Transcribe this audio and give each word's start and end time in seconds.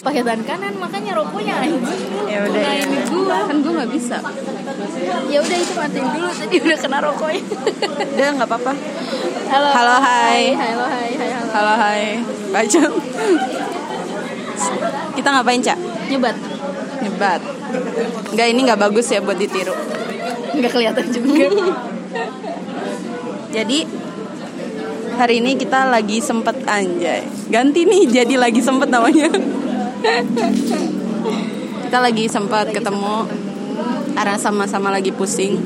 pakai 0.00 0.22
tangan 0.22 0.42
kanan 0.42 0.74
makanya 0.76 1.12
rokoknya 1.14 1.54
anjing 1.56 1.84
Ya 2.24 2.40
udah 2.42 2.62
ya. 2.62 2.72
ini 2.80 2.98
gua 3.06 3.38
Kan 3.44 3.56
gue 3.60 3.72
nggak 3.74 3.90
bisa. 3.90 4.16
ya 5.26 5.38
udah 5.38 5.56
itu 5.56 5.72
matiin 5.74 6.08
dulu 6.10 6.28
tadi 6.30 6.56
udah 6.58 6.78
kena 6.78 6.98
rokoknya 7.00 7.42
Udah 8.08 8.28
nggak 8.34 8.48
apa-apa. 8.48 8.72
halo 9.46 9.68
Halo, 9.70 9.94
hai. 9.98 10.42
halo 10.54 10.84
hai 10.86 11.10
hai 11.12 11.30
halo 11.30 11.48
Halo 11.50 11.72
hai. 11.76 12.04
Baca. 12.48 12.82
Kita 15.12 15.28
ngapain 15.30 15.60
cak? 15.60 15.78
nyebat 16.06 16.36
Nyebat. 17.00 17.40
Enggak 18.30 18.46
ini 18.48 18.60
nggak 18.62 18.80
bagus 18.80 19.06
ya 19.08 19.20
buat 19.20 19.36
ditiru. 19.36 19.74
nggak 20.52 20.70
kelihatan 20.70 21.06
juga 21.08 21.46
Jadi 23.50 23.78
hari 25.12 25.34
ini 25.36 25.52
kita 25.54 25.84
lagi 25.86 26.18
sempet 26.18 26.62
anjay. 26.64 27.26
Ganti 27.48 27.82
nih 27.82 28.06
jadi 28.08 28.34
lagi 28.36 28.62
sempet 28.62 28.88
namanya. 28.88 29.26
Kita 31.86 31.98
lagi 31.98 32.24
sempat 32.30 32.72
ketemu 32.72 33.28
karena 34.16 34.36
sama-sama 34.36 34.88
lagi 34.92 35.10
pusing. 35.14 35.56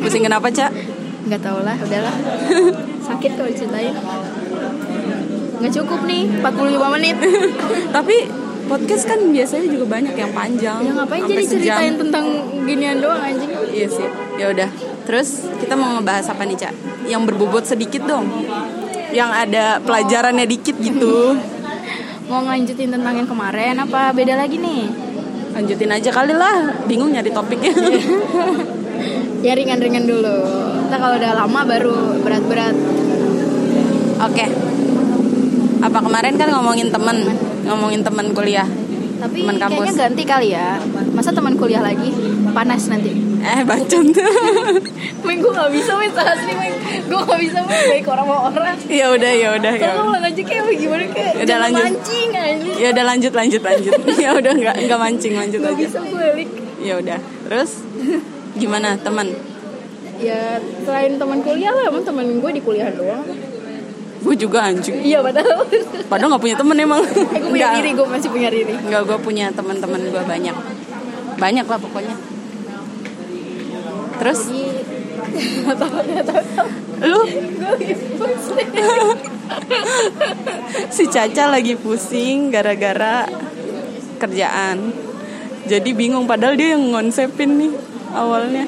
Pusing 0.00 0.24
kenapa 0.24 0.48
cak? 0.48 1.00
nggak 1.20 1.40
tau 1.44 1.60
lah 1.60 1.76
udahlah 1.76 2.16
sakit 3.06 3.30
kalau 3.36 3.52
ceritain 3.52 3.92
nggak 5.60 5.72
cukup 5.76 6.00
nih 6.08 6.22
45 6.40 6.94
menit 6.96 7.16
Tapi 7.96 8.16
podcast 8.64 9.04
kan 9.04 9.20
biasanya 9.28 9.66
juga 9.66 9.86
banyak 9.98 10.14
yang 10.14 10.30
panjang. 10.30 10.78
ya 10.80 10.90
ngapain 10.94 11.22
jadi 11.26 11.42
sejam. 11.42 11.58
ceritain 11.58 11.94
tentang 11.98 12.24
ginian 12.64 13.02
doang 13.02 13.18
anjing 13.18 13.50
Iya 13.50 13.88
sih. 13.90 14.08
Ya 14.38 14.46
udah. 14.54 14.70
Terus 15.10 15.50
kita 15.58 15.74
mau 15.74 15.98
ngebahas 15.98 16.30
apa 16.30 16.46
nih, 16.46 16.54
Cak? 16.54 16.74
Yang 17.10 17.22
berbobot 17.26 17.66
sedikit 17.66 18.06
dong. 18.06 18.30
Yang 19.10 19.30
ada 19.34 19.82
pelajarannya 19.82 20.46
dikit 20.46 20.78
gitu. 20.78 21.34
Mau 22.30 22.40
ngelanjutin 22.46 22.94
tentang 22.94 23.14
yang 23.18 23.26
kemarin 23.26 23.74
apa 23.76 24.14
beda 24.14 24.38
lagi 24.38 24.56
nih 24.56 24.86
Lanjutin 25.50 25.90
aja 25.90 26.14
kali 26.14 26.30
lah. 26.30 26.70
Bingung 26.86 27.10
nyari 27.10 27.26
topiknya. 27.34 27.74
ya 29.46 29.50
ringan-ringan 29.58 30.06
dulu 30.06 30.38
kita 30.86 30.94
kalau 30.94 31.18
udah 31.18 31.32
lama 31.34 31.60
baru 31.66 32.22
berat-berat 32.22 32.76
Oke. 34.20 34.46
Apa 35.80 35.98
kemarin 36.06 36.38
kan 36.38 36.54
ngomongin 36.54 36.92
temen, 36.92 37.24
ngomongin 37.66 38.04
temen 38.06 38.30
kuliah. 38.30 38.68
tapi 39.20 39.42
Teman 39.44 39.58
kampus. 39.60 39.84
kayaknya 39.84 40.00
ganti 40.06 40.22
kali 40.24 40.48
ya 40.56 40.80
masa 41.12 41.28
teman 41.28 41.52
kuliah 41.52 41.84
lagi 41.84 42.08
panas 42.56 42.88
nanti 42.88 43.12
Eh, 43.40 43.60
bacot. 43.64 44.06
main 45.24 45.38
gue 45.38 45.48
gak 45.50 45.72
bisa 45.72 45.92
main 45.94 46.12
asli 46.12 46.52
main 46.52 46.74
gue 47.02 47.20
gak 47.20 47.40
bisa 47.40 47.58
main 47.60 47.82
baik 47.88 48.04
orang 48.04 48.26
sama 48.26 48.36
orang 48.48 48.76
ya 48.84 49.06
udah, 49.10 49.32
ya 49.32 49.48
udah, 49.54 49.72
ya. 49.72 49.82
kalau 49.86 50.02
ulang 50.08 50.24
aja 50.24 50.42
kayak 50.42 50.76
gimana 50.76 51.04
kayak 51.08 51.32
Udah, 51.40 51.56
lanjut. 51.58 51.84
mancing 51.86 52.30
aja 52.30 52.70
Ya 52.76 52.88
udah 52.90 53.04
lanjut, 53.06 53.32
lanjut, 53.32 53.62
lanjut. 53.62 53.92
ya 54.24 54.30
udah 54.34 54.52
nggak 54.54 54.76
nggak 54.84 55.00
mancing, 55.00 55.32
lanjut 55.34 55.58
gak 55.58 55.72
aja. 55.72 55.80
bisa 55.80 55.98
balik 56.04 56.48
Ya 56.80 56.94
udah. 56.96 57.18
Terus 57.48 57.70
gimana 58.54 58.88
teman? 58.96 59.28
ya 60.20 60.36
selain 60.84 61.16
teman 61.16 61.40
kuliah 61.40 61.72
lah 61.72 61.88
emang 61.88 62.04
teman 62.04 62.28
gue 62.28 62.50
di 62.52 62.60
kuliah 62.60 62.92
doang 62.92 63.24
Gue 64.20 64.36
juga 64.36 64.68
anjing. 64.68 65.00
iya 65.00 65.24
padahal 65.24 65.64
Padahal 66.04 66.28
nggak 66.28 66.44
punya 66.44 66.56
temen 66.56 66.76
emang. 66.76 67.00
eh, 67.08 67.40
gue 67.40 67.48
punya 67.48 67.72
diri 67.72 67.96
gue 67.96 68.04
masih 68.04 68.28
punya 68.28 68.52
diri 68.52 68.76
Enggak, 68.76 69.02
gue 69.06 69.18
punya 69.18 69.48
teman-teman 69.48 69.96
gue 70.02 70.22
banyak. 70.22 70.56
Banyak 71.36 71.64
lah 71.64 71.78
pokoknya. 71.80 72.16
Terus? 74.20 74.40
Lu? 77.00 77.20
Si 80.92 81.04
Caca 81.08 81.44
lagi 81.48 81.74
pusing 81.80 82.52
gara-gara 82.52 83.24
kerjaan. 84.20 84.92
Jadi 85.64 85.90
bingung 85.96 86.28
padahal 86.28 86.58
dia 86.58 86.76
yang 86.76 86.92
ngonsepin 86.92 87.50
nih 87.56 87.72
awalnya. 88.12 88.66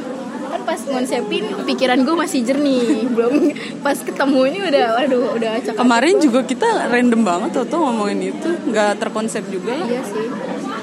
kan 0.52 0.68
pas 0.68 0.76
ngonsepin 0.84 1.48
pikiran 1.64 2.04
gue 2.04 2.12
masih 2.16 2.44
jernih. 2.44 3.08
Belum 3.08 3.52
pas 3.80 3.96
ketemu 3.96 4.40
ini 4.52 4.58
udah 4.68 4.86
waduh 5.00 5.32
udah 5.32 5.50
acak 5.56 5.72
Kemarin 5.80 6.20
juga 6.20 6.44
kita 6.44 6.92
random 6.92 7.24
banget 7.24 7.50
tuh, 7.56 7.64
tuh 7.64 7.80
ngomongin 7.80 8.36
itu, 8.36 8.48
nggak 8.68 9.00
terkonsep 9.00 9.40
juga. 9.48 9.72
Iya 9.72 10.04
sih. 10.04 10.28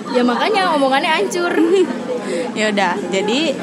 Ya 0.10 0.26
makanya 0.26 0.74
omongannya 0.78 1.10
hancur. 1.10 1.54
Ya 2.54 2.70
udah, 2.70 2.94
jadi 3.10 3.58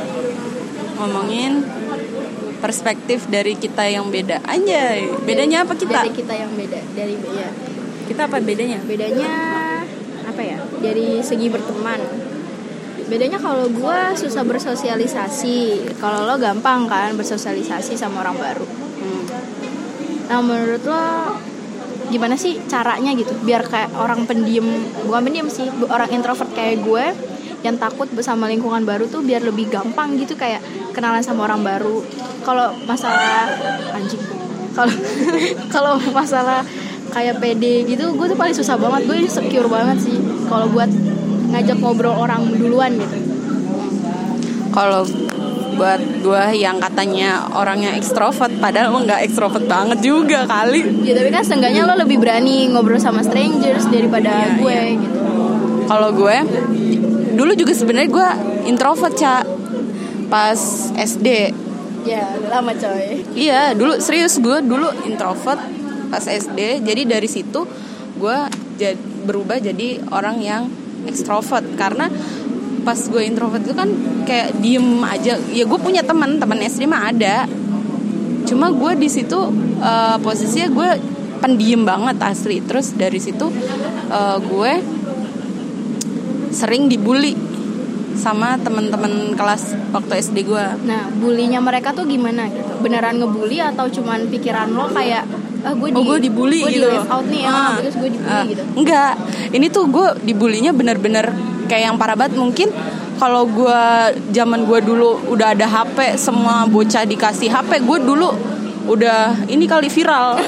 ngomongin 0.97 1.63
perspektif 2.59 3.29
dari 3.29 3.55
kita 3.55 3.85
yang 3.85 4.09
beda. 4.09 4.41
Anjay, 4.43 5.13
bedanya 5.23 5.63
apa 5.63 5.77
kita? 5.77 6.03
dari 6.03 6.13
kita 6.13 6.35
yang 6.35 6.53
beda 6.53 6.81
dari 6.97 7.15
ya 7.15 7.49
Kita 8.07 8.31
apa 8.31 8.39
bedanya? 8.41 8.79
bedanya 8.83 9.33
apa 10.27 10.43
ya 10.43 10.59
dari 10.83 11.23
segi 11.23 11.47
berteman 11.49 12.03
bedanya 13.07 13.39
kalau 13.39 13.71
gue 13.71 13.99
susah 14.19 14.43
bersosialisasi 14.43 15.87
kalau 16.03 16.27
lo 16.27 16.35
gampang 16.37 16.91
kan 16.91 17.15
bersosialisasi 17.15 17.95
sama 17.95 18.27
orang 18.27 18.37
baru 18.37 18.67
Hmm. 18.97 19.23
nah 20.27 20.41
menurut 20.43 20.83
lo 20.83 21.05
gimana 22.11 22.35
sih 22.35 22.59
caranya 22.67 23.15
gitu 23.15 23.31
biar 23.45 23.63
kayak 23.63 23.95
orang 23.95 24.27
pendiam 24.27 24.67
bukan 25.07 25.23
pendiam 25.23 25.47
sih 25.47 25.69
orang 25.87 26.11
introvert 26.11 26.51
kayak 26.57 26.83
gue 26.83 27.05
yang 27.67 27.77
takut 27.77 28.07
bersama 28.15 28.47
lingkungan 28.47 28.87
baru 28.87 29.11
tuh 29.11 29.21
biar 29.21 29.43
lebih 29.43 29.67
gampang 29.67 30.15
gitu 30.17 30.39
kayak 30.39 30.63
kenalan 30.95 31.21
sama 31.21 31.51
orang 31.51 31.67
baru. 31.67 32.01
Kalau 32.47 32.71
masalah 32.87 33.51
anjing. 33.91 34.23
Kalau 34.73 34.95
kalau 35.75 35.93
masalah 36.15 36.63
kayak 37.11 37.41
PD 37.41 37.89
gitu 37.89 38.15
gue 38.15 38.27
tuh 38.31 38.39
paling 38.39 38.55
susah 38.55 38.79
banget. 38.79 39.11
Gue 39.11 39.17
insecure 39.27 39.67
banget 39.67 39.99
sih 40.07 40.17
kalau 40.47 40.71
buat 40.71 40.89
ngajak 41.51 41.79
ngobrol 41.83 42.15
orang 42.15 42.47
duluan 42.55 42.95
gitu. 42.95 43.17
Kalau 44.71 45.03
buat 45.77 46.01
gue 46.25 46.45
yang 46.57 46.81
katanya 46.81 47.53
orangnya 47.53 47.93
ekstrovert, 48.01 48.49
padahal 48.57 48.89
emang 48.97 49.05
nggak 49.05 49.29
ekstrovert 49.29 49.69
banget 49.69 50.01
juga 50.01 50.49
kali. 50.49 51.05
ya 51.05 51.13
tapi 51.13 51.29
kan 51.29 51.45
seenggaknya 51.45 51.85
lo 51.85 52.01
lebih 52.01 52.17
berani 52.17 52.73
ngobrol 52.73 52.97
sama 52.97 53.21
strangers 53.21 53.85
daripada 53.93 54.33
Iya, 54.33 54.57
gue 54.57 54.73
iya. 54.73 54.97
gitu. 54.97 55.19
Kalau 55.87 56.11
gue 56.17 56.37
dulu 57.37 57.53
juga 57.53 57.77
sebenarnya 57.77 58.11
gue 58.11 58.29
introvert 58.67 59.13
cak 59.13 59.45
pas 60.27 60.59
SD. 60.97 61.29
ya 62.07 62.23
lama 62.49 62.71
coy 62.73 63.23
Iya, 63.35 63.75
dulu 63.75 63.99
serius 63.99 64.39
gue 64.39 64.63
dulu 64.63 64.87
introvert 65.05 65.59
pas 66.09 66.23
SD. 66.23 66.83
Jadi 66.83 67.03
dari 67.05 67.27
situ 67.27 67.67
gue 68.17 68.39
jad- 68.79 69.05
berubah 69.27 69.59
jadi 69.59 70.01
orang 70.09 70.39
yang 70.39 70.63
ekstrovert 71.05 71.67
karena 71.75 72.07
pas 72.83 72.95
gue 72.97 73.23
introvert 73.23 73.63
itu 73.63 73.75
kan 73.75 73.91
kayak 74.23 74.55
diem 74.63 75.03
aja. 75.03 75.35
Ya 75.51 75.67
gue 75.67 75.79
punya 75.79 76.07
teman, 76.07 76.39
teman 76.39 76.59
SD 76.59 76.87
mah 76.87 77.11
ada. 77.11 77.51
Cuma 78.47 78.71
gue 78.71 78.93
di 78.97 79.11
situ 79.11 79.39
eh, 79.83 80.17
posisinya 80.23 80.69
gue 80.71 80.89
pendiam 81.43 81.83
banget 81.83 82.23
asli. 82.23 82.63
Terus 82.63 82.95
dari 82.95 83.19
situ 83.19 83.51
eh, 84.09 84.39
gue 84.39 84.73
sering 86.57 86.89
dibully 86.89 87.37
sama 88.17 88.57
teman-teman 88.57 89.37
kelas 89.37 89.77
waktu 89.93 90.25
SD 90.25 90.49
gue. 90.49 90.67
Nah, 90.83 91.13
bulinya 91.13 91.61
mereka 91.61 91.93
tuh 91.93 92.09
gimana 92.09 92.49
gitu? 92.49 92.81
Beneran 92.81 93.21
ngebully 93.21 93.61
atau 93.61 93.85
cuman 93.87 94.25
pikiran 94.27 94.73
lo 94.73 94.89
kayak 94.89 95.29
ah 95.63 95.75
gue 95.75 95.89
di 95.91 95.95
oh 95.95 96.03
gue 96.03 96.19
dibully 96.23 96.59
gue 96.59 96.73
gitu 96.73 96.87
di 96.87 96.99
out 97.03 97.27
nih 97.27 97.43
ya, 97.43 97.51
Ah. 97.51 97.75
terus 97.77 97.99
gue 97.99 98.09
dibully 98.09 98.31
Ah, 98.31 98.45
gitu. 98.47 98.63
enggak 98.75 99.13
ini 99.51 99.67
tuh 99.67 99.85
gue 99.87 100.07
dibulinya 100.23 100.71
bener-bener 100.71 101.27
kayak 101.67 101.83
yang 101.85 101.97
parah 101.99 102.15
banget 102.15 102.39
mungkin 102.39 102.71
kalau 103.17 103.45
gue 103.45 103.81
zaman 104.31 104.63
gue 104.63 104.79
dulu 104.81 105.27
udah 105.27 105.53
ada 105.53 105.67
HP 105.67 106.15
semua 106.17 106.65
bocah 106.65 107.03
dikasih 107.03 107.51
HP 107.51 107.83
gue 107.83 107.99
dulu 108.01 108.31
udah 108.87 109.51
ini 109.51 109.67
kali 109.67 109.91
viral. 109.91 110.39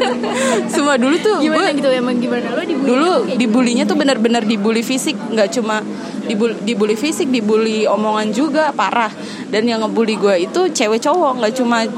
Semua 0.72 1.00
dulu 1.00 1.16
tuh 1.18 1.40
Gimana 1.40 1.72
gue 1.72 1.80
gitu? 1.80 1.88
Emang 1.88 2.16
gimana? 2.20 2.46
Lo 2.52 2.62
dibully? 2.62 2.86
dulu 2.86 3.12
dibulinya 3.36 3.84
tuh 3.88 3.96
bener-bener 3.96 4.44
dibully 4.44 4.84
fisik. 4.84 5.16
Nggak 5.16 5.48
cuma 5.58 5.80
dibully, 6.28 6.54
dibully 6.62 6.96
fisik 6.96 7.32
dibully 7.32 7.88
omongan 7.88 8.30
juga. 8.30 8.70
Parah. 8.76 9.10
Dan 9.48 9.66
yang 9.66 9.80
ngebully 9.82 10.20
gue 10.20 10.46
itu 10.46 10.60
cewek 10.70 11.00
cowok. 11.00 11.40
Nggak 11.40 11.52
cuma 11.56 11.88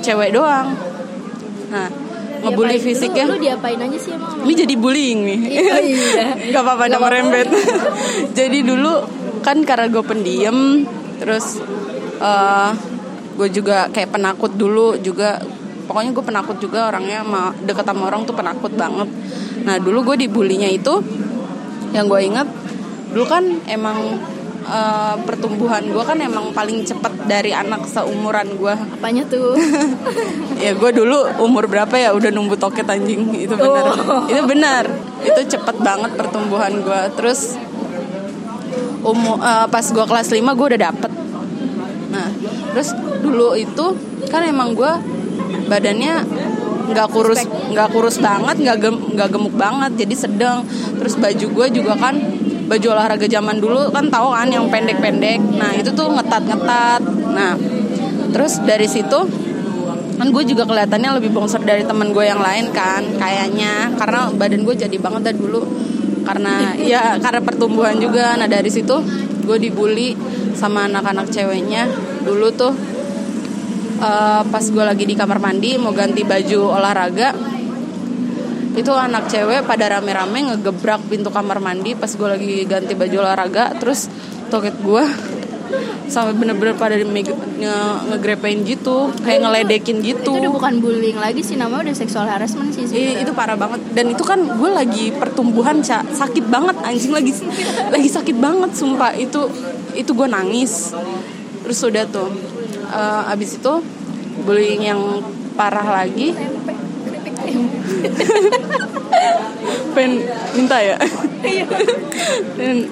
cewek 0.00 0.30
doang. 0.32 0.72
Nah 1.70 2.06
ngebully 2.36 2.78
fisiknya 2.78 3.24
Lu, 3.26 3.34
lu 3.34 3.42
diapain 3.42 3.80
aja 3.80 3.98
sih 3.98 4.12
emang? 4.14 4.44
ini 4.46 4.52
jadi 4.54 4.74
bullying 4.78 5.20
nih. 5.26 5.40
Oh, 5.66 5.82
iya. 5.82 6.26
nggak 6.54 6.62
apa-apa 6.62 6.84
apa-apa. 6.86 7.02
merembet 7.02 7.48
jadi 8.38 8.58
dulu 8.62 9.02
kan 9.42 9.66
karena 9.66 9.90
gue 9.90 10.04
pendiam 10.06 10.86
terus 11.18 11.58
eh 12.22 12.70
gue 13.36 13.48
juga 13.52 13.86
kayak 13.92 14.10
penakut 14.16 14.52
dulu 14.56 14.96
juga. 14.98 15.38
Pokoknya 15.86 16.10
gue 16.10 16.24
penakut 16.26 16.58
juga 16.58 16.90
orangnya 16.90 17.22
sama 17.22 17.54
deket 17.62 17.86
sama 17.86 18.10
orang 18.10 18.26
tuh 18.26 18.34
penakut 18.34 18.74
banget. 18.74 19.06
Nah 19.62 19.78
dulu 19.78 20.12
gue 20.12 20.26
dibulinya 20.26 20.66
itu 20.66 20.98
yang 21.94 22.10
gue 22.10 22.20
inget 22.26 22.48
dulu 23.14 23.24
kan 23.24 23.44
emang 23.70 24.18
eh, 24.66 25.14
pertumbuhan 25.24 25.86
gue 25.88 26.04
kan 26.04 26.18
emang 26.20 26.52
paling 26.52 26.84
cepet 26.84 27.24
dari 27.24 27.54
anak 27.54 27.86
seumuran 27.86 28.58
gue 28.58 28.74
apanya 28.98 29.22
tuh? 29.30 29.54
Ya 30.56 30.72
gue 30.72 30.88
dulu 30.88 31.20
umur 31.44 31.68
berapa 31.68 31.92
ya? 32.00 32.16
Udah 32.16 32.32
numbu 32.32 32.56
toket 32.56 32.88
anjing. 32.88 33.28
Itu 33.36 33.60
benar. 33.60 33.92
Oh. 33.92 34.24
itu 34.24 34.42
benar. 34.48 34.84
Itu 35.20 35.40
cepet 35.52 35.76
banget 35.84 36.16
pertumbuhan 36.16 36.80
gue 36.80 37.00
terus 37.12 37.60
umur 39.04 39.36
pas 39.68 39.84
gue 39.84 40.04
kelas 40.08 40.28
5 40.32 40.40
gue 40.40 40.66
udah 40.74 40.80
dapet. 40.90 41.12
Nah 42.10 42.28
terus 42.76 42.92
dulu 43.24 43.56
itu 43.56 43.96
kan 44.28 44.44
emang 44.44 44.76
gue 44.76 44.92
badannya 45.64 46.28
nggak 46.92 47.08
kurus 47.08 47.40
nggak 47.72 47.88
kurus 47.88 48.20
banget 48.20 48.56
nggak 48.62 48.76
gem, 48.84 48.96
nggak 49.16 49.28
gemuk 49.32 49.54
banget 49.56 50.04
jadi 50.04 50.14
sedang. 50.28 50.58
Terus 51.00 51.16
baju 51.16 51.46
gue 51.56 51.66
juga 51.72 51.96
kan 51.96 52.20
baju 52.68 52.86
olahraga 52.92 53.24
zaman 53.24 53.56
dulu 53.62 53.88
kan 53.90 54.12
tahu 54.12 54.28
kan 54.28 54.48
yang 54.52 54.68
pendek-pendek. 54.68 55.40
Nah 55.56 55.72
itu 55.72 55.88
tuh 55.96 56.12
ngetat-ngetat. 56.12 57.00
Nah 57.32 57.56
terus 58.36 58.60
dari 58.62 58.84
situ 58.84 59.24
kan 60.16 60.28
gue 60.32 60.44
juga 60.44 60.68
kelihatannya 60.68 61.20
lebih 61.20 61.32
bongsor 61.32 61.64
dari 61.64 61.80
teman 61.84 62.12
gue 62.12 62.24
yang 62.28 62.44
lain 62.44 62.70
kan 62.76 63.02
kayaknya. 63.16 63.96
Karena 63.96 64.30
badan 64.36 64.62
gue 64.62 64.74
jadi 64.76 64.96
banget 65.00 65.32
dari 65.32 65.38
dulu. 65.40 65.64
Karena 66.28 66.74
ya 66.78 67.16
karena 67.18 67.40
pertumbuhan 67.40 67.98
juga. 67.98 68.36
Nah 68.36 68.46
dari 68.46 68.70
situ 68.70 69.00
gue 69.46 69.56
dibully 69.62 70.18
sama 70.58 70.90
anak-anak 70.90 71.30
ceweknya 71.30 71.86
dulu 72.26 72.50
tuh. 72.52 72.74
Uh, 73.96 74.44
pas 74.52 74.60
gue 74.60 74.84
lagi 74.84 75.08
di 75.08 75.16
kamar 75.16 75.40
mandi 75.40 75.80
mau 75.80 75.88
ganti 75.96 76.20
baju 76.20 76.76
olahraga 76.76 77.32
itu 78.76 78.92
anak 78.92 79.32
cewek 79.32 79.64
pada 79.64 79.88
rame-rame 79.88 80.52
ngegebrak 80.52 81.08
pintu 81.08 81.32
kamar 81.32 81.64
mandi 81.64 81.96
pas 81.96 82.12
gue 82.12 82.28
lagi 82.28 82.52
ganti 82.68 82.92
baju 82.92 83.24
olahraga. 83.24 83.72
Terus 83.80 84.12
toket 84.52 84.76
gue 84.84 85.04
sampai 86.06 86.34
bener-bener 86.38 86.74
pada 86.78 86.94
nge 86.96 87.34
ngegrepein 88.12 88.62
gitu 88.66 89.10
kayak 89.22 89.46
ngeledekin 89.46 90.02
gitu. 90.02 90.26
Itu 90.26 90.32
udah 90.42 90.50
bukan 90.52 90.72
bullying 90.80 91.18
lagi 91.18 91.42
sih 91.42 91.58
namanya 91.58 91.90
udah 91.90 91.96
sexual 91.96 92.26
harassment 92.26 92.74
sih 92.74 92.86
Iya, 92.86 93.26
itu 93.26 93.32
parah 93.36 93.58
banget. 93.58 93.82
Dan 93.92 94.14
itu 94.14 94.24
kan 94.24 94.40
gue 94.40 94.70
lagi 94.70 95.12
pertumbuhan 95.12 95.82
cak 95.82 96.14
sakit 96.14 96.44
banget 96.48 96.76
anjing. 96.82 97.12
Lagi 97.12 97.32
lagi 97.94 98.08
sakit 98.08 98.36
banget 98.38 98.70
sumpah. 98.74 99.12
Itu 99.14 99.50
itu 99.94 100.10
gue 100.12 100.28
nangis. 100.30 100.94
Terus 101.66 101.78
udah 101.82 102.04
tuh 102.06 102.30
uh, 102.90 103.32
abis 103.32 103.58
itu 103.58 103.74
bullying 104.46 104.82
yang 104.84 105.00
parah 105.56 106.04
lagi 106.04 106.36
pen 109.94 110.22
minta 110.54 110.78
ya. 110.80 110.96
Dan 112.56 112.88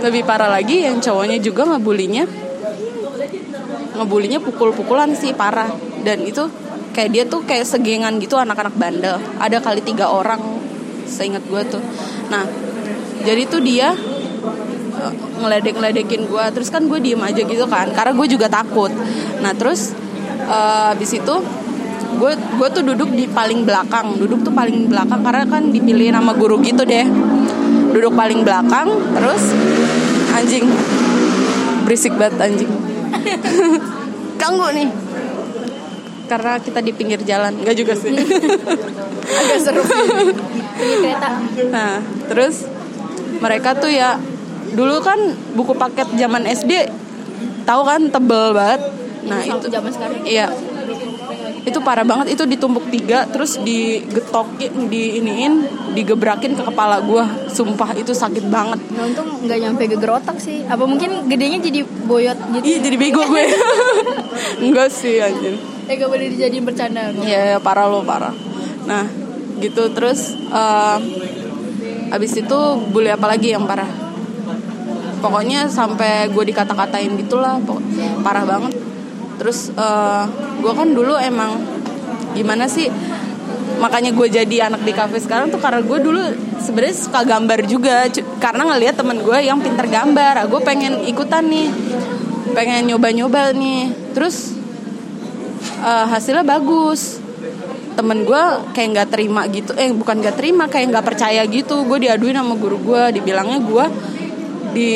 lebih 0.00 0.22
parah 0.26 0.50
lagi 0.50 0.84
yang 0.84 0.98
cowoknya 0.98 1.38
juga 1.38 1.68
ngebulinya. 1.68 2.24
Ngebulinya 3.94 4.38
pukul-pukulan 4.42 5.14
sih 5.14 5.32
parah. 5.36 5.70
Dan 6.04 6.26
itu 6.26 6.46
kayak 6.94 7.10
dia 7.10 7.24
tuh 7.26 7.42
kayak 7.42 7.66
segengan 7.66 8.16
gitu 8.22 8.38
anak-anak 8.38 8.74
bandel. 8.78 9.18
Ada 9.38 9.58
kali 9.62 9.82
tiga 9.82 10.10
orang 10.10 10.40
seingat 11.06 11.42
gue 11.46 11.62
tuh. 11.68 11.82
Nah 12.30 12.44
jadi 13.24 13.48
tuh 13.48 13.60
dia 13.64 13.92
uh, 14.94 15.12
ngeledek-ngeledekin 15.40 16.28
gue 16.28 16.44
terus 16.52 16.68
kan 16.68 16.84
gue 16.86 17.00
diem 17.00 17.20
aja 17.20 17.40
gitu 17.40 17.64
kan 17.68 17.90
karena 17.92 18.12
gue 18.12 18.26
juga 18.28 18.46
takut. 18.50 18.92
Nah 19.40 19.52
terus 19.56 19.94
uh, 20.46 20.92
habis 20.92 21.14
itu 21.16 21.36
gue 22.14 22.32
gue 22.36 22.68
tuh 22.70 22.82
duduk 22.82 23.10
di 23.12 23.24
paling 23.28 23.66
belakang. 23.66 24.16
Duduk 24.18 24.46
tuh 24.46 24.54
paling 24.54 24.88
belakang 24.88 25.20
karena 25.22 25.44
kan 25.46 25.68
dipilih 25.70 26.14
nama 26.14 26.32
guru 26.34 26.62
gitu 26.62 26.86
deh. 26.86 27.06
Duduk 27.94 28.14
paling 28.14 28.42
belakang 28.42 28.88
terus 29.14 29.42
anjing. 30.34 30.66
Berisik 31.84 32.14
banget 32.16 32.40
anjing. 32.40 32.70
Ganggu 34.40 34.68
nih. 34.74 34.88
Karena 36.24 36.56
kita 36.56 36.80
di 36.80 36.92
pinggir 36.96 37.20
jalan. 37.22 37.52
Nggak 37.60 37.76
juga 37.76 37.94
sih. 37.94 38.14
Agak 39.40 39.58
seru. 39.60 39.82
Kereta. 40.80 41.30
Nah 41.70 42.02
terus 42.26 42.66
mereka 43.38 43.76
tuh 43.76 43.92
ya 43.92 44.18
dulu 44.74 44.98
kan 45.04 45.18
buku 45.54 45.76
paket 45.78 46.08
zaman 46.18 46.48
SD 46.50 46.72
tahu 47.68 47.82
kan 47.86 48.10
tebel 48.10 48.56
banget. 48.56 48.82
Nah 49.24 49.40
itu 49.40 49.66
zaman 49.70 49.90
sekarang. 49.92 50.20
iya 50.28 50.48
itu 51.64 51.78
parah 51.80 52.04
banget 52.04 52.36
itu 52.36 52.44
ditumpuk 52.44 52.92
tiga 52.92 53.24
terus 53.24 53.56
digetokin 53.56 54.92
di 54.92 55.16
iniin 55.16 55.64
digebrakin 55.96 56.52
ke 56.52 56.62
kepala 56.62 57.00
gue 57.00 57.24
sumpah 57.48 57.96
itu 57.96 58.12
sakit 58.12 58.52
banget. 58.52 58.84
Nah, 58.92 59.08
untung 59.08 59.28
nggak 59.48 59.58
nyampe 59.64 59.88
geger 59.88 60.12
otak 60.20 60.36
sih. 60.36 60.60
Apa 60.68 60.84
mungkin 60.84 61.24
gedenya 61.24 61.64
jadi 61.64 61.80
boyot 62.04 62.38
gitu? 62.60 62.64
Iya 62.68 62.78
jadi 62.84 62.96
bego 63.00 63.24
gue. 63.24 63.44
Enggak 64.68 64.92
sih 64.92 65.24
anjir. 65.24 65.56
Eh 65.88 66.00
gak 66.00 66.08
boleh 66.08 66.32
dijadiin 66.32 66.64
bercanda 66.64 67.12
Iya 67.12 67.56
ya, 67.56 67.58
parah 67.60 67.88
lo 67.88 68.04
parah. 68.04 68.32
Nah 68.84 69.08
gitu 69.56 69.88
terus 69.96 70.36
uh, 70.52 71.00
abis 72.12 72.44
itu 72.44 72.58
bully 72.92 73.08
apa 73.08 73.24
lagi 73.24 73.56
yang 73.56 73.64
parah? 73.64 73.88
Pokoknya 75.24 75.72
sampai 75.72 76.28
gue 76.28 76.44
dikata-katain 76.52 77.16
gitulah, 77.16 77.56
parah 78.20 78.44
banget. 78.44 78.76
Terus 79.40 79.74
uh, 79.74 80.24
gue 80.60 80.72
kan 80.72 80.88
dulu 80.92 81.18
emang 81.18 81.58
gimana 82.34 82.66
sih? 82.66 82.88
Makanya 83.78 84.14
gue 84.14 84.28
jadi 84.30 84.70
anak 84.70 84.86
di 84.86 84.92
kafe 84.94 85.18
sekarang 85.18 85.50
tuh 85.50 85.58
karena 85.58 85.82
gue 85.82 85.98
dulu 85.98 86.22
sebenarnya 86.62 86.96
suka 86.96 87.20
gambar 87.26 87.58
juga, 87.66 88.06
karena 88.38 88.62
ngelihat 88.70 88.96
temen 88.96 89.18
gue 89.20 89.38
yang 89.42 89.58
pinter 89.58 89.86
gambar. 89.90 90.46
Gue 90.46 90.60
pengen 90.62 91.02
ikutan 91.04 91.44
nih, 91.50 91.68
pengen 92.54 92.88
nyoba-nyoba 92.94 93.50
nih. 93.52 93.90
Terus 94.14 94.54
uh, 95.82 96.06
hasilnya 96.08 96.46
bagus 96.46 97.24
temen 97.94 98.26
gue 98.26 98.42
kayak 98.74 98.88
nggak 98.90 99.08
terima 99.14 99.46
gitu 99.46 99.70
eh 99.78 99.94
bukan 99.94 100.18
nggak 100.18 100.34
terima 100.34 100.66
kayak 100.66 100.90
nggak 100.90 101.06
percaya 101.06 101.46
gitu 101.46 101.86
gue 101.86 102.02
diaduin 102.02 102.34
sama 102.34 102.58
guru 102.58 102.74
gue 102.82 103.02
dibilangnya 103.14 103.62
gue 103.62 103.86
di 104.74 104.92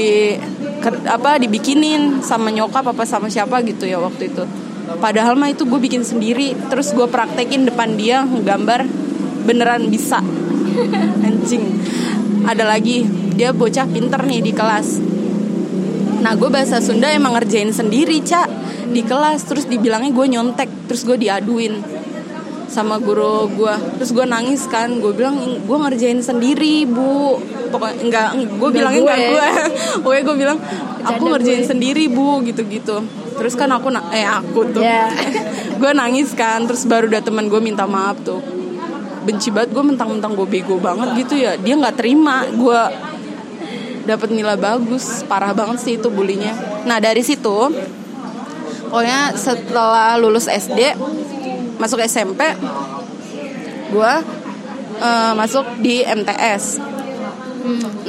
apa 0.86 1.38
dibikinin 1.42 2.22
sama 2.22 2.48
nyokap 2.54 2.86
apa 2.86 3.04
sama 3.04 3.30
siapa 3.30 3.60
gitu 3.66 3.84
ya 3.84 3.98
waktu 3.98 4.30
itu. 4.30 4.44
Padahal 4.88 5.36
mah 5.36 5.52
itu 5.52 5.68
gue 5.68 5.76
bikin 5.76 6.00
sendiri 6.00 6.56
terus 6.72 6.96
gue 6.96 7.04
praktekin 7.04 7.68
depan 7.68 7.98
dia 7.98 8.24
gambar 8.24 8.88
beneran 9.44 9.92
bisa. 9.92 10.22
Anjing. 11.26 11.64
Ada 12.48 12.64
lagi 12.64 13.04
dia 13.36 13.52
bocah 13.52 13.84
pinter 13.90 14.22
nih 14.24 14.40
di 14.40 14.52
kelas. 14.56 14.98
Nah 16.18 16.32
gue 16.34 16.48
bahasa 16.50 16.80
Sunda 16.82 17.12
emang 17.12 17.36
ngerjain 17.36 17.70
sendiri 17.70 18.18
cak 18.24 18.48
di 18.88 19.04
kelas 19.04 19.44
terus 19.44 19.68
dibilangnya 19.68 20.10
gue 20.10 20.26
nyontek 20.32 20.88
terus 20.88 21.04
gue 21.04 21.20
diaduin 21.20 21.97
sama 22.68 23.00
guru 23.00 23.48
gue 23.48 23.74
terus 23.96 24.12
gue 24.12 24.28
nangis 24.28 24.68
kan 24.68 25.00
gue 25.00 25.12
bilang 25.16 25.40
gue 25.64 25.76
ngerjain 25.76 26.20
sendiri 26.20 26.84
bu. 26.84 27.40
Pokoknya 27.68 27.96
enggak 28.00 28.28
gue 28.36 28.68
bilangnya 28.72 29.00
gue. 29.00 29.08
enggak 29.08 29.28
gue. 29.32 29.48
pokoknya 30.04 30.22
gue 30.24 30.36
bilang 30.36 30.58
aku 31.00 31.22
ngerjain 31.32 31.64
gue. 31.64 31.70
sendiri 31.72 32.04
bu 32.12 32.44
gitu 32.44 32.62
gitu 32.68 33.00
terus 33.38 33.54
kan 33.54 33.70
aku 33.70 33.88
na- 33.88 34.10
eh 34.12 34.26
aku 34.26 34.68
tuh. 34.70 34.84
Ya. 34.88 35.08
gue 35.78 35.90
nangis 35.94 36.34
kan 36.34 36.66
terus 36.68 36.84
baru 36.84 37.08
udah 37.08 37.22
teman 37.24 37.48
gue 37.48 37.60
minta 37.60 37.88
maaf 37.88 38.20
tuh. 38.20 38.40
Benci 39.24 39.48
banget 39.52 39.72
gue 39.72 39.84
mentang-mentang 39.84 40.36
gue 40.36 40.46
bego 40.48 40.76
banget 40.76 41.24
gitu 41.24 41.40
ya. 41.40 41.56
Dia 41.56 41.74
nggak 41.76 41.96
terima 41.96 42.44
gue 42.52 42.80
dapat 44.04 44.28
nilai 44.32 44.56
bagus. 44.56 45.24
Parah 45.24 45.56
banget 45.56 45.78
sih 45.80 45.94
itu 45.96 46.08
bulinya. 46.12 46.52
Nah 46.84 47.00
dari 47.00 47.20
situ 47.24 47.72
pokoknya 48.88 49.36
setelah 49.36 50.16
lulus 50.16 50.48
SD 50.48 50.96
masuk 51.78 52.02
SMP 52.02 52.42
gue 53.88 54.12
eh, 55.00 55.32
masuk 55.32 55.64
di 55.80 56.04
MTS 56.04 56.82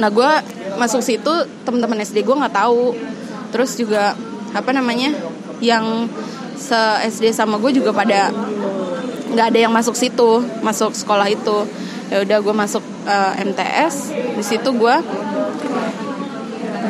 nah 0.00 0.08
gue 0.08 0.30
masuk 0.80 1.04
situ 1.04 1.32
teman-teman 1.66 2.00
SD 2.00 2.22
gue 2.24 2.36
nggak 2.36 2.54
tahu. 2.54 2.94
Terus 3.50 3.76
juga 3.76 4.14
apa 4.54 4.70
namanya 4.72 5.12
yang 5.60 6.08
se 6.56 6.78
SD 7.08 7.32
sama 7.36 7.60
gue 7.60 7.76
juga 7.76 7.92
pada 7.92 8.32
nggak 9.30 9.46
ada 9.54 9.58
yang 9.58 9.72
masuk 9.72 9.94
situ 9.96 10.44
masuk 10.64 10.94
sekolah 10.94 11.28
itu. 11.28 11.66
Ya 12.10 12.26
udah 12.26 12.38
gue 12.42 12.54
masuk 12.54 12.82
eh, 13.06 13.44
MTS 13.46 14.14
di 14.38 14.44
situ 14.44 14.70
gue 14.74 14.96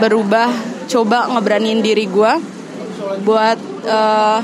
berubah 0.01 0.49
coba 0.89 1.29
ngeberaniin 1.29 1.85
diri 1.85 2.09
gue 2.09 2.33
buat 3.25 3.59
eh, 3.85 4.39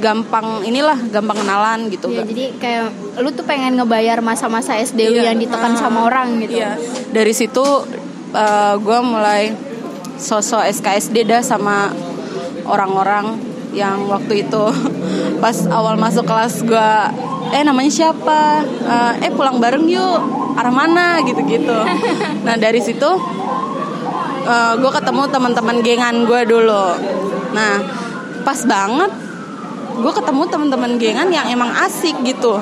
gampang 0.00 0.64
inilah 0.64 0.96
gampang 1.08 1.38
kenalan 1.38 1.86
gitu 1.88 2.08
Ya, 2.08 2.24
jadi 2.24 2.44
kayak 2.56 2.84
lu 3.20 3.30
tuh 3.30 3.44
pengen 3.44 3.76
ngebayar 3.76 4.18
masa-masa 4.20 4.74
SD 4.74 5.12
lu 5.12 5.20
Iya. 5.20 5.30
yang 5.30 5.38
ditekan 5.38 5.72
Ah, 5.72 5.78
sama 5.78 6.08
orang 6.08 6.40
gitu. 6.40 6.56
Iya. 6.58 6.74
Dari 7.12 7.30
situ 7.30 7.66
gue 8.80 8.98
mulai 9.02 9.52
sosok 10.16 10.64
SKSD 10.66 11.24
dah 11.24 11.42
sama 11.42 11.92
orang-orang 12.64 13.36
yang 13.70 14.06
waktu 14.06 14.44
itu. 14.44 14.64
Pas 15.44 15.56
awal 15.68 15.94
masuk 15.94 16.24
kelas 16.24 16.64
gue 16.64 16.90
eh 17.50 17.62
namanya 17.62 17.90
siapa? 17.90 18.62
Eh 19.20 19.28
eh, 19.28 19.30
pulang 19.30 19.58
bareng 19.58 19.86
yuk. 19.86 20.20
Arah 20.56 20.72
mana? 20.72 21.20
gitu-gitu. 21.22 21.76
Nah 22.46 22.56
dari 22.56 22.80
situ 22.80 23.06
uh, 24.46 24.72
gue 24.74 24.90
ketemu 24.90 25.22
teman-teman 25.28 25.76
gengan 25.80 26.24
gue 26.24 26.40
dulu. 26.44 26.84
Nah 27.52 27.72
pas 28.40 28.56
banget 28.64 29.12
gue 30.00 30.12
ketemu 30.12 30.42
teman-teman 30.48 30.92
gengan 30.96 31.28
yang 31.28 31.46
emang 31.52 31.70
asik 31.84 32.16
gitu. 32.24 32.56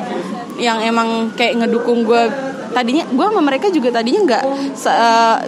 Yang 0.59 0.79
emang 0.91 1.09
kayak 1.39 1.65
ngedukung 1.65 2.03
gue 2.03 2.23
tadinya 2.69 3.09
gue 3.09 3.27
sama 3.27 3.41
mereka 3.41 3.73
juga 3.73 3.89
tadinya 3.95 4.21
nggak 4.27 4.43
se 4.75 4.93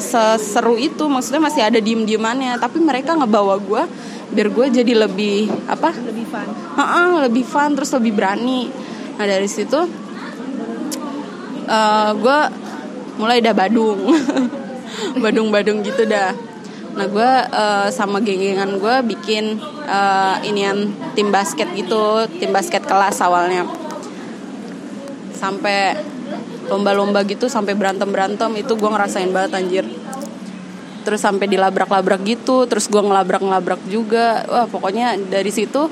seseru 0.00 0.78
itu. 0.78 1.04
Maksudnya 1.10 1.42
masih 1.42 1.62
ada 1.66 1.78
diem 1.82 2.06
diemannya 2.06 2.56
tapi 2.56 2.78
mereka 2.80 3.18
ngebawa 3.18 3.58
gue 3.58 3.82
biar 4.30 4.48
gue 4.48 4.66
jadi 4.82 4.92
lebih 4.94 5.50
apa? 5.66 5.90
Lebih 5.90 6.26
fun. 6.30 6.46
Uh 6.48 6.82
-uh, 6.82 7.10
lebih 7.26 7.44
fun 7.44 7.74
terus 7.74 7.90
lebih 7.98 8.14
berani. 8.14 8.70
Nah 9.18 9.26
dari 9.26 9.50
situ 9.50 9.78
uh, 11.66 12.10
gue 12.14 12.38
mulai 13.18 13.42
dah 13.42 13.52
badung. 13.52 14.00
Badung-badung 15.22 15.86
gitu 15.86 16.02
dah 16.02 16.49
nah 17.00 17.08
gue 17.08 17.30
uh, 17.48 17.88
sama 17.88 18.20
geng-gengan 18.20 18.76
gue 18.76 18.96
bikin 19.16 19.56
uh, 19.88 20.36
inian 20.44 20.92
tim 21.16 21.32
basket 21.32 21.72
gitu 21.72 22.28
tim 22.36 22.52
basket 22.52 22.84
kelas 22.84 23.24
awalnya. 23.24 23.64
Sampai 25.32 25.96
lomba-lomba 26.68 27.24
gitu 27.24 27.48
sampai 27.48 27.72
berantem 27.72 28.04
berantem 28.12 28.52
itu 28.60 28.76
gue 28.76 28.90
ngerasain 28.92 29.32
banget 29.32 29.56
anjir. 29.56 29.88
Terus 31.00 31.24
sampai 31.24 31.48
dilabrak-labrak 31.48 32.20
gitu 32.28 32.68
terus 32.68 32.84
gue 32.92 33.00
ngelabrak-ngelabrak 33.00 33.80
juga. 33.88 34.44
Wah 34.44 34.68
pokoknya 34.68 35.16
dari 35.16 35.48
situ 35.48 35.88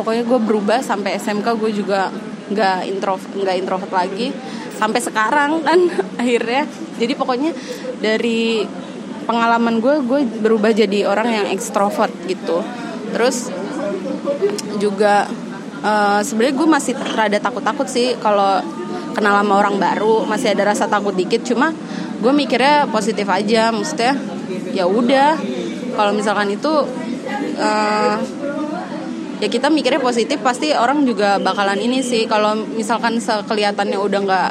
pokoknya 0.00 0.24
gue 0.24 0.40
berubah 0.40 0.80
sampai 0.80 1.20
SMK 1.20 1.52
gue 1.60 1.84
juga 1.84 2.08
nggak 2.48 2.78
intro 2.88 3.20
nggak 3.20 3.56
introvert 3.60 3.92
lagi. 3.92 4.32
Sampai 4.80 5.04
sekarang 5.04 5.60
kan 5.60 5.84
akhirnya. 6.24 6.64
Jadi 6.96 7.12
pokoknya 7.12 7.52
dari 8.00 8.64
pengalaman 9.26 9.82
gue 9.82 9.94
gue 10.06 10.20
berubah 10.40 10.70
jadi 10.70 11.10
orang 11.10 11.28
yang 11.28 11.46
ekstrovert 11.50 12.14
gitu. 12.30 12.62
Terus 13.10 13.50
juga 14.78 15.26
uh, 15.82 16.20
sebenarnya 16.22 16.54
gue 16.54 16.68
masih 16.68 16.92
rada 16.94 17.38
takut-takut 17.42 17.90
sih 17.90 18.14
kalau 18.22 18.62
kenal 19.12 19.40
sama 19.40 19.54
orang 19.58 19.76
baru 19.76 20.24
masih 20.24 20.54
ada 20.54 20.72
rasa 20.72 20.86
takut 20.86 21.12
dikit. 21.12 21.42
Cuma 21.42 21.74
gue 22.22 22.32
mikirnya 22.32 22.88
positif 22.88 23.26
aja 23.26 23.74
maksudnya 23.74 24.14
ya 24.72 24.86
udah. 24.86 25.36
Kalau 25.96 26.12
misalkan 26.12 26.52
itu 26.52 26.72
uh, 27.58 28.16
ya 29.40 29.48
kita 29.48 29.68
mikirnya 29.72 30.00
positif 30.00 30.40
pasti 30.40 30.70
orang 30.76 31.02
juga 31.02 31.42
bakalan 31.42 31.82
ini 31.82 32.00
sih. 32.04 32.28
Kalau 32.30 32.54
misalkan 32.54 33.18
kelihatannya 33.20 33.98
udah 33.98 34.20
nggak 34.22 34.50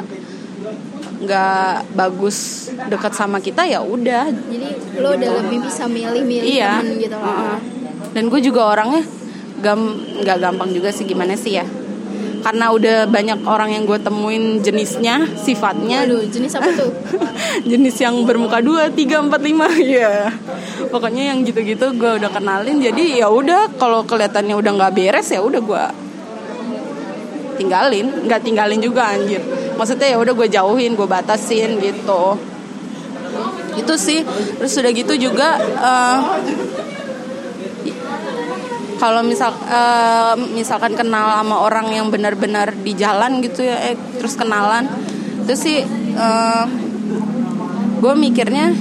nggak 1.26 1.98
bagus 1.98 2.70
dekat 2.86 3.12
sama 3.12 3.42
kita 3.42 3.66
ya 3.66 3.82
udah. 3.82 4.30
Jadi 4.30 4.68
lo 5.02 5.18
udah 5.18 5.30
lebih 5.42 5.58
bisa 5.66 5.90
milih-milih 5.90 6.46
iya. 6.46 6.80
temen 6.80 6.96
gitu 7.02 7.16
loh 7.18 7.26
uh 7.26 7.34
-uh. 7.34 7.58
dan 8.14 8.24
gue 8.30 8.40
juga 8.40 8.60
orangnya 8.70 9.02
gam 9.60 9.80
nggak 10.22 10.38
gampang 10.38 10.70
juga 10.70 10.94
sih 10.94 11.04
gimana 11.04 11.34
sih 11.34 11.58
ya? 11.58 11.66
Karena 12.46 12.70
udah 12.70 13.10
banyak 13.10 13.42
orang 13.42 13.74
yang 13.74 13.90
gue 13.90 13.98
temuin 13.98 14.62
jenisnya 14.62 15.26
sifatnya. 15.34 16.06
Aduh, 16.06 16.22
jenis 16.30 16.54
apa 16.54 16.70
tuh? 16.78 16.94
Jenis 17.74 17.98
yang 17.98 18.22
bermuka 18.22 18.62
dua 18.62 18.86
tiga 18.94 19.18
empat 19.18 19.42
lima. 19.42 19.66
Ya 19.82 20.30
pokoknya 20.88 21.34
yang 21.34 21.42
gitu-gitu 21.42 21.96
gue 21.96 22.10
udah 22.20 22.30
kenalin 22.30 22.78
jadi 22.80 23.24
ya 23.24 23.28
udah 23.32 23.74
kalau 23.80 24.04
kelihatannya 24.04 24.54
udah 24.54 24.72
nggak 24.76 24.94
beres 24.94 25.28
ya 25.32 25.40
udah 25.42 25.60
gue 25.60 25.84
tinggalin 27.56 28.28
nggak 28.28 28.40
tinggalin 28.44 28.80
juga 28.80 29.12
anjir. 29.12 29.42
Maksudnya 29.76 30.14
ya 30.14 30.16
udah 30.20 30.32
gue 30.32 30.48
jauhin 30.48 30.92
gue 30.94 31.08
batasin 31.08 31.80
gitu. 31.80 32.36
Itu 33.76 33.94
sih. 33.98 34.24
Terus 34.60 34.72
sudah 34.72 34.92
gitu 34.92 35.16
juga 35.16 35.60
uh, 35.60 36.20
kalau 38.96 39.20
misal 39.20 39.52
uh, 39.68 40.34
misalkan 40.56 40.96
kenal 40.96 41.44
sama 41.44 41.56
orang 41.60 41.92
yang 41.92 42.08
benar-benar 42.08 42.72
di 42.72 42.96
jalan 42.96 43.44
gitu 43.44 43.60
ya 43.60 43.92
eh, 43.92 43.96
terus 44.16 44.40
kenalan 44.40 44.88
itu 45.44 45.52
sih 45.54 45.78
uh, 46.16 46.64
gue 48.00 48.14
mikirnya 48.16 48.72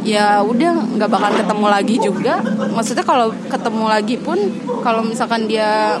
ya 0.00 0.40
udah 0.40 0.96
nggak 0.96 1.10
bakal 1.12 1.30
ketemu 1.36 1.66
lagi 1.68 1.96
juga. 2.00 2.34
Maksudnya 2.72 3.04
kalau 3.04 3.36
ketemu 3.52 3.84
lagi 3.84 4.16
pun 4.16 4.38
kalau 4.80 5.04
misalkan 5.04 5.44
dia 5.44 6.00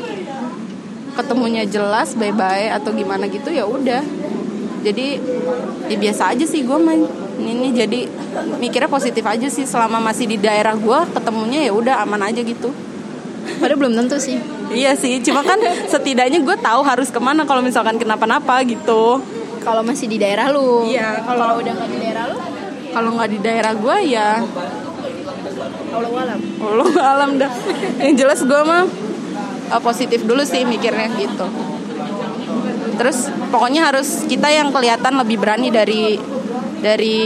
ketemunya 1.14 1.66
jelas 1.66 2.14
bye-bye 2.14 2.72
atau 2.74 2.90
gimana 2.94 3.26
gitu 3.26 3.50
ya 3.50 3.66
udah. 3.66 4.02
Jadi 4.80 5.20
ya 5.92 5.96
biasa 6.00 6.32
aja 6.32 6.44
sih 6.48 6.64
gue 6.64 6.78
main 6.80 7.04
ini. 7.40 7.68
Jadi 7.76 8.00
mikirnya 8.58 8.88
positif 8.88 9.24
aja 9.26 9.48
sih. 9.52 9.68
Selama 9.68 10.00
masih 10.00 10.30
di 10.30 10.36
daerah 10.40 10.72
gue 10.74 10.98
ketemunya 11.12 11.68
ya 11.68 11.72
udah 11.76 11.94
aman 12.04 12.26
aja 12.26 12.40
gitu. 12.40 12.72
Padahal 13.60 13.76
belum 13.76 13.94
tentu 13.96 14.16
sih. 14.16 14.40
Iya 14.70 14.94
sih 14.94 15.18
cuma 15.20 15.42
kan 15.42 15.58
setidaknya 15.90 16.40
gue 16.46 16.56
tahu 16.60 16.80
harus 16.86 17.10
ke 17.10 17.18
mana 17.18 17.44
kalau 17.44 17.60
misalkan 17.60 18.00
kenapa-napa 18.00 18.62
gitu. 18.64 19.20
Kalau 19.60 19.84
masih 19.84 20.08
di 20.08 20.16
daerah 20.16 20.48
lu. 20.48 20.88
Iya 20.88 21.20
kalau 21.26 21.60
udah 21.60 21.72
nggak 21.76 21.90
di 21.92 21.98
daerah 22.00 22.24
lu? 22.30 22.38
kalau 22.90 23.14
nggak 23.14 23.30
di 23.30 23.38
daerah 23.38 23.72
gue 23.74 23.96
ya 24.10 24.42
Allah 25.90 26.10
alam. 26.22 26.40
Allah 26.62 26.90
alam 27.02 27.30
dah. 27.36 27.52
Yang 27.98 28.14
jelas 28.22 28.40
gue 28.46 28.60
mah 28.62 28.86
uh, 29.70 29.82
positif 29.82 30.26
dulu 30.26 30.42
sih 30.42 30.66
mikirnya 30.66 31.08
gitu. 31.16 31.46
Terus 33.00 33.32
pokoknya 33.48 33.88
harus 33.88 34.28
kita 34.28 34.50
yang 34.52 34.68
kelihatan 34.74 35.16
lebih 35.16 35.40
berani 35.40 35.72
dari 35.72 36.20
dari 36.84 37.18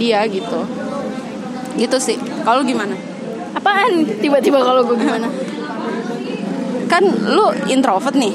dia 0.00 0.26
gitu. 0.26 0.66
Gitu 1.78 1.96
sih. 2.02 2.18
Kalau 2.42 2.66
gimana? 2.66 2.96
Apaan? 3.54 4.02
Tiba-tiba 4.18 4.58
kalau 4.58 4.82
gue 4.82 4.98
gimana? 4.98 5.28
Kan 6.90 7.04
lu 7.06 7.54
introvert 7.70 8.16
nih. 8.18 8.34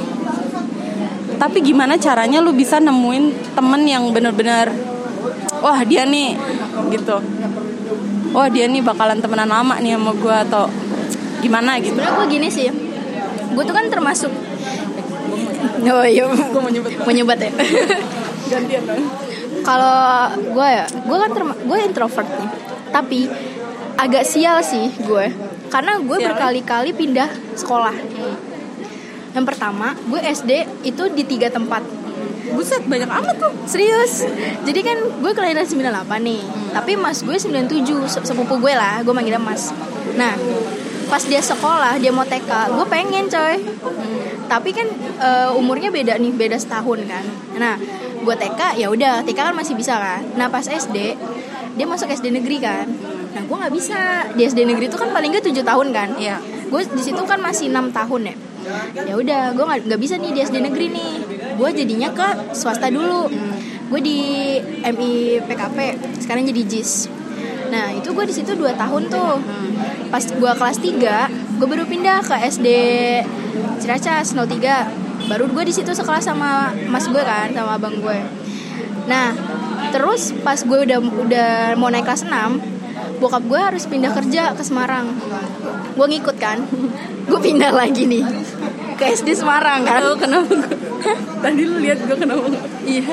Tapi 1.38 1.62
gimana 1.62 2.00
caranya 2.02 2.42
lu 2.42 2.56
bisa 2.56 2.82
nemuin 2.82 3.54
temen 3.54 3.82
yang 3.86 4.10
bener-bener 4.10 4.74
wah 5.62 5.84
dia 5.86 6.08
nih 6.08 6.34
gitu. 6.90 7.20
Wah 8.34 8.48
dia 8.50 8.66
nih 8.66 8.82
bakalan 8.82 9.22
temenan 9.22 9.50
lama 9.50 9.78
nih 9.78 10.00
sama 10.00 10.12
gue 10.18 10.36
atau 10.50 10.66
gimana 11.44 11.78
gitu. 11.80 11.98
Sebenarnya 11.98 12.18
gue 12.18 12.28
gini 12.30 12.50
sih 12.50 12.68
gue 13.58 13.64
tuh 13.66 13.74
kan 13.74 13.90
termasuk 13.90 14.30
oh 15.88 16.06
iya. 16.06 16.30
Gue 16.30 16.62
mau 16.62 17.14
nyebat 17.14 17.40
ya? 17.42 17.52
Gantian 18.52 18.84
dong. 18.86 19.02
Kalau 19.66 20.30
gue 20.36 20.68
ya 20.68 20.86
gue 20.86 21.18
kan 21.18 21.32
gue 21.66 21.78
introvert 21.82 22.30
nih. 22.30 22.50
Tapi 22.94 23.20
agak 23.98 24.24
sial 24.30 24.62
sih 24.62 24.94
gue 25.02 25.26
karena 25.68 26.00
gue 26.00 26.18
berkali-kali 26.22 26.94
pindah 26.94 27.30
sekolah. 27.58 27.96
Yang 29.34 29.46
pertama 29.46 29.98
gue 30.08 30.20
SD 30.22 30.52
itu 30.86 31.04
di 31.12 31.24
tiga 31.26 31.50
tempat. 31.50 31.84
Buset 32.48 32.86
banyak 32.88 33.12
amat 33.12 33.36
tuh. 33.38 33.54
Serius? 33.68 34.24
Jadi 34.64 34.80
kan 34.86 34.98
gue 35.20 35.32
kelahiran 35.36 35.68
98 35.68 36.08
nih 36.24 36.42
hmm. 36.42 36.70
Tapi 36.72 36.96
mas 36.96 37.20
gue 37.20 37.36
97 37.36 37.84
Sepupu 38.08 38.56
gue 38.64 38.72
lah 38.72 39.04
Gue 39.04 39.12
manggilnya 39.12 39.44
mas. 39.44 39.76
Nah 40.16 40.32
Pas 41.08 41.24
dia 41.24 41.42
sekolah 41.42 41.96
Dia 41.98 42.12
mau 42.12 42.28
TK 42.28 42.52
Gue 42.76 42.86
pengen 42.88 43.26
coy. 43.32 43.56
Hmm. 43.58 44.20
Tapi 44.48 44.70
kan 44.72 44.88
uh, 45.20 45.60
umurnya 45.60 45.92
beda 45.92 46.16
nih 46.20 46.32
Beda 46.36 46.56
setahun 46.60 47.04
kan. 47.08 47.26
Nah 47.60 47.76
gue 48.18 48.36
TK 48.36 48.76
ya 48.76 48.88
udah 48.92 49.24
TK 49.24 49.40
kan 49.52 49.56
masih 49.56 49.76
bisa 49.76 49.96
kan. 49.96 50.22
Nah 50.36 50.52
pas 50.52 50.64
SD 50.64 51.16
Dia 51.78 51.86
masuk 51.88 52.12
SD 52.12 52.32
negeri 52.32 52.60
kan. 52.60 52.88
Nah 53.36 53.42
gue 53.44 53.56
gak 53.56 53.74
bisa. 53.74 54.28
Di 54.34 54.48
SD 54.48 54.68
negeri 54.68 54.92
itu 54.92 54.98
kan 55.00 55.12
paling 55.12 55.36
gak 55.36 55.46
7 55.46 55.64
tahun 55.64 55.88
kan. 55.96 56.10
Iya. 56.20 56.40
Gue 56.68 56.84
di 56.84 57.04
situ 57.04 57.22
kan 57.24 57.40
masih 57.40 57.72
6 57.72 57.92
tahun 57.96 58.22
ya. 58.34 58.36
Ya 59.08 59.14
udah 59.16 59.56
gue 59.56 59.64
nggak 59.64 59.80
nggak 59.88 60.02
bisa 60.02 60.20
nih 60.20 60.32
di 60.36 60.40
SD 60.44 60.58
negeri 60.60 60.92
nih. 60.92 61.14
Gue 61.56 61.70
jadinya 61.72 62.10
ke 62.12 62.52
swasta 62.52 62.92
dulu. 62.92 63.32
Hmm. 63.32 63.56
gue 63.88 64.04
di 64.04 64.20
MI 64.84 65.40
PKP 65.48 65.78
sekarang 66.20 66.44
jadi 66.44 66.60
JIS 66.68 67.08
nah 67.68 67.92
itu 67.92 68.10
gue 68.16 68.26
di 68.28 68.36
situ 68.36 68.52
dua 68.56 68.72
tahun 68.76 69.12
tuh. 69.12 69.36
Hmm. 69.40 69.72
pas 70.08 70.24
gue 70.24 70.52
kelas 70.56 70.78
3 70.80 71.60
gue 71.60 71.68
baru 71.68 71.84
pindah 71.84 72.24
ke 72.24 72.36
SD 72.48 72.68
Ciracas 73.84 74.32
03 74.32 75.28
baru 75.28 75.52
gue 75.52 75.64
di 75.68 75.74
situ 75.76 75.92
sekelas 75.92 76.24
sama 76.32 76.72
mas 76.88 77.06
gue 77.12 77.20
kan 77.20 77.52
sama 77.52 77.76
abang 77.76 78.00
gue 78.00 78.18
nah 79.12 79.36
terus 79.92 80.32
pas 80.44 80.60
gue 80.60 80.80
udah 80.88 81.00
udah 81.00 81.52
mau 81.76 81.92
naik 81.92 82.08
kelas 82.08 82.24
6 82.24 82.78
bokap 83.18 83.44
gue 83.50 83.60
harus 83.60 83.84
pindah 83.90 84.14
kerja 84.14 84.54
ke 84.54 84.62
Semarang. 84.62 85.10
Gue 85.98 86.06
ngikut 86.06 86.38
kan? 86.38 86.62
Gue 87.30 87.40
pindah 87.44 87.74
lagi 87.74 88.06
nih 88.08 88.24
ke 88.98 89.04
SD 89.14 89.38
Semarang 89.38 89.84
kan? 89.86 90.00
Tahu 90.02 90.16
kenapa 90.18 90.48
gue 90.48 90.78
tadi 91.44 91.62
lu 91.68 91.78
lihat 91.78 92.02
gue 92.08 92.18
kenapa 92.18 92.48
iya. 92.88 93.04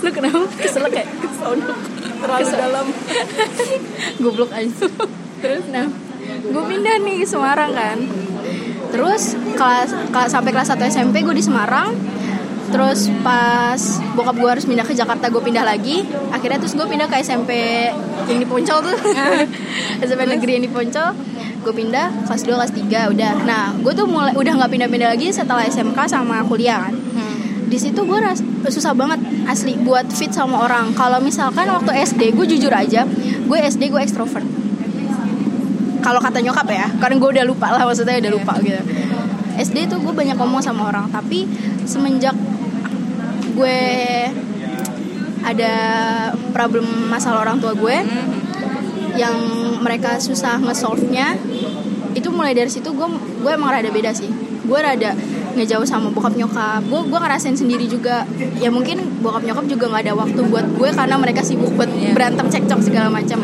Lu 0.00 0.08
kenapa 0.14 0.46
kesel 0.56 0.88
kayak 0.88 1.08
kesono 1.20 1.74
terlalu 2.22 2.44
Kesel. 2.46 2.58
dalam 2.64 2.86
goblok 4.22 4.50
aja. 4.54 4.86
Terus 5.40 5.64
nah 5.70 5.86
gue 6.24 6.62
pindah 6.64 6.94
nih 7.02 7.16
ke 7.22 7.26
Semarang 7.28 7.72
kan. 7.72 7.98
Terus 8.94 9.34
kelas, 9.58 9.90
kelas 10.14 10.30
sampai 10.30 10.50
kelas 10.54 10.70
1 10.70 10.92
SMP 10.92 11.26
gue 11.26 11.34
di 11.34 11.44
Semarang. 11.44 11.94
Terus 12.70 13.06
pas 13.22 13.78
bokap 14.18 14.34
gue 14.34 14.50
harus 14.50 14.66
pindah 14.66 14.82
ke 14.82 14.94
Jakarta 14.94 15.30
gue 15.30 15.42
pindah 15.42 15.62
lagi. 15.66 16.06
Akhirnya 16.34 16.58
terus 16.58 16.74
gue 16.74 16.86
pindah 16.86 17.06
ke 17.10 17.18
SMP 17.22 17.54
yang 18.30 18.38
di 18.38 18.46
Poncol 18.46 18.78
tuh. 18.82 18.96
SMP 20.04 20.22
negeri 20.26 20.58
yang 20.58 20.64
di 20.66 20.72
Poncol. 20.72 21.14
Gue 21.64 21.74
pindah 21.74 22.26
kelas 22.28 22.42
2 22.44 22.54
kelas 22.54 22.72
3 22.72 23.12
udah. 23.14 23.32
Nah 23.46 23.74
gue 23.78 23.92
tuh 23.94 24.06
mulai 24.06 24.34
udah 24.34 24.52
nggak 24.58 24.70
pindah-pindah 24.70 25.08
lagi 25.10 25.30
setelah 25.30 25.66
SMK 25.66 25.98
sama 26.06 26.42
kuliah 26.46 26.88
kan 26.88 26.94
di 27.74 27.82
situ 27.82 28.06
gue 28.06 28.18
ras 28.22 28.38
susah 28.70 28.94
banget 28.94 29.18
asli 29.50 29.74
buat 29.82 30.06
fit 30.14 30.30
sama 30.30 30.62
orang. 30.62 30.94
Kalau 30.94 31.18
misalkan 31.18 31.66
waktu 31.66 31.90
SD 32.06 32.38
gue 32.38 32.46
jujur 32.54 32.70
aja 32.70 33.02
gue 33.50 33.58
SD 33.58 33.90
gue 33.90 33.98
ekstrovert. 33.98 34.46
Kalau 35.98 36.22
kata 36.22 36.38
nyokap 36.38 36.70
ya 36.70 36.86
karena 37.02 37.18
gue 37.18 37.30
udah 37.34 37.42
lupa 37.42 37.74
lah 37.74 37.82
maksudnya 37.82 38.22
udah 38.22 38.30
lupa 38.30 38.54
gitu. 38.62 38.78
SD 39.58 39.90
tuh 39.90 39.98
gue 40.06 40.14
banyak 40.14 40.38
ngomong 40.38 40.62
sama 40.62 40.86
orang 40.86 41.10
tapi 41.10 41.50
semenjak 41.82 42.38
gue 43.58 43.80
ada 45.42 45.74
problem 46.54 47.10
masalah 47.10 47.42
orang 47.42 47.58
tua 47.58 47.74
gue 47.74 47.96
yang 49.18 49.34
mereka 49.82 50.22
susah 50.22 50.62
nge-solve-nya 50.62 51.38
itu 52.14 52.30
mulai 52.30 52.54
dari 52.54 52.70
situ 52.70 52.94
gue 52.94 53.08
gue 53.42 53.50
emang 53.50 53.74
rada 53.74 53.90
beda 53.90 54.14
sih. 54.14 54.30
Gue 54.62 54.78
rada 54.78 55.18
ngejauh 55.54 55.86
sama 55.86 56.10
bokap 56.10 56.34
nyokap. 56.34 56.82
Gue 56.86 57.00
gue 57.06 57.18
ngerasain 57.18 57.56
sendiri 57.56 57.86
juga. 57.86 58.26
Ya 58.58 58.68
mungkin 58.68 59.22
bokap 59.22 59.46
nyokap 59.46 59.64
juga 59.70 59.90
nggak 59.90 60.02
ada 60.10 60.14
waktu 60.18 60.40
buat 60.50 60.66
gue 60.76 60.90
karena 60.92 61.16
mereka 61.16 61.40
sibuk 61.40 61.72
buat 61.78 61.88
berantem 62.12 62.46
cekcok 62.50 62.80
segala 62.82 63.08
macam 63.08 63.40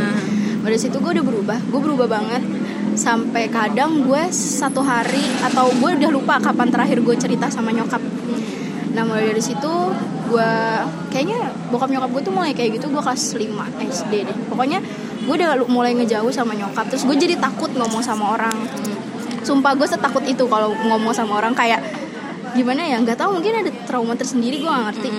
dari 0.60 0.76
situ 0.76 1.00
gue 1.00 1.10
udah 1.16 1.24
berubah. 1.24 1.58
Gue 1.72 1.80
berubah 1.80 2.06
banget. 2.06 2.42
Sampai 2.94 3.48
kadang 3.48 4.04
gue 4.04 4.22
satu 4.34 4.82
hari 4.82 5.22
atau 5.40 5.70
gue 5.72 5.90
udah 5.96 6.10
lupa 6.10 6.36
kapan 6.42 6.68
terakhir 6.68 7.00
gue 7.00 7.16
cerita 7.16 7.48
sama 7.48 7.72
nyokap. 7.72 8.02
Nah 8.90 9.02
mulai 9.06 9.30
dari 9.30 9.42
situ 9.42 9.72
gue 10.30 10.52
kayaknya 11.10 11.50
bokap 11.74 11.90
nyokap 11.90 12.10
gue 12.14 12.22
tuh 12.22 12.34
mulai 12.34 12.54
kayak 12.54 12.78
gitu 12.78 12.86
gue 12.90 13.02
kelas 13.02 13.22
5 13.34 13.46
SD 13.88 14.12
deh. 14.26 14.36
Pokoknya 14.50 14.78
gue 15.24 15.34
udah 15.34 15.58
mulai 15.70 15.94
ngejauh 15.96 16.30
sama 16.34 16.52
nyokap. 16.58 16.86
Terus 16.90 17.06
gue 17.06 17.16
jadi 17.16 17.38
takut 17.38 17.70
ngomong 17.74 18.02
sama 18.02 18.34
orang. 18.36 18.54
Sumpah 19.40 19.72
gue 19.72 19.88
setakut 19.88 20.22
itu 20.28 20.44
kalau 20.50 20.74
ngomong 20.74 21.14
sama 21.14 21.40
orang. 21.40 21.56
Kayak 21.56 21.80
gimana 22.54 22.82
ya? 22.86 22.96
Nggak 23.00 23.18
tahu 23.20 23.40
mungkin 23.40 23.52
ada 23.62 23.70
trauma 23.86 24.14
tersendiri 24.18 24.60
gue 24.60 24.70
nggak 24.70 24.86
ngerti. 24.92 25.10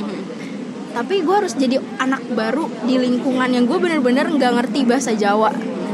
Tapi 0.92 1.16
gue 1.24 1.36
harus 1.36 1.54
jadi 1.56 1.80
anak 2.00 2.24
baru 2.36 2.68
di 2.84 3.00
lingkungan 3.00 3.48
yang 3.48 3.64
gue 3.64 3.78
bener-bener 3.80 4.28
nggak 4.28 4.52
ngerti 4.60 4.80
bahasa 4.84 5.16
Jawa. 5.16 5.52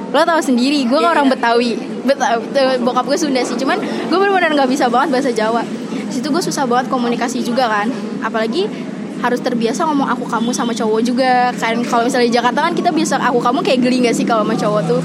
Lo 0.09 0.23
tau 0.23 0.41
sendiri 0.41 0.87
gue 0.87 0.97
yeah, 0.97 1.11
orang 1.13 1.29
yeah. 1.29 1.33
Betawi. 1.37 1.71
Betawi 2.07 2.81
bokap 2.81 3.05
gue 3.05 3.17
Sunda 3.19 3.41
sih. 3.45 3.57
Cuman 3.59 3.77
gue 3.81 4.17
bener-bener 4.17 4.57
nggak 4.57 4.69
bisa 4.69 4.89
banget 4.89 5.13
bahasa 5.13 5.29
Jawa. 5.29 5.61
Situ 6.09 6.27
gue 6.31 6.41
susah 6.41 6.65
banget 6.65 6.89
komunikasi 6.89 7.45
juga 7.45 7.69
kan. 7.69 7.87
Apalagi 8.25 8.65
harus 9.17 9.41
terbiasa 9.41 9.81
ngomong 9.89 10.13
aku 10.13 10.29
kamu 10.29 10.49
sama 10.53 10.73
cowok 10.73 11.01
juga 11.05 11.53
kan. 11.57 11.77
Kalau 11.85 12.05
misalnya 12.09 12.27
di 12.29 12.33
Jakarta 12.33 12.59
kan 12.65 12.73
kita 12.73 12.89
biasa 12.89 13.21
aku 13.21 13.39
kamu 13.41 13.59
kayak 13.61 13.79
geli 13.85 13.97
gak 14.05 14.15
sih 14.17 14.25
kalau 14.25 14.41
sama 14.41 14.57
cowok 14.57 14.81
tuh? 14.89 15.01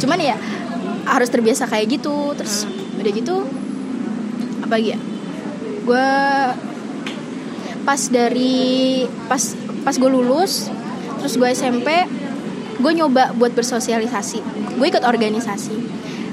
Cuman 0.00 0.18
ya 0.20 0.36
harus 1.04 1.28
terbiasa 1.28 1.68
kayak 1.68 2.00
gitu. 2.00 2.32
Terus 2.32 2.64
udah 2.96 3.12
gitu 3.12 3.44
apa 4.64 4.80
lagi 4.80 4.96
ya 4.96 4.98
gue 5.84 6.08
pas 7.84 8.00
dari 8.08 9.04
pas 9.28 9.42
pas 9.84 9.92
gue 9.92 10.10
lulus 10.10 10.72
terus 11.20 11.36
gue 11.36 11.48
SMP 11.52 11.88
gue 12.74 12.92
nyoba 12.92 13.32
buat 13.38 13.54
bersosialisasi. 13.54 14.40
Gue 14.76 14.86
ikut 14.90 15.04
organisasi. 15.06 15.76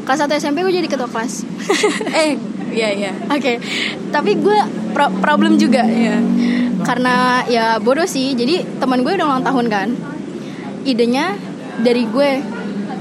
Kelas 0.01 0.19
1 0.25 0.41
SMP 0.41 0.65
gue 0.65 0.73
jadi 0.73 0.89
ketua 0.89 1.07
kelas. 1.07 1.45
Eh 2.25 2.35
iya 2.71 2.89
iya. 2.95 3.11
oke. 3.27 3.39
Okay. 3.39 3.55
tapi 4.09 4.39
gue 4.39 4.59
pro 4.95 5.11
problem 5.21 5.59
juga. 5.59 5.85
Ya 5.85 6.17
karena 6.81 7.45
ya 7.45 7.77
bodoh 7.77 8.07
sih. 8.09 8.33
Jadi 8.33 8.81
teman 8.81 9.05
gue 9.05 9.13
udah 9.13 9.27
ulang 9.27 9.45
tahun 9.45 9.65
kan. 9.69 9.89
Idenya 10.81 11.37
dari 11.79 12.09
gue 12.09 12.29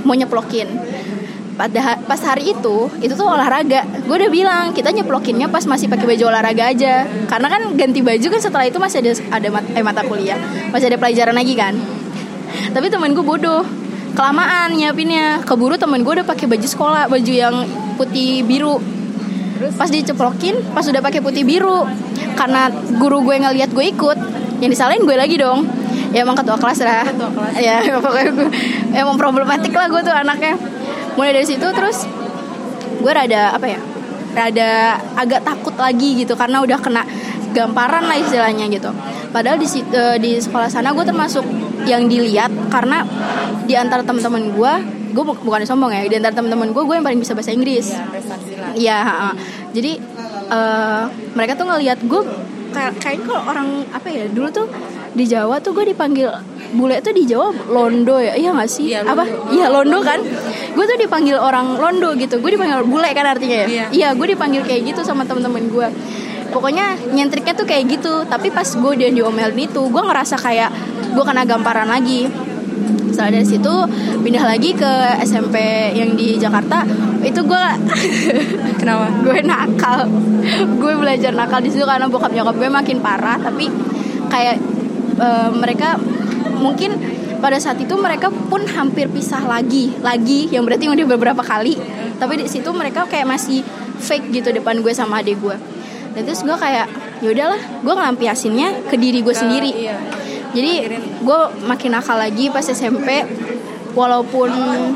mau 0.04 0.12
nyeplokin 0.16 0.68
pada 1.60 2.00
pas 2.08 2.16
hari 2.24 2.56
itu 2.56 2.88
itu 3.04 3.12
tuh 3.12 3.28
olahraga. 3.28 3.84
Gue 4.08 4.16
udah 4.16 4.32
bilang 4.32 4.64
kita 4.72 4.96
nyeplokinnya 4.96 5.52
pas 5.52 5.60
masih 5.68 5.92
pakai 5.92 6.08
baju 6.08 6.32
olahraga 6.32 6.72
aja. 6.72 7.04
Karena 7.28 7.52
kan 7.52 7.76
ganti 7.76 8.00
baju 8.00 8.26
kan 8.32 8.40
setelah 8.40 8.64
itu 8.64 8.80
masih 8.80 9.04
ada 9.04 9.12
ada 9.28 9.48
mat, 9.52 9.64
eh, 9.76 9.84
mata 9.84 10.00
kuliah. 10.08 10.40
Masih 10.72 10.88
ada 10.88 10.96
pelajaran 10.96 11.36
lagi 11.36 11.52
kan. 11.52 11.76
Tapi 12.72 12.88
temen 12.88 13.12
gue 13.12 13.20
bodoh. 13.20 13.60
Kelamaan 14.16 14.72
nyiapinnya. 14.72 15.44
Keburu 15.44 15.76
temen 15.76 16.00
gue 16.00 16.12
udah 16.16 16.24
pakai 16.24 16.48
baju 16.48 16.64
sekolah 16.64 17.12
baju 17.12 17.32
yang 17.32 17.68
putih 18.00 18.40
biru. 18.48 18.80
Pas 19.76 19.92
diceplokin 19.92 20.72
pas 20.72 20.88
udah 20.88 21.04
pakai 21.04 21.20
putih 21.20 21.44
biru. 21.44 21.84
Karena 22.40 22.72
guru 22.96 23.20
gue 23.20 23.36
ngeliat 23.36 23.68
gue 23.68 23.84
ikut 23.84 24.18
yang 24.64 24.72
disalahin 24.72 25.04
gue 25.04 25.12
lagi 25.12 25.36
dong. 25.36 25.68
Ya 26.16 26.24
emang 26.24 26.40
ketua 26.40 26.56
kelas 26.56 26.80
lah. 26.80 27.04
Ketua 27.04 27.28
kelas. 27.36 27.52
ya 27.60 27.84
pokoknya 28.00 28.30
gue 28.32 28.48
emang 28.96 29.20
problematik 29.20 29.76
lah 29.76 29.92
gue 29.92 30.00
tuh 30.00 30.16
anaknya 30.16 30.56
mulai 31.18 31.32
dari 31.34 31.46
situ 31.46 31.66
terus 31.74 32.06
gue 33.00 33.12
rada 33.12 33.56
apa 33.56 33.66
ya 33.66 33.80
rada 34.30 35.00
agak 35.18 35.42
takut 35.42 35.74
lagi 35.74 36.22
gitu 36.22 36.38
karena 36.38 36.62
udah 36.62 36.78
kena 36.78 37.02
gamparan 37.50 38.06
lah 38.06 38.16
istilahnya 38.18 38.70
gitu. 38.70 38.90
Padahal 39.34 39.58
di 39.58 39.66
uh, 39.66 40.16
di 40.18 40.38
sekolah 40.38 40.70
sana 40.70 40.94
gue 40.94 41.02
termasuk 41.02 41.42
yang 41.86 42.06
dilihat 42.06 42.50
karena 42.70 43.02
di 43.66 43.74
antara 43.74 44.06
teman-teman 44.06 44.54
gue 44.54 44.72
gue 45.10 45.24
bukan 45.26 45.66
sombong 45.66 45.90
ya 45.90 46.06
di 46.06 46.16
antara 46.22 46.34
teman-teman 46.38 46.70
gue 46.70 46.82
gue 46.86 46.94
yang 46.94 47.06
paling 47.06 47.18
bisa 47.18 47.34
bahasa 47.34 47.50
Inggris. 47.50 47.90
Iya 48.78 48.98
ya, 49.02 49.34
jadi 49.74 49.98
uh, 50.50 51.10
mereka 51.34 51.58
tuh 51.58 51.66
ngelihat 51.66 51.98
gue 52.06 52.22
kayak 52.70 52.92
kayak 53.02 53.18
kalau 53.26 53.42
orang 53.50 53.82
apa 53.90 54.06
ya 54.06 54.30
dulu 54.30 54.46
tuh 54.54 54.70
di 55.10 55.26
Jawa 55.26 55.58
tuh 55.58 55.74
gue 55.74 55.90
dipanggil 55.90 56.30
bule 56.78 57.02
tuh 57.02 57.10
di 57.10 57.26
Jawa 57.26 57.50
londo 57.66 58.22
ya 58.22 58.38
iya 58.38 58.54
gak 58.54 58.70
sih? 58.70 58.94
Ya, 58.94 59.02
apa? 59.02 59.26
Iya 59.50 59.66
londo 59.74 59.98
kan 60.06 60.22
gue 60.70 60.84
tuh 60.86 60.98
dipanggil 60.98 61.36
orang 61.36 61.76
londo 61.76 62.14
gitu. 62.16 62.38
Gue 62.38 62.54
dipanggil 62.54 62.82
bule 62.86 63.10
kan 63.12 63.26
artinya 63.26 63.64
ya? 63.64 63.66
Iya, 63.66 63.84
iya 63.90 64.08
gue 64.14 64.26
dipanggil 64.30 64.62
kayak 64.62 64.94
gitu 64.94 65.00
sama 65.02 65.26
temen-temen 65.26 65.70
gue 65.70 65.88
pokoknya 66.50 66.98
nyentriknya 67.14 67.54
tuh 67.54 67.66
kayak 67.66 67.86
gitu. 67.88 68.26
Tapi 68.26 68.50
pas 68.50 68.66
gue 68.66 68.92
dia 68.98 69.10
diomelin 69.10 69.56
itu 69.56 69.80
gue 69.80 70.02
ngerasa 70.02 70.36
kayak 70.38 70.70
gue 71.14 71.24
kena 71.24 71.46
gamparan 71.46 71.88
lagi. 71.88 72.26
Setelah 73.10 73.42
dari 73.42 73.46
situ 73.46 73.74
pindah 74.22 74.44
lagi 74.46 74.70
ke 74.74 74.90
SMP 75.26 75.56
yang 75.94 76.14
di 76.14 76.38
Jakarta. 76.38 76.86
Itu 77.22 77.46
gue 77.46 77.64
kenapa? 78.80 79.06
Gue 79.22 79.38
nakal. 79.42 80.06
Gue 80.78 80.92
belajar 80.98 81.32
nakal 81.34 81.62
di 81.62 81.70
situ 81.70 81.86
karena 81.86 82.06
bokap 82.10 82.34
nyokap 82.34 82.54
gue 82.58 82.68
makin 82.70 82.98
parah. 83.02 83.38
Tapi 83.38 83.66
kayak 84.30 84.56
uh, 85.18 85.50
mereka 85.54 85.98
mungkin 86.60 87.19
pada 87.40 87.56
saat 87.56 87.80
itu 87.80 87.96
mereka 87.96 88.28
pun 88.28 88.62
hampir 88.68 89.08
pisah 89.08 89.42
lagi 89.42 89.96
lagi 90.04 90.52
yang 90.52 90.62
berarti 90.68 90.86
udah 90.86 91.06
beberapa 91.08 91.42
kali. 91.42 91.74
Tapi 92.20 92.44
di 92.44 92.46
situ 92.46 92.68
mereka 92.70 93.08
kayak 93.08 93.26
masih 93.26 93.64
fake 94.00 94.30
gitu 94.30 94.52
depan 94.52 94.84
gue 94.84 94.92
sama 94.92 95.24
adik 95.24 95.40
gue. 95.40 95.56
Dan 96.12 96.22
terus 96.28 96.44
gue 96.44 96.54
kayak 96.54 96.86
ya 97.24 97.28
udahlah 97.32 97.60
gue 97.80 97.94
ngelampiasinnya 97.96 98.88
ke 98.92 98.96
diri 99.00 99.20
gue 99.24 99.34
sendiri. 99.36 99.72
iya. 99.72 99.96
jadi 100.50 100.98
gue 101.22 101.40
makin 101.68 101.94
nakal 101.94 102.18
lagi 102.18 102.50
pas 102.50 102.64
SMP 102.64 103.22
walaupun 103.94 104.50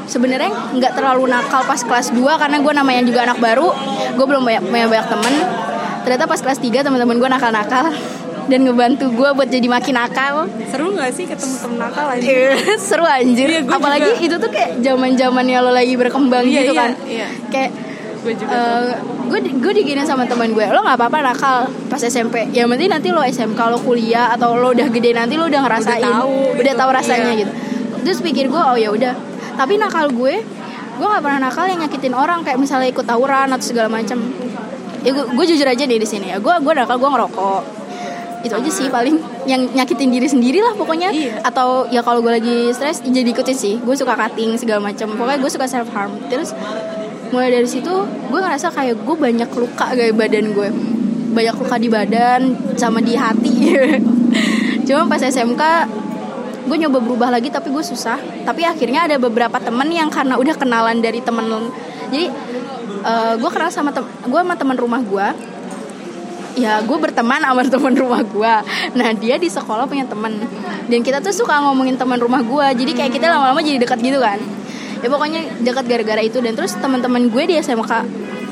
sebenarnya 0.06 0.50
nggak 0.74 0.92
terlalu 0.98 1.30
nakal 1.30 1.62
pas 1.62 1.78
kelas 1.78 2.10
2 2.10 2.24
karena 2.40 2.56
gue 2.58 2.72
namanya 2.74 3.02
juga 3.06 3.26
anak 3.28 3.38
baru. 3.38 3.68
Gue 4.14 4.26
belum 4.26 4.42
banyak 4.42 4.64
banyak, 4.68 4.88
banyak 4.90 5.08
temen. 5.10 5.34
Ternyata 6.04 6.24
pas 6.28 6.40
kelas 6.40 6.58
3 6.60 6.84
teman-teman 6.84 7.16
gue 7.16 7.30
nakal-nakal 7.30 7.84
dan 8.44 8.60
ngebantu 8.64 9.08
gue 9.12 9.28
buat 9.32 9.48
jadi 9.48 9.66
makin 9.68 9.94
nakal. 9.96 10.44
Seru 10.68 10.92
gak 10.92 11.10
sih 11.16 11.24
ketemu 11.24 11.54
temen 11.60 11.78
nakal 11.80 12.06
aja 12.12 12.28
seru 12.88 13.04
anjir. 13.04 13.48
Iya, 13.48 13.60
apalagi 13.68 14.10
juga. 14.16 14.24
itu 14.26 14.36
tuh 14.36 14.50
kayak 14.52 14.70
zaman 14.84 15.16
zamannya 15.16 15.58
lo 15.64 15.72
lagi 15.72 15.94
berkembang 15.96 16.44
iya, 16.44 16.60
gitu 16.64 16.72
iya, 16.76 16.80
kan. 16.80 16.90
iya. 17.08 17.28
kayak 17.48 17.70
gue 18.24 18.32
juga 18.40 18.56
uh, 18.56 18.88
gue 19.28 19.38
gue 19.60 19.72
diginin 19.76 20.08
sama 20.08 20.24
teman 20.24 20.48
gue 20.56 20.64
lo 20.64 20.80
nggak 20.80 20.96
apa-apa 20.96 21.18
nakal 21.20 21.68
pas 21.92 22.00
SMP 22.00 22.48
ya 22.56 22.64
penting 22.64 22.88
nanti 22.88 23.12
lo 23.12 23.20
SMK 23.20 23.60
lo 23.68 23.76
kuliah 23.84 24.32
atau 24.32 24.56
lo 24.56 24.72
udah 24.72 24.88
gede 24.88 25.12
nanti 25.12 25.36
lo 25.36 25.44
udah 25.44 25.60
ngerasain 25.60 26.00
udah 26.00 26.24
tahu, 26.24 26.36
udah 26.56 26.72
gitu. 26.72 26.80
tahu 26.80 26.90
rasanya 26.90 27.32
iya. 27.36 27.40
gitu. 27.44 27.52
Terus 28.04 28.18
pikir 28.20 28.48
gue 28.48 28.60
oh 28.60 28.76
ya 28.76 28.88
udah. 28.92 29.12
Tapi 29.60 29.76
nakal 29.76 30.08
gue 30.12 30.34
gue 30.94 31.06
nggak 31.10 31.22
pernah 31.24 31.40
nakal 31.50 31.64
yang 31.68 31.80
nyakitin 31.84 32.14
orang 32.16 32.40
kayak 32.44 32.56
misalnya 32.56 32.88
ikut 32.88 33.04
tawuran 33.04 33.50
atau 33.50 33.66
segala 33.66 33.92
macam 33.92 34.16
ya 35.04 35.10
gue, 35.12 35.24
gue 35.36 35.44
jujur 35.52 35.68
aja 35.68 35.84
deh 35.84 36.00
di 36.00 36.08
sini 36.08 36.32
ya. 36.32 36.40
Gue 36.40 36.52
gue 36.64 36.72
nakal 36.72 36.96
gue 36.96 37.10
ngerokok 37.12 37.83
itu 38.44 38.52
aja 38.52 38.70
sih 38.70 38.86
paling 38.92 39.16
yang 39.48 39.64
nyakitin 39.72 40.12
diri 40.12 40.28
sendiri 40.28 40.60
lah 40.60 40.76
pokoknya. 40.76 41.08
Iya. 41.10 41.40
atau 41.40 41.88
ya 41.88 42.04
kalau 42.04 42.20
gue 42.20 42.32
lagi 42.32 42.56
stres 42.76 43.00
jadi 43.00 43.24
ikutin 43.24 43.56
sih. 43.56 43.74
Gue 43.80 43.96
suka 43.96 44.12
cutting 44.14 44.60
segala 44.60 44.84
macam. 44.84 45.08
Pokoknya 45.16 45.40
gue 45.40 45.50
suka 45.50 45.66
self 45.66 45.88
harm 45.96 46.12
terus 46.28 46.52
mulai 47.32 47.50
dari 47.50 47.66
situ 47.66 47.90
gue 48.04 48.38
ngerasa 48.38 48.70
kayak 48.70 49.00
gue 49.02 49.16
banyak 49.16 49.50
luka 49.50 49.90
kayak 49.90 50.14
badan 50.14 50.54
gue 50.54 50.68
banyak 51.34 51.56
luka 51.58 51.76
di 51.80 51.88
badan 51.88 52.40
sama 52.76 53.00
di 53.00 53.16
hati. 53.16 53.74
Cuma 54.86 55.08
pas 55.08 55.18
SMK 55.24 55.62
gue 56.64 56.76
nyoba 56.80 56.98
berubah 57.00 57.28
lagi 57.32 57.48
tapi 57.48 57.72
gue 57.72 57.82
susah. 57.82 58.20
Tapi 58.44 58.62
akhirnya 58.68 59.08
ada 59.08 59.16
beberapa 59.16 59.56
temen 59.56 59.88
yang 59.88 60.12
karena 60.12 60.36
udah 60.36 60.54
kenalan 60.54 61.00
dari 61.00 61.24
temen. 61.24 61.48
Jadi 62.12 62.28
uh, 63.04 63.34
gue 63.36 63.50
kenal 63.52 63.70
sama 63.72 63.90
tem 63.92 64.04
gue 64.04 64.40
sama 64.40 64.54
teman 64.56 64.76
rumah 64.76 65.00
gue 65.04 65.26
ya 66.54 66.82
gue 66.86 66.98
berteman 66.98 67.42
sama 67.42 67.62
teman 67.66 67.94
rumah 67.98 68.22
gue 68.22 68.54
nah 68.94 69.10
dia 69.14 69.36
di 69.38 69.50
sekolah 69.50 69.86
punya 69.90 70.06
teman. 70.06 70.38
Dan 70.84 71.00
kita 71.00 71.24
tuh 71.24 71.32
suka 71.32 71.64
ngomongin 71.64 71.96
teman 71.96 72.20
rumah 72.20 72.44
gue 72.44 72.66
jadi 72.84 72.92
kayak 72.92 73.12
kita 73.16 73.26
lama-lama 73.32 73.60
jadi 73.64 73.80
dekat 73.80 73.98
gitu 74.04 74.20
kan. 74.20 74.36
Ya 75.00 75.08
pokoknya 75.12 75.40
dekat 75.60 75.84
gara-gara 75.88 76.22
itu. 76.24 76.40
Dan 76.40 76.56
terus 76.56 76.76
teman-teman 76.76 77.28
gue 77.28 77.42
di 77.48 77.54
SMK 77.56 77.92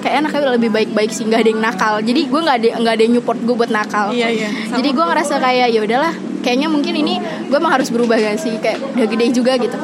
kayak 0.03 0.15
anaknya 0.25 0.57
lebih 0.57 0.71
baik-baik 0.73 1.13
sih. 1.13 1.29
Nggak 1.29 1.41
ada 1.45 1.51
yang 1.53 1.61
nakal. 1.61 1.95
Jadi 2.01 2.21
gue 2.29 2.41
nggak 2.41 2.57
ada 2.57 2.69
nggak 2.81 2.95
ada 2.97 3.03
yang 3.05 3.13
nyupport 3.21 3.39
gue 3.45 3.55
buat 3.57 3.71
nakal. 3.71 4.07
Iya, 4.17 4.29
iya. 4.33 4.49
jadi 4.73 4.89
gue 4.91 5.05
ngerasa 5.05 5.35
kayak 5.39 5.69
ya 5.77 5.81
udahlah 5.85 6.15
kayaknya 6.43 6.69
mungkin 6.73 6.95
ini 6.99 7.15
gue 7.23 7.57
emang 7.57 7.73
harus 7.77 7.89
berubah 7.93 8.17
gak 8.17 8.41
sih? 8.41 8.57
Kayak 8.59 8.81
udah 8.97 9.07
gede 9.07 9.25
juga 9.37 9.53
gitu. 9.61 9.77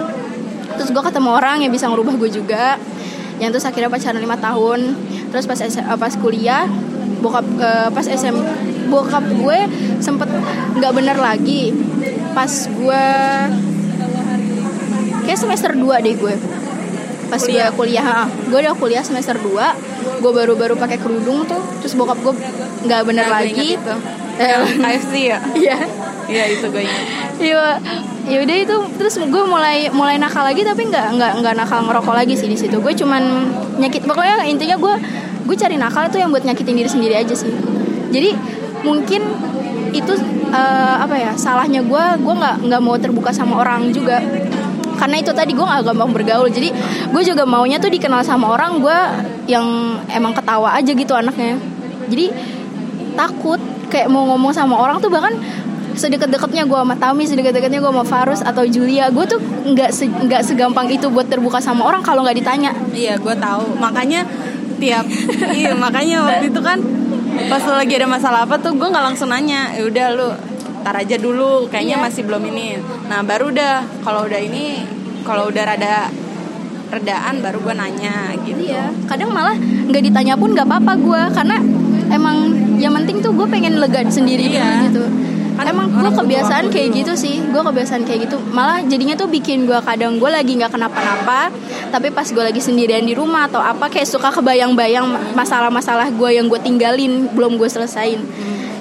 Terus 0.80 0.88
gue 0.90 1.02
ketemu 1.04 1.28
orang 1.30 1.56
yang 1.62 1.72
bisa 1.72 1.86
ngerubah 1.86 2.16
gue 2.16 2.30
juga. 2.32 2.80
Yang 3.38 3.60
terus 3.60 3.66
akhirnya 3.68 3.90
pacaran 3.92 4.20
lima 4.24 4.36
tahun. 4.40 4.80
Terus 5.28 5.44
pas 5.44 5.60
eh, 5.60 5.70
pas 6.00 6.14
kuliah 6.16 6.64
bokap 7.18 7.46
eh, 7.58 7.88
pas 7.88 8.04
SM 8.04 8.36
bokap 8.88 9.24
gue 9.24 9.58
sempet 9.98 10.28
nggak 10.74 10.92
bener 10.92 11.16
lagi. 11.16 11.74
Pas 12.32 12.48
gue 12.68 13.04
kayak 15.24 15.38
semester 15.38 15.72
2 15.72 15.84
deh 16.00 16.14
gue. 16.14 16.34
Pas 17.28 17.36
Kuliah. 17.36 17.68
gue 17.68 17.76
kuliah 17.76 18.04
ha, 18.04 18.20
gue 18.24 18.58
udah 18.58 18.72
kuliah 18.72 19.04
semester 19.04 19.36
2 19.36 19.52
gue 20.18 20.32
baru-baru 20.32 20.74
pakai 20.74 20.96
kerudung 20.96 21.44
tuh 21.44 21.60
terus 21.78 21.92
bokap 21.92 22.16
gue 22.18 22.32
nggak 22.82 23.00
bener 23.04 23.28
Nah, 23.28 23.38
lagi. 23.38 23.76
itu. 23.76 23.94
Eh, 24.38 24.56
KFC 24.78 25.12
ya? 25.28 25.38
iya. 25.54 25.78
Iya 26.28 26.44
itu 26.52 26.68
gue 26.68 26.82
ingat. 26.84 27.04
Iya, 27.38 27.80
ya 28.26 28.38
udah 28.44 28.56
itu 28.60 28.76
terus 28.96 29.16
gue 29.16 29.44
mulai 29.44 29.88
mulai 29.88 30.16
nakal 30.16 30.44
lagi 30.44 30.60
tapi 30.60 30.84
nggak 30.84 31.16
nggak 31.16 31.32
nggak 31.40 31.54
nakal 31.56 31.80
ngerokok 31.84 32.12
lagi 32.12 32.36
sih 32.36 32.48
di 32.48 32.56
situ. 32.56 32.76
Gue 32.80 32.92
cuman 32.92 33.48
nyakit 33.76 34.04
pokoknya 34.04 34.44
intinya 34.44 34.76
gue 34.76 34.94
gue 35.48 35.56
cari 35.56 35.80
nakal 35.80 36.12
itu 36.12 36.20
yang 36.20 36.28
buat 36.28 36.44
nyakitin 36.44 36.76
diri 36.76 36.90
sendiri 36.92 37.14
aja 37.16 37.32
sih. 37.32 37.48
Jadi 38.12 38.36
mungkin 38.84 39.24
itu 39.96 40.12
eh, 40.52 40.96
apa 41.00 41.16
ya 41.16 41.32
salahnya 41.34 41.80
gue 41.80 42.04
gue 42.20 42.34
nggak 42.36 42.56
nggak 42.68 42.80
mau 42.84 43.00
terbuka 43.00 43.32
sama 43.32 43.64
orang 43.64 43.88
juga 43.88 44.20
karena 44.98 45.16
itu 45.22 45.30
tadi 45.32 45.54
gue 45.54 45.62
nggak 45.62 45.86
gampang 45.86 46.10
bergaul 46.10 46.50
jadi 46.50 46.74
gue 47.08 47.22
juga 47.24 47.48
maunya 47.48 47.80
tuh 47.80 47.88
dikenal 47.88 48.20
sama 48.26 48.52
orang 48.52 48.82
gue 48.82 48.98
yang 49.48 49.64
emang 50.12 50.34
ketawa 50.36 50.74
aja 50.76 50.90
gitu 50.92 51.14
anaknya 51.14 51.56
jadi 52.10 52.34
takut 53.14 53.62
kayak 53.88 54.12
mau 54.12 54.28
ngomong 54.28 54.52
sama 54.52 54.76
orang 54.76 55.00
tuh 55.00 55.08
bahkan 55.08 55.32
sedekat-dekatnya 55.98 56.62
gue 56.62 56.78
sama 56.78 56.94
Tami, 56.94 57.26
sedekat-dekatnya 57.26 57.82
gue 57.82 57.90
sama 57.90 58.06
Farus 58.06 58.38
atau 58.38 58.62
Julia, 58.62 59.10
gue 59.10 59.24
tuh 59.26 59.42
nggak 59.42 59.90
se 59.90 60.06
segampang 60.46 60.86
itu 60.86 61.10
buat 61.10 61.26
terbuka 61.26 61.58
sama 61.58 61.90
orang 61.90 62.06
kalau 62.06 62.22
nggak 62.22 62.38
ditanya. 62.38 62.70
Iya, 62.94 63.18
gue 63.18 63.34
tahu. 63.34 63.82
Makanya 63.82 64.22
tiap 64.78 65.04
iya 65.58 65.74
makanya 65.74 66.24
waktu 66.24 66.48
itu 66.48 66.60
kan 66.62 66.78
pas 67.46 67.62
lu 67.62 67.74
lagi 67.74 67.94
ada 67.94 68.06
masalah 68.06 68.40
apa 68.42 68.58
tuh 68.58 68.74
gue 68.74 68.88
nggak 68.88 69.04
langsung 69.04 69.30
nanya. 69.30 69.70
Ya 69.74 69.86
udah 69.86 70.06
lu 70.10 70.28
tar 70.82 70.94
aja 70.94 71.14
dulu, 71.14 71.66
kayaknya 71.66 71.98
Iya. 71.98 72.04
masih 72.06 72.22
belum 72.24 72.42
ini. 72.48 72.78
Nah 73.06 73.22
baru 73.22 73.50
udah 73.50 73.74
kalau 74.02 74.26
udah 74.26 74.40
ini 74.40 74.82
kalau 75.22 75.46
udah 75.46 75.62
rada 75.64 76.10
redaan 76.88 77.38
baru 77.38 77.60
gue 77.60 77.74
nanya 77.74 78.32
gitu. 78.42 78.58
Iya, 78.64 78.90
kadang 79.04 79.30
malah 79.30 79.54
nggak 79.58 80.02
ditanya 80.02 80.34
pun 80.34 80.50
nggak 80.50 80.66
apa-apa 80.66 80.92
gue 80.96 81.22
karena 81.30 81.56
emang 82.08 82.36
yang 82.80 82.96
penting 82.96 83.20
tuh 83.20 83.36
gue 83.36 83.46
pengen 83.46 83.76
lega 83.76 84.02
sendiri 84.08 84.48
Iya. 84.50 84.88
gitu. 84.88 85.04
Kan 85.58 85.66
emang 85.66 85.90
gue 85.90 86.10
kebiasaan 86.14 86.70
kayak 86.70 86.94
dulu. 86.94 86.98
gitu 87.02 87.12
sih, 87.18 87.42
gue 87.42 87.62
kebiasaan 87.66 88.06
kayak 88.06 88.30
gitu. 88.30 88.38
Malah 88.54 88.86
jadinya 88.86 89.18
tuh 89.18 89.26
bikin 89.26 89.66
gue 89.66 89.74
kadang 89.82 90.22
gue 90.22 90.30
lagi 90.30 90.54
nggak 90.54 90.70
kenapa-napa, 90.70 91.50
tapi 91.90 92.14
pas 92.14 92.30
gue 92.30 92.38
lagi 92.38 92.62
sendirian 92.62 93.02
di 93.02 93.18
rumah 93.18 93.50
atau 93.50 93.58
apa 93.58 93.90
kayak 93.90 94.06
suka 94.06 94.30
kebayang-bayang 94.30 95.10
masalah-masalah 95.34 96.14
gue 96.14 96.30
yang 96.30 96.46
gue 96.46 96.62
tinggalin 96.62 97.26
belum 97.34 97.58
gue 97.58 97.66
selesain. 97.66 98.22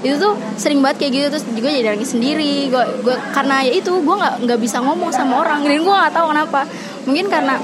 Itu 0.06 0.22
tuh 0.22 0.38
sering 0.62 0.86
banget 0.86 1.02
kayak 1.02 1.12
gitu 1.18 1.28
terus 1.34 1.46
juga 1.58 1.74
jadi 1.74 1.98
nangis 1.98 2.14
sendiri. 2.14 2.70
Gue 2.70 2.86
gue 3.02 3.16
karena 3.34 3.66
ya 3.66 3.74
itu 3.74 3.92
gue 3.98 4.16
nggak 4.16 4.46
nggak 4.46 4.60
bisa 4.62 4.78
ngomong 4.86 5.10
sama 5.10 5.42
orang 5.42 5.66
dan 5.66 5.82
gue 5.82 5.96
nggak 5.98 6.14
tahu 6.14 6.30
kenapa. 6.30 6.62
Mungkin 7.10 7.26
karena 7.34 7.58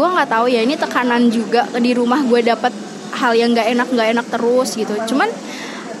gue 0.00 0.08
nggak 0.08 0.30
tahu 0.32 0.48
ya 0.48 0.64
ini 0.64 0.80
tekanan 0.80 1.28
juga 1.28 1.68
di 1.76 1.92
rumah 1.92 2.24
gue 2.24 2.40
dapat 2.40 2.72
hal 3.20 3.36
yang 3.36 3.52
nggak 3.52 3.68
enak 3.74 3.88
nggak 3.90 4.08
enak 4.16 4.26
terus 4.30 4.72
gitu 4.78 4.94
cuman 5.12 5.28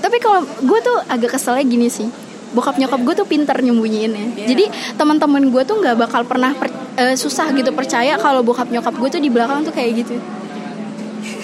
tapi 0.00 0.16
kalau 0.22 0.46
gue 0.46 0.78
tuh 0.80 0.96
agak 1.10 1.36
keselnya 1.36 1.64
gini 1.66 1.92
sih 1.92 2.08
bokap 2.50 2.76
nyokap 2.76 3.00
gue 3.00 3.14
tuh 3.14 3.24
pinter 3.24 3.54
nyembunyiinnya 3.56 4.26
Iya. 4.34 4.46
jadi 4.48 4.64
teman-teman 4.94 5.48
gue 5.48 5.62
tuh 5.62 5.78
nggak 5.78 5.96
bakal 5.96 6.22
pernah 6.24 6.50
per- 6.50 6.72
eh, 6.96 7.14
susah 7.14 7.50
gitu 7.52 7.70
percaya 7.70 8.16
kalau 8.16 8.40
bokap 8.40 8.68
nyokap 8.68 8.92
gue 8.92 9.08
tuh 9.08 9.20
di 9.20 9.28
belakang 9.28 9.62
tuh 9.62 9.70
kayak 9.70 10.02
gitu 10.02 10.18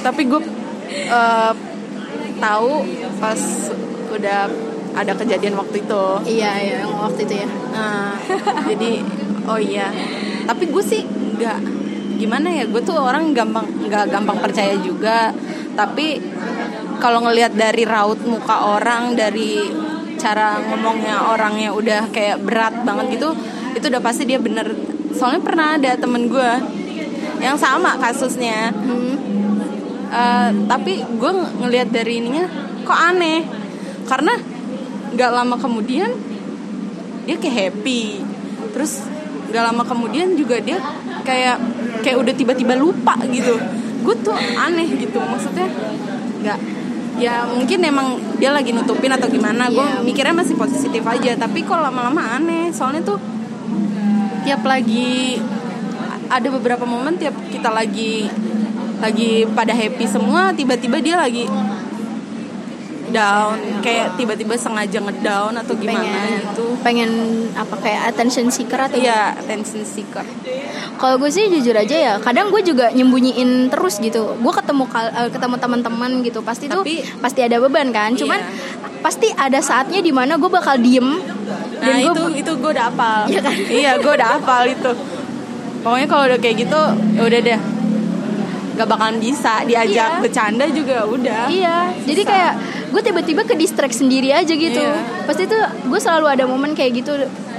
Tapi 0.02 0.22
gue 0.24 0.40
eh, 1.06 1.52
tahu 2.36 2.70
pas 3.16 3.40
udah 4.08 4.46
ada 4.92 5.12
kejadian 5.12 5.54
waktu 5.54 5.82
itu. 5.82 6.04
iya 6.24 6.56
iya 6.56 6.76
yang 6.80 6.96
waktu 6.96 7.20
itu 7.22 7.34
ya 7.36 7.48
Nah, 7.68 8.16
jadi 8.64 9.04
oh 9.44 9.60
iya. 9.60 9.92
Tapi 10.42 10.64
gue 10.66 10.80
sih 10.80 11.04
nggak 11.04 11.58
gimana 12.16 12.48
ya. 12.50 12.64
Gue 12.64 12.80
tuh 12.80 12.96
orang 12.96 13.30
gampang 13.30 13.68
nggak 13.82 14.08
gampang 14.08 14.40
percaya 14.40 14.72
juga. 14.80 15.36
Tapi 15.74 16.16
kalau 16.96 17.20
ngelihat 17.20 17.52
dari 17.52 17.84
raut 17.84 18.16
muka 18.24 18.56
orang, 18.72 19.12
dari 19.12 19.68
cara 20.16 20.58
ngomongnya 20.60 21.30
orangnya 21.30 21.70
udah 21.72 22.08
kayak 22.10 22.42
berat 22.42 22.82
banget 22.82 23.20
gitu, 23.20 23.28
itu 23.76 23.84
udah 23.86 24.02
pasti 24.02 24.22
dia 24.24 24.40
bener. 24.40 24.72
Soalnya 25.16 25.40
pernah 25.40 25.76
ada 25.76 25.96
temen 25.96 26.28
gue 26.28 26.50
yang 27.40 27.56
sama 27.56 28.00
kasusnya. 28.00 28.72
Eh, 30.16 30.50
tapi 30.64 31.02
gue 31.02 31.32
ngelihat 31.60 31.92
dari 31.92 32.24
ininya 32.24 32.48
kok 32.88 32.96
aneh 32.96 33.44
karena 34.06 34.32
nggak 35.12 35.30
lama 35.34 35.60
kemudian 35.60 36.08
dia 37.26 37.36
kayak 37.36 37.56
happy 37.74 38.22
terus 38.70 39.02
nggak 39.50 39.64
lama 39.66 39.82
kemudian 39.82 40.38
juga 40.38 40.62
dia 40.62 40.78
kayak 41.26 41.58
kayak 42.06 42.16
udah 42.22 42.34
tiba-tiba 42.38 42.78
lupa 42.78 43.18
gitu 43.28 43.58
gue 44.06 44.16
tuh 44.22 44.36
aneh 44.38 44.86
gitu 44.94 45.18
maksudnya 45.18 45.66
nggak 46.46 46.58
ya 47.16 47.48
mungkin 47.48 47.80
emang 47.80 48.20
dia 48.36 48.52
lagi 48.52 48.72
nutupin 48.72 49.12
atau 49.12 49.28
gimana. 49.28 49.68
Gue 49.72 49.82
Iya. 49.82 50.04
mikirnya 50.04 50.34
masih 50.36 50.54
positif 50.56 51.02
aja. 51.04 51.32
Tapi 51.36 51.64
kok 51.64 51.80
lama-lama 51.80 52.36
aneh. 52.36 52.72
Soalnya 52.72 53.02
tuh 53.04 53.18
tiap 54.46 54.62
lagi 54.62 55.40
ada 56.26 56.48
beberapa 56.50 56.86
momen 56.86 57.18
tiap 57.18 57.34
kita 57.50 57.70
lagi 57.70 58.26
lagi 58.98 59.44
pada 59.52 59.76
happy 59.76 60.06
semua 60.08 60.50
tiba-tiba 60.56 60.98
dia 61.02 61.16
lagi 61.20 61.44
down 63.16 63.56
kayak 63.80 64.14
tiba-tiba 64.14 64.54
sengaja 64.54 65.00
ngedown 65.00 65.56
atau 65.56 65.72
gimana 65.72 66.04
pengen 66.04 66.32
gitu 66.44 66.64
pengen 66.80 67.10
apa 67.52 67.74
kayak 67.78 68.02
attention 68.08 68.46
seeker 68.46 68.76
atau 68.78 68.96
iya 68.96 69.32
attention 69.34 69.80
seeker 69.82 70.24
Kalau 70.96 71.16
gue 71.16 71.28
sih 71.28 71.44
jujur 71.46 71.76
aja 71.76 71.92
ya, 71.92 72.14
kadang 72.16 72.48
gue 72.48 72.64
juga 72.64 72.88
nyembunyiin 72.88 73.68
terus 73.68 74.00
gitu. 74.00 74.32
Gue 74.34 74.48
ketemu 74.48 74.88
eh, 74.88 75.28
ketemu 75.28 75.60
teman-teman 75.60 76.24
gitu, 76.24 76.40
pasti 76.40 76.66
tuh 76.66 76.80
Tapi- 76.80 77.04
pasti 77.20 77.44
ada 77.44 77.60
beban 77.60 77.92
kan. 77.92 78.16
Cuman 78.16 78.40
Iya. 78.40 79.04
pasti 79.04 79.28
ada 79.30 79.60
saatnya 79.60 80.00
di 80.00 80.08
mana 80.08 80.40
gue 80.40 80.48
bakal 80.48 80.80
diem 80.80 81.20
nah 81.76 81.92
dan 81.92 82.00
itu 82.00 82.16
gue 82.16 82.40
itu 82.40 82.52
gue 82.56 82.70
udah 82.72 82.88
hafal 82.88 83.20
Iya 83.28 83.40
kan? 83.44 83.56
iya 83.68 83.92
gue 84.00 84.08
udah 84.10 84.28
hafal 84.34 84.62
itu 84.66 84.90
pokoknya 85.84 86.06
kalau 86.08 86.24
udah 86.26 86.38
kayak 86.40 86.56
gitu 86.64 86.80
ya 87.12 87.22
udah 87.22 87.40
deh 87.44 87.60
gak 88.76 88.86
bakalan 88.86 89.16
bisa 89.16 89.64
diajak 89.64 89.88
Iya. 90.10 90.20
bercanda 90.20 90.64
juga 90.68 91.02
udah 91.02 91.48
Iya, 91.48 91.76
jadi 92.02 92.22
kayak 92.22 92.52
gue 92.88 93.02
tiba-tiba 93.02 93.42
ke 93.42 93.54
distract 93.54 93.94
sendiri 93.94 94.30
aja 94.30 94.48
gitu. 94.48 94.76
Iya. 94.78 95.00
Pasti 95.24 95.44
tuh 95.44 95.58
gue 95.82 95.96
selalu 95.96 96.26
ada 96.30 96.44
momen 96.44 96.72
kayak 96.72 96.92
gitu. 96.94 97.16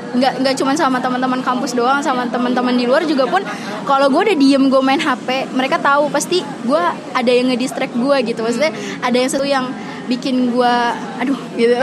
Nggak 0.09 0.39
nggak 0.39 0.55
cuma 0.55 0.71
sama 0.71 0.97
teman-teman 0.97 1.41
kampus 1.41 1.73
doang, 1.73 1.99
sama 1.99 2.23
teman-teman 2.25 2.71
di 2.71 2.85
luar 2.85 3.03
juga 3.03 3.25
pun. 3.25 3.43
Kalau 3.83 4.07
gue 4.07 4.21
udah 4.23 4.35
diem 4.35 4.63
gue 4.63 4.79
main 4.79 4.97
HP, 4.97 5.27
mereka 5.51 5.77
tahu 5.77 6.07
pasti 6.07 6.39
gue 6.63 6.83
ada 7.11 7.27
yang 7.27 7.49
ngedistract 7.49 7.91
gue 7.93 8.17
gitu. 8.23 8.39
Maksudnya 8.39 8.71
ada 8.99 9.13
yang 9.13 9.27
satu 9.27 9.43
yang 9.43 9.67
bikin 10.05 10.49
gue, 10.49 10.73
aduh 11.19 11.35
gitu. 11.53 11.75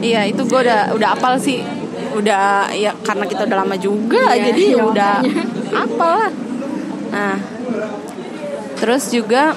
iya 0.00 0.26
itu 0.26 0.42
gue 0.42 0.60
udah 0.60 0.92
udah 0.92 1.08
hafal 1.10 1.38
sih 1.38 1.64
udah 2.12 2.68
ya 2.70 2.92
karena 3.00 3.24
kita 3.24 3.42
udah 3.42 3.58
lama 3.58 3.74
juga 3.74 4.30
Iya, 4.30 4.52
jadi 4.52 4.62
iya, 4.62 4.76
ya 4.76 4.84
udah 4.84 5.14
makanya. 5.18 5.44
hafal 5.74 6.12
lah 6.14 6.30
nah 7.14 7.38
terus 8.74 9.06
juga 9.08 9.54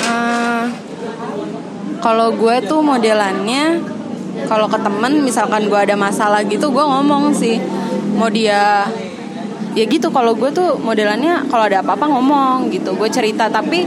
eh, 0.00 0.64
kalau 1.98 2.32
gue 2.32 2.56
tuh 2.62 2.80
modelannya 2.80 3.82
kalau 4.46 4.66
ke 4.66 4.78
temen 4.78 5.22
misalkan 5.22 5.66
gue 5.66 5.80
ada 5.80 5.96
masalah 5.96 6.42
gitu 6.44 6.70
gue 6.70 6.84
ngomong 6.84 7.34
sih 7.34 7.58
mau 8.14 8.30
dia 8.30 8.86
ya 9.74 9.84
gitu 9.84 10.10
kalau 10.10 10.38
gue 10.38 10.50
tuh 10.50 10.78
modelannya 10.78 11.50
kalau 11.50 11.66
ada 11.66 11.82
apa-apa 11.82 12.06
ngomong 12.06 12.70
gitu 12.70 12.94
gue 12.94 13.10
cerita 13.10 13.50
tapi 13.50 13.82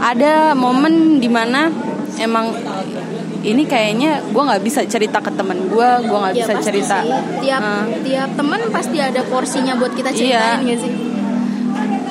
ada 0.00 0.56
momen 0.56 1.20
di 1.20 1.28
mana 1.28 1.68
emang 2.16 2.52
ini 3.42 3.62
kayaknya 3.62 4.24
gue 4.26 4.42
nggak 4.42 4.62
bisa 4.64 4.80
cerita 4.88 5.20
ke 5.20 5.28
temen 5.30 5.68
gue 5.68 5.88
gue 6.02 6.18
nggak 6.18 6.34
Ya, 6.34 6.40
bisa 6.42 6.54
cerita 6.58 6.98
sih. 6.98 7.12
Tiap 7.46 7.60
Eh, 7.62 7.84
tiap 8.02 8.30
teman 8.34 8.60
pasti 8.68 8.98
ada 8.98 9.22
porsinya 9.22 9.78
buat 9.78 9.94
kita 9.94 10.10
ceritain 10.10 10.58
Iya. 10.58 10.64
nggak 10.66 10.78
sih? 10.82 10.92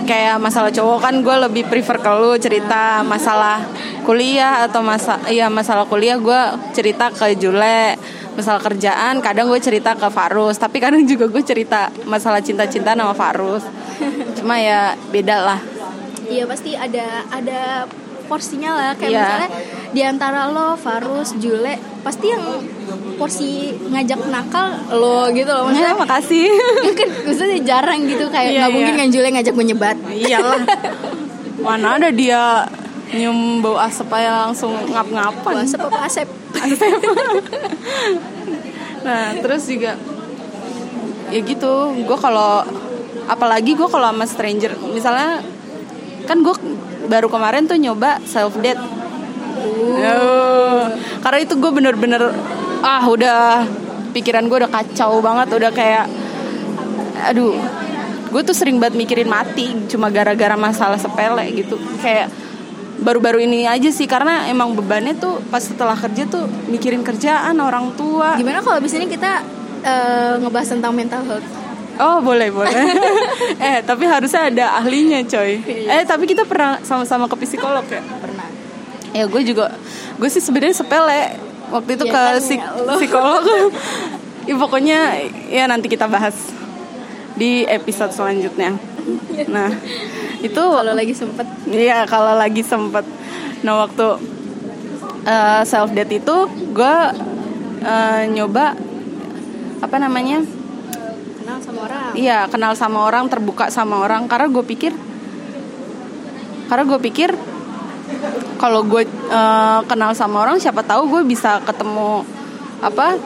Kayak 0.06 0.38
masalah 0.38 0.70
cowok 0.70 1.00
kan 1.02 1.16
gue 1.20 1.36
lebih 1.50 1.64
prefer 1.66 1.98
ke 1.98 2.12
lu 2.14 2.38
cerita 2.38 3.02
masalah 3.02 3.66
kuliah 4.02 4.64
atau 4.64 4.80
masa 4.80 5.18
iya 5.28 5.50
masalah 5.50 5.84
kuliah 5.86 6.16
gue 6.16 6.42
cerita 6.72 7.10
ke 7.10 7.34
Jule. 7.36 7.98
Masalah 8.36 8.60
kerjaan 8.60 9.24
kadang 9.24 9.48
gue 9.48 9.58
cerita 9.58 9.96
ke 9.96 10.12
Farus. 10.12 10.60
Tapi 10.60 10.78
kadang 10.78 11.02
juga 11.12 11.26
gue 11.26 11.40
cerita 11.40 11.88
masalah 12.04 12.44
cinta-cinta 12.44 12.92
sama 12.92 13.16
Farus. 13.16 13.64
Cuma 14.36 14.60
ya 14.60 14.94
beda 15.10 15.40
lah. 15.40 15.60
Iya 16.26 16.44
pasti 16.44 16.76
ada 16.76 17.24
ada 17.32 17.88
porsinya 18.28 18.76
lah. 18.76 18.92
Kayak 19.00 19.10
Iya. 19.10 19.22
misalnya 19.24 19.50
di 19.96 20.04
antara 20.04 20.52
lo 20.52 20.76
Farus 20.76 21.32
Jule 21.40 21.80
pasti 22.04 22.28
yang 22.28 22.44
porsi 23.16 23.72
ngajak 23.72 24.28
nakal 24.28 24.76
lo 24.92 25.32
gitu 25.32 25.48
loh. 25.48 25.72
Ya 25.72 25.96
maksudnya 25.96 25.96
makasih. 25.96 26.48
Kan 27.00 27.10
maksudnya 27.24 27.60
jarang 27.64 28.00
gitu 28.04 28.28
kayak 28.28 28.52
Iya, 28.52 28.60
nggak 28.60 28.72
mungkin 28.76 28.94
iya. 28.94 29.00
kan 29.00 29.08
Jule 29.16 29.28
ngajak 29.32 29.54
gue 29.56 29.66
nyebat 29.72 29.98
iyalah. 30.12 30.64
Mana 31.66 31.96
ada 31.96 32.10
dia 32.12 32.68
nyium 33.16 33.64
bau 33.64 33.80
asap 33.80 34.12
aja 34.20 34.52
langsung 34.52 34.76
ngap-ngapan. 34.92 35.64
Asep 35.64 35.80
apa 35.80 36.00
Asep? 36.12 36.28
Nah 39.08 39.24
terus 39.40 39.64
juga 39.64 39.96
ya 41.32 41.40
gitu. 41.40 41.74
Gue 42.04 42.18
kalau 42.20 42.68
apalagi 43.32 43.80
gue 43.80 43.88
kalau 43.88 44.12
sama 44.12 44.28
stranger. 44.28 44.76
Misalnya 44.92 45.40
kan 46.28 46.44
gue 46.44 46.54
baru 47.08 47.32
kemarin 47.32 47.64
tuh 47.70 47.80
nyoba 47.80 48.20
self 48.28 48.60
date 48.60 48.82
Oh, 49.56 50.84
karena 51.24 51.40
itu 51.42 51.54
gue 51.58 51.72
bener-bener 51.72 52.22
ah 52.86 53.04
udah 53.08 53.66
pikiran 54.14 54.46
gue 54.48 54.58
udah 54.64 54.72
kacau 54.72 55.20
banget 55.20 55.48
udah 55.56 55.72
kayak 55.74 56.06
aduh. 57.32 57.56
Gue 58.30 58.44
tuh 58.44 58.52
sering 58.52 58.84
banget 58.84 59.00
mikirin 59.00 59.32
mati 59.32 59.72
cuma 59.88 60.12
gara-gara 60.12 60.60
masalah 60.60 61.00
sepele 61.00 61.48
gitu. 61.56 61.80
Kayak 62.04 62.28
baru-baru 63.00 63.44
ini 63.44 63.68
aja 63.68 63.92
sih 63.92 64.08
karena 64.08 64.48
emang 64.48 64.76
bebannya 64.76 65.16
tuh 65.20 65.40
pas 65.52 65.64
setelah 65.64 65.96
kerja 65.96 66.28
tuh 66.28 66.48
mikirin 66.68 67.04
kerjaan 67.04 67.56
orang 67.60 67.96
tua. 67.96 68.36
Gimana 68.36 68.60
kalau 68.60 68.80
abis 68.80 68.96
ini 69.00 69.08
kita 69.08 69.40
eh, 69.84 70.34
ngebahas 70.44 70.76
tentang 70.76 70.92
mental 70.92 71.24
health? 71.28 71.48
Oh 71.96 72.20
boleh 72.20 72.52
boleh. 72.52 72.76
eh 73.72 73.80
tapi 73.88 74.04
harusnya 74.04 74.52
ada 74.52 74.66
ahlinya 74.84 75.24
coy. 75.24 75.64
Eh 75.68 76.04
tapi 76.04 76.28
kita 76.28 76.44
pernah 76.44 76.84
sama-sama 76.84 77.32
ke 77.32 77.36
psikolog 77.40 77.88
ya. 77.88 78.04
Ya 79.16 79.26
gue 79.26 79.42
juga 79.42 79.72
gue 80.16 80.28
sih 80.28 80.44
sebenarnya 80.44 80.76
sepele 80.76 81.40
waktu 81.72 81.96
itu 81.96 82.06
Ya 82.06 82.12
ke 82.12 82.20
kan, 82.20 82.36
psik- 82.38 82.60
ya 82.60 82.94
psikolog. 83.00 83.72
ya 84.44 84.56
pokoknya 84.56 85.00
ya 85.48 85.66
nanti 85.66 85.88
kita 85.88 86.06
bahas 86.06 86.36
di 87.34 87.64
episode 87.64 88.12
selanjutnya. 88.12 88.76
Nah 89.48 89.72
itu 90.40 90.60
kalau 90.60 90.92
lagi 90.92 91.12
sempet. 91.12 91.48
Iya 91.66 92.04
kalau 92.06 92.36
lagi 92.36 92.60
sempet. 92.60 93.08
Nah 93.64 93.82
waktu 93.82 94.08
eh, 95.26 95.62
self 95.64 95.90
date 95.92 96.20
itu 96.20 96.36
gue 96.70 96.96
eh, 97.82 98.22
nyoba 98.30 98.76
apa 99.80 99.96
namanya? 99.98 100.44
Kenal 101.40 101.58
sama 101.60 101.80
orang. 101.84 102.12
Iya 102.14 102.40
kenal 102.48 102.74
sama 102.74 103.00
orang 103.02 103.26
terbuka 103.26 103.68
sama 103.70 103.96
orang. 103.98 104.28
Karena 104.28 104.52
gue 104.52 104.64
pikir 104.64 104.92
karena 106.66 106.84
gue 106.84 107.00
pikir 107.00 107.30
kalau 108.62 108.82
gue 108.86 109.04
eh, 109.08 109.80
kenal 109.90 110.12
sama 110.14 110.46
orang 110.46 110.58
siapa 110.62 110.82
tahu 110.86 111.10
gue 111.10 111.22
bisa 111.28 111.62
ketemu 111.64 112.24
apa 112.80 113.18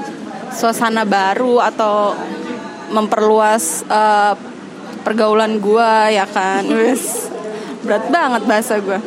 suasana 0.54 1.04
baru 1.04 1.62
atau 1.64 2.16
memperluas 2.90 3.86
eh, 3.86 4.34
pergaulan 5.04 5.60
gue 5.62 5.92
ya 6.16 6.26
kan 6.28 6.66
wes 6.78 7.30
berat 7.86 8.12
banget 8.12 8.44
bahasa 8.48 8.80
gue 8.80 9.00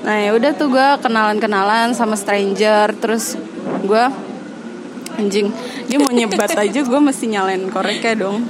nah 0.00 0.16
ya 0.16 0.32
udah 0.32 0.56
tuh 0.56 0.72
gue 0.72 0.88
kenalan 1.04 1.36
kenalan 1.36 1.92
sama 1.92 2.16
stranger 2.16 2.96
terus 2.96 3.36
gue 3.84 4.04
anjing 5.20 5.52
dia 5.90 5.98
mau 5.98 6.14
nyebat 6.14 6.54
aja 6.54 6.80
gue 6.86 7.00
mesti 7.02 7.26
nyalain 7.26 7.66
koreknya 7.66 8.14
dong. 8.14 8.46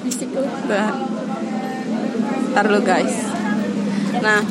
Ntar 2.52 2.66
lu 2.68 2.84
guys. 2.84 3.16
Nah, 4.20 4.44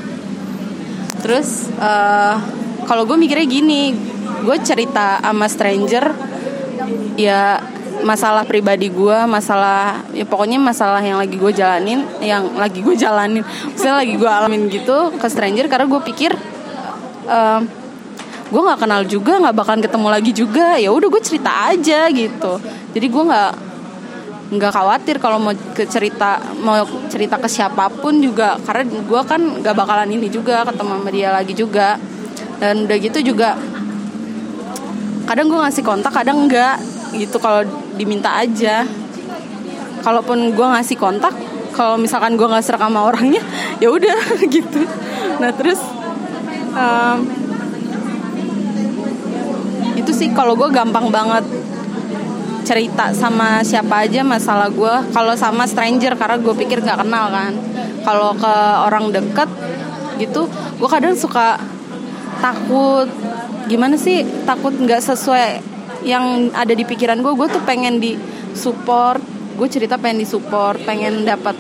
terus 1.29 1.69
eh, 1.77 2.35
kalau 2.89 3.05
gue 3.05 3.13
mikirnya 3.21 3.45
gini, 3.45 3.93
gue 4.41 4.57
cerita 4.65 5.21
sama 5.21 5.45
stranger, 5.45 6.09
ya 7.21 7.61
masalah 8.01 8.49
pribadi 8.49 8.89
gue, 8.89 9.17
masalah 9.29 10.01
ya 10.09 10.25
pokoknya 10.25 10.57
masalah 10.57 10.97
yang 11.05 11.21
lagi 11.21 11.37
gue 11.37 11.53
jalanin, 11.53 12.01
yang 12.17 12.57
lagi 12.57 12.81
gue 12.81 12.97
jalanin, 12.97 13.45
misalnya 13.45 14.01
lagi 14.01 14.17
gue 14.17 14.25
alamin 14.25 14.73
gitu 14.73 15.13
ke 15.21 15.27
stranger 15.29 15.69
karena 15.69 15.85
gue 15.85 16.01
pikir 16.01 16.33
eh, 17.29 17.61
gue 18.49 18.61
nggak 18.65 18.79
kenal 18.81 19.05
juga, 19.05 19.37
nggak 19.37 19.53
bakalan 19.53 19.85
ketemu 19.85 20.07
lagi 20.09 20.31
juga, 20.33 20.81
ya 20.81 20.89
udah 20.89 21.13
gue 21.13 21.21
cerita 21.21 21.69
aja 21.69 22.09
gitu. 22.09 22.57
Jadi 22.97 23.05
gue 23.05 23.23
nggak 23.29 23.68
nggak 24.49 24.73
khawatir 24.73 25.21
kalau 25.21 25.37
mau 25.37 25.53
ke 25.53 25.85
cerita 25.85 26.41
mau 26.57 26.81
cerita 27.09 27.37
ke 27.37 27.45
siapa 27.45 27.89
pun 27.89 28.17
juga. 28.17 28.57
Karena 28.65 28.83
gue 28.89 29.21
kan 29.25 29.41
nggak 29.61 29.75
bakalan 29.77 30.09
ini 30.09 30.27
juga 30.29 30.65
ketemu 30.65 30.91
sama 30.97 31.09
dia 31.13 31.29
lagi 31.29 31.53
juga. 31.53 32.01
Dan 32.59 32.89
udah 32.89 32.97
gitu 32.99 33.19
juga 33.23 33.55
kadang 35.29 35.45
gue 35.45 35.61
ngasih 35.61 35.85
kontak 35.85 36.09
kadang 36.09 36.49
enggak 36.49 36.81
gitu 37.13 37.37
kalau 37.37 37.61
diminta 37.95 38.33
aja. 38.41 38.83
Kalaupun 40.01 40.57
gue 40.57 40.67
ngasih 40.73 40.97
kontak 40.97 41.35
kalau 41.75 41.95
misalkan 41.95 42.35
gue 42.35 42.43
nggak 42.43 42.65
serak 42.65 42.81
sama 42.81 43.07
orangnya 43.07 43.39
ya 43.83 43.87
udah 43.93 44.19
gitu. 44.55 44.81
Nah 45.39 45.51
terus 45.53 45.79
em, 46.73 47.17
itu 49.95 50.11
sih 50.11 50.27
kalau 50.33 50.57
gue 50.57 50.67
gampang 50.73 51.07
banget 51.13 51.45
cerita 52.69 53.09
sama 53.17 53.65
siapa 53.65 54.05
aja 54.05 54.21
masalah 54.21 54.69
gue 54.69 54.93
kalau 55.09 55.33
sama 55.33 55.65
stranger 55.65 56.13
karena 56.13 56.37
gue 56.37 56.53
pikir 56.53 56.85
nggak 56.85 57.01
kenal 57.01 57.33
kan. 57.33 57.57
Kalau 58.05 58.37
ke 58.37 58.53
orang 58.85 59.09
deket 59.09 59.49
gitu 60.21 60.45
gue 60.51 60.89
kadang 60.89 61.17
suka 61.17 61.57
takut 62.37 63.09
gimana 63.65 63.97
sih 63.97 64.21
takut 64.45 64.69
nggak 64.69 65.01
sesuai 65.01 65.65
yang 66.05 66.53
ada 66.53 66.71
di 66.77 66.85
pikiran 66.85 67.25
gue 67.25 67.33
gue 67.33 67.47
tuh 67.49 67.63
pengen 67.65 67.97
di 67.97 68.13
support 68.53 69.19
gue 69.57 69.67
cerita 69.67 69.97
pengen 69.97 70.21
di 70.21 70.27
support 70.29 70.79
pengen 70.85 71.25
dapat 71.25 71.57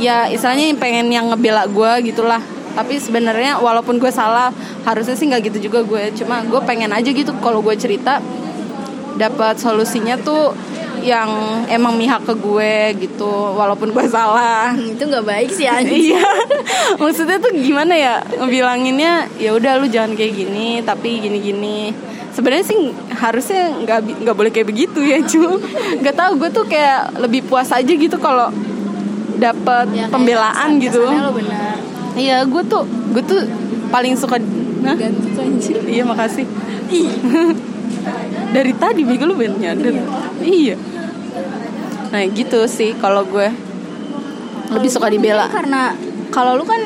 ya 0.00 0.30
istilahnya 0.30 0.72
pengen 0.78 1.10
yang 1.10 1.26
ngebela 1.34 1.66
gue 1.66 2.14
gitulah. 2.14 2.40
Tapi 2.70 3.02
sebenarnya 3.02 3.58
walaupun 3.58 3.98
gue 3.98 4.14
salah 4.14 4.54
harusnya 4.86 5.18
sih 5.18 5.26
nggak 5.26 5.50
gitu 5.50 5.66
juga 5.66 5.82
gue 5.82 6.14
cuma 6.14 6.46
gue 6.46 6.60
pengen 6.62 6.94
aja 6.94 7.10
gitu 7.10 7.34
kalau 7.42 7.58
gue 7.66 7.74
cerita 7.74 8.22
dapat 9.20 9.54
solusinya 9.56 10.16
tuh 10.18 10.56
yang 11.00 11.28
emang 11.66 11.94
mihak 11.94 12.20
ke 12.22 12.34
gue 12.34 12.74
gitu 12.98 13.24
walaupun 13.54 13.88
gue 13.90 14.04
salah. 14.06 14.72
Itu 14.92 15.00
nggak 15.02 15.24
baik 15.24 15.50
sih 15.50 15.64
anjing. 15.64 16.12
Iya. 16.12 16.24
Maksudnya 17.00 17.36
tuh 17.36 17.52
gimana 17.52 17.92
ya 17.92 18.14
ngebilanginnya 18.34 19.28
ya 19.36 19.52
udah 19.52 19.76
lu 19.76 19.86
jangan 19.86 20.12
kayak 20.12 20.32
gini 20.34 20.80
tapi 20.80 21.20
gini 21.20 21.38
gini 21.38 21.78
sebenarnya 22.30 22.64
sih 22.64 22.78
harusnya 23.12 23.74
nggak 23.76 23.98
nggak 24.22 24.36
boleh 24.36 24.48
kayak 24.48 24.68
begitu 24.68 25.02
ya 25.02 25.18
cuma 25.20 25.58
nggak 26.00 26.14
tahu 26.14 26.32
gue 26.38 26.50
tuh 26.50 26.64
kayak 26.64 27.18
lebih 27.18 27.42
puas 27.42 27.68
aja 27.68 27.90
gitu 27.90 28.16
kalau 28.16 28.48
dapat 29.34 29.88
Ya, 29.90 30.06
pembelaan 30.06 30.78
kesan- 30.78 30.84
gitu. 30.84 31.00
iya 32.14 32.44
gue 32.44 32.62
tuh 32.62 32.84
gue 33.10 33.22
tuh 33.24 33.40
paling 33.88 34.14
suka 34.14 34.36
anjir 35.34 35.80
iya 35.84 36.04
makasih 36.04 36.44
dari 38.50 38.72
tadi 38.74 39.02
bego 39.06 39.24
lu 39.26 39.34
ben 39.34 39.54
nyadar. 39.56 39.94
Iya. 40.40 40.76
Nah 42.10 42.22
gitu 42.30 42.66
sih 42.66 42.94
kalau 42.98 43.22
gue. 43.24 43.48
Lebih 44.70 44.90
suka 44.90 45.10
dibela. 45.10 45.46
Karena 45.50 45.94
kalau 46.30 46.54
lu 46.54 46.62
kan 46.62 46.78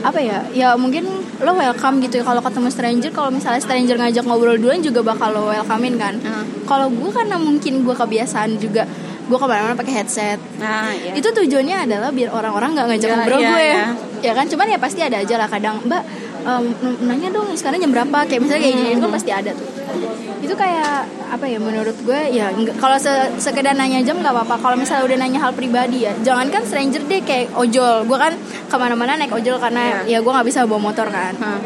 apa 0.00 0.16
ya 0.16 0.40
ya 0.56 0.72
mungkin 0.80 1.04
lo 1.40 1.52
welcome 1.54 2.00
gitu 2.02 2.20
ya. 2.20 2.24
Kalau 2.24 2.40
ketemu 2.40 2.68
stranger 2.70 3.10
kalau 3.10 3.30
misalnya 3.30 3.60
stranger 3.60 3.96
ngajak 3.98 4.24
ngobrol 4.26 4.56
duluan 4.56 4.80
juga 4.80 5.02
bakal 5.02 5.30
lo 5.34 5.50
welcomein 5.50 5.96
kan. 5.98 6.14
Hmm. 6.18 6.44
kalau 6.64 6.86
gue 6.86 7.10
karena 7.10 7.34
mungkin 7.34 7.82
gue 7.82 7.94
kebiasaan 7.94 8.54
juga 8.62 8.86
gue 9.26 9.38
ke 9.38 9.46
mana-mana 9.46 9.78
pakai 9.78 10.02
headset. 10.02 10.38
Nah 10.58 10.90
iya. 10.90 11.14
itu 11.14 11.28
tujuannya 11.30 11.86
adalah 11.86 12.10
biar 12.10 12.30
orang-orang 12.34 12.74
nggak 12.74 12.86
ngajak 12.90 13.08
Ya, 13.10 13.14
ngobrol 13.14 13.40
iya, 13.42 13.50
gue. 13.50 13.62
iya. 13.62 13.82
ya 14.26 14.32
kan? 14.34 14.46
Cuman 14.50 14.66
ya 14.70 14.78
pasti 14.78 15.00
ada 15.06 15.18
aja 15.22 15.34
lah 15.38 15.46
kadang. 15.46 15.78
Mbak 15.86 16.02
em, 16.42 16.64
nanya 17.02 17.28
dong 17.30 17.52
sekarang 17.52 17.78
jam 17.78 17.90
berapa? 17.90 18.18
Kayak 18.24 18.40
misalnya 18.40 18.62
kayak 18.62 18.76
gini 18.76 18.90
kan 18.96 19.10
pasti 19.10 19.30
ada 19.30 19.50
tuh. 19.52 19.68
Itu 20.40 20.54
kayak 20.54 20.92
apa 21.30 21.44
ya 21.44 21.58
menurut 21.58 21.96
gue 22.00 22.20
ya 22.30 22.48
kalau 22.76 22.96
se- 22.96 23.30
sekedar 23.36 23.72
nanya 23.72 24.00
jam 24.00 24.16
nggak 24.16 24.32
apa-apa. 24.32 24.56
Kalau 24.58 24.76
misalnya 24.76 25.04
udah 25.04 25.18
nanya 25.18 25.38
hal 25.38 25.52
pribadi 25.52 26.04
ya 26.04 26.12
jangan 26.20 26.48
kan 26.48 26.62
stranger 26.64 27.02
deh 27.04 27.20
kayak 27.20 27.52
ojol. 27.52 28.04
Gue 28.04 28.16
kan 28.16 28.32
ke 28.66 28.76
mana-mana 28.76 29.14
naik 29.14 29.30
ojol 29.30 29.56
karena 29.56 30.02
ya 30.04 30.18
gue 30.18 30.32
nggak 30.32 30.46
bisa 30.46 30.64
bawa 30.64 30.80
motor 30.80 31.06
kan. 31.08 31.34
Hah. 31.36 31.60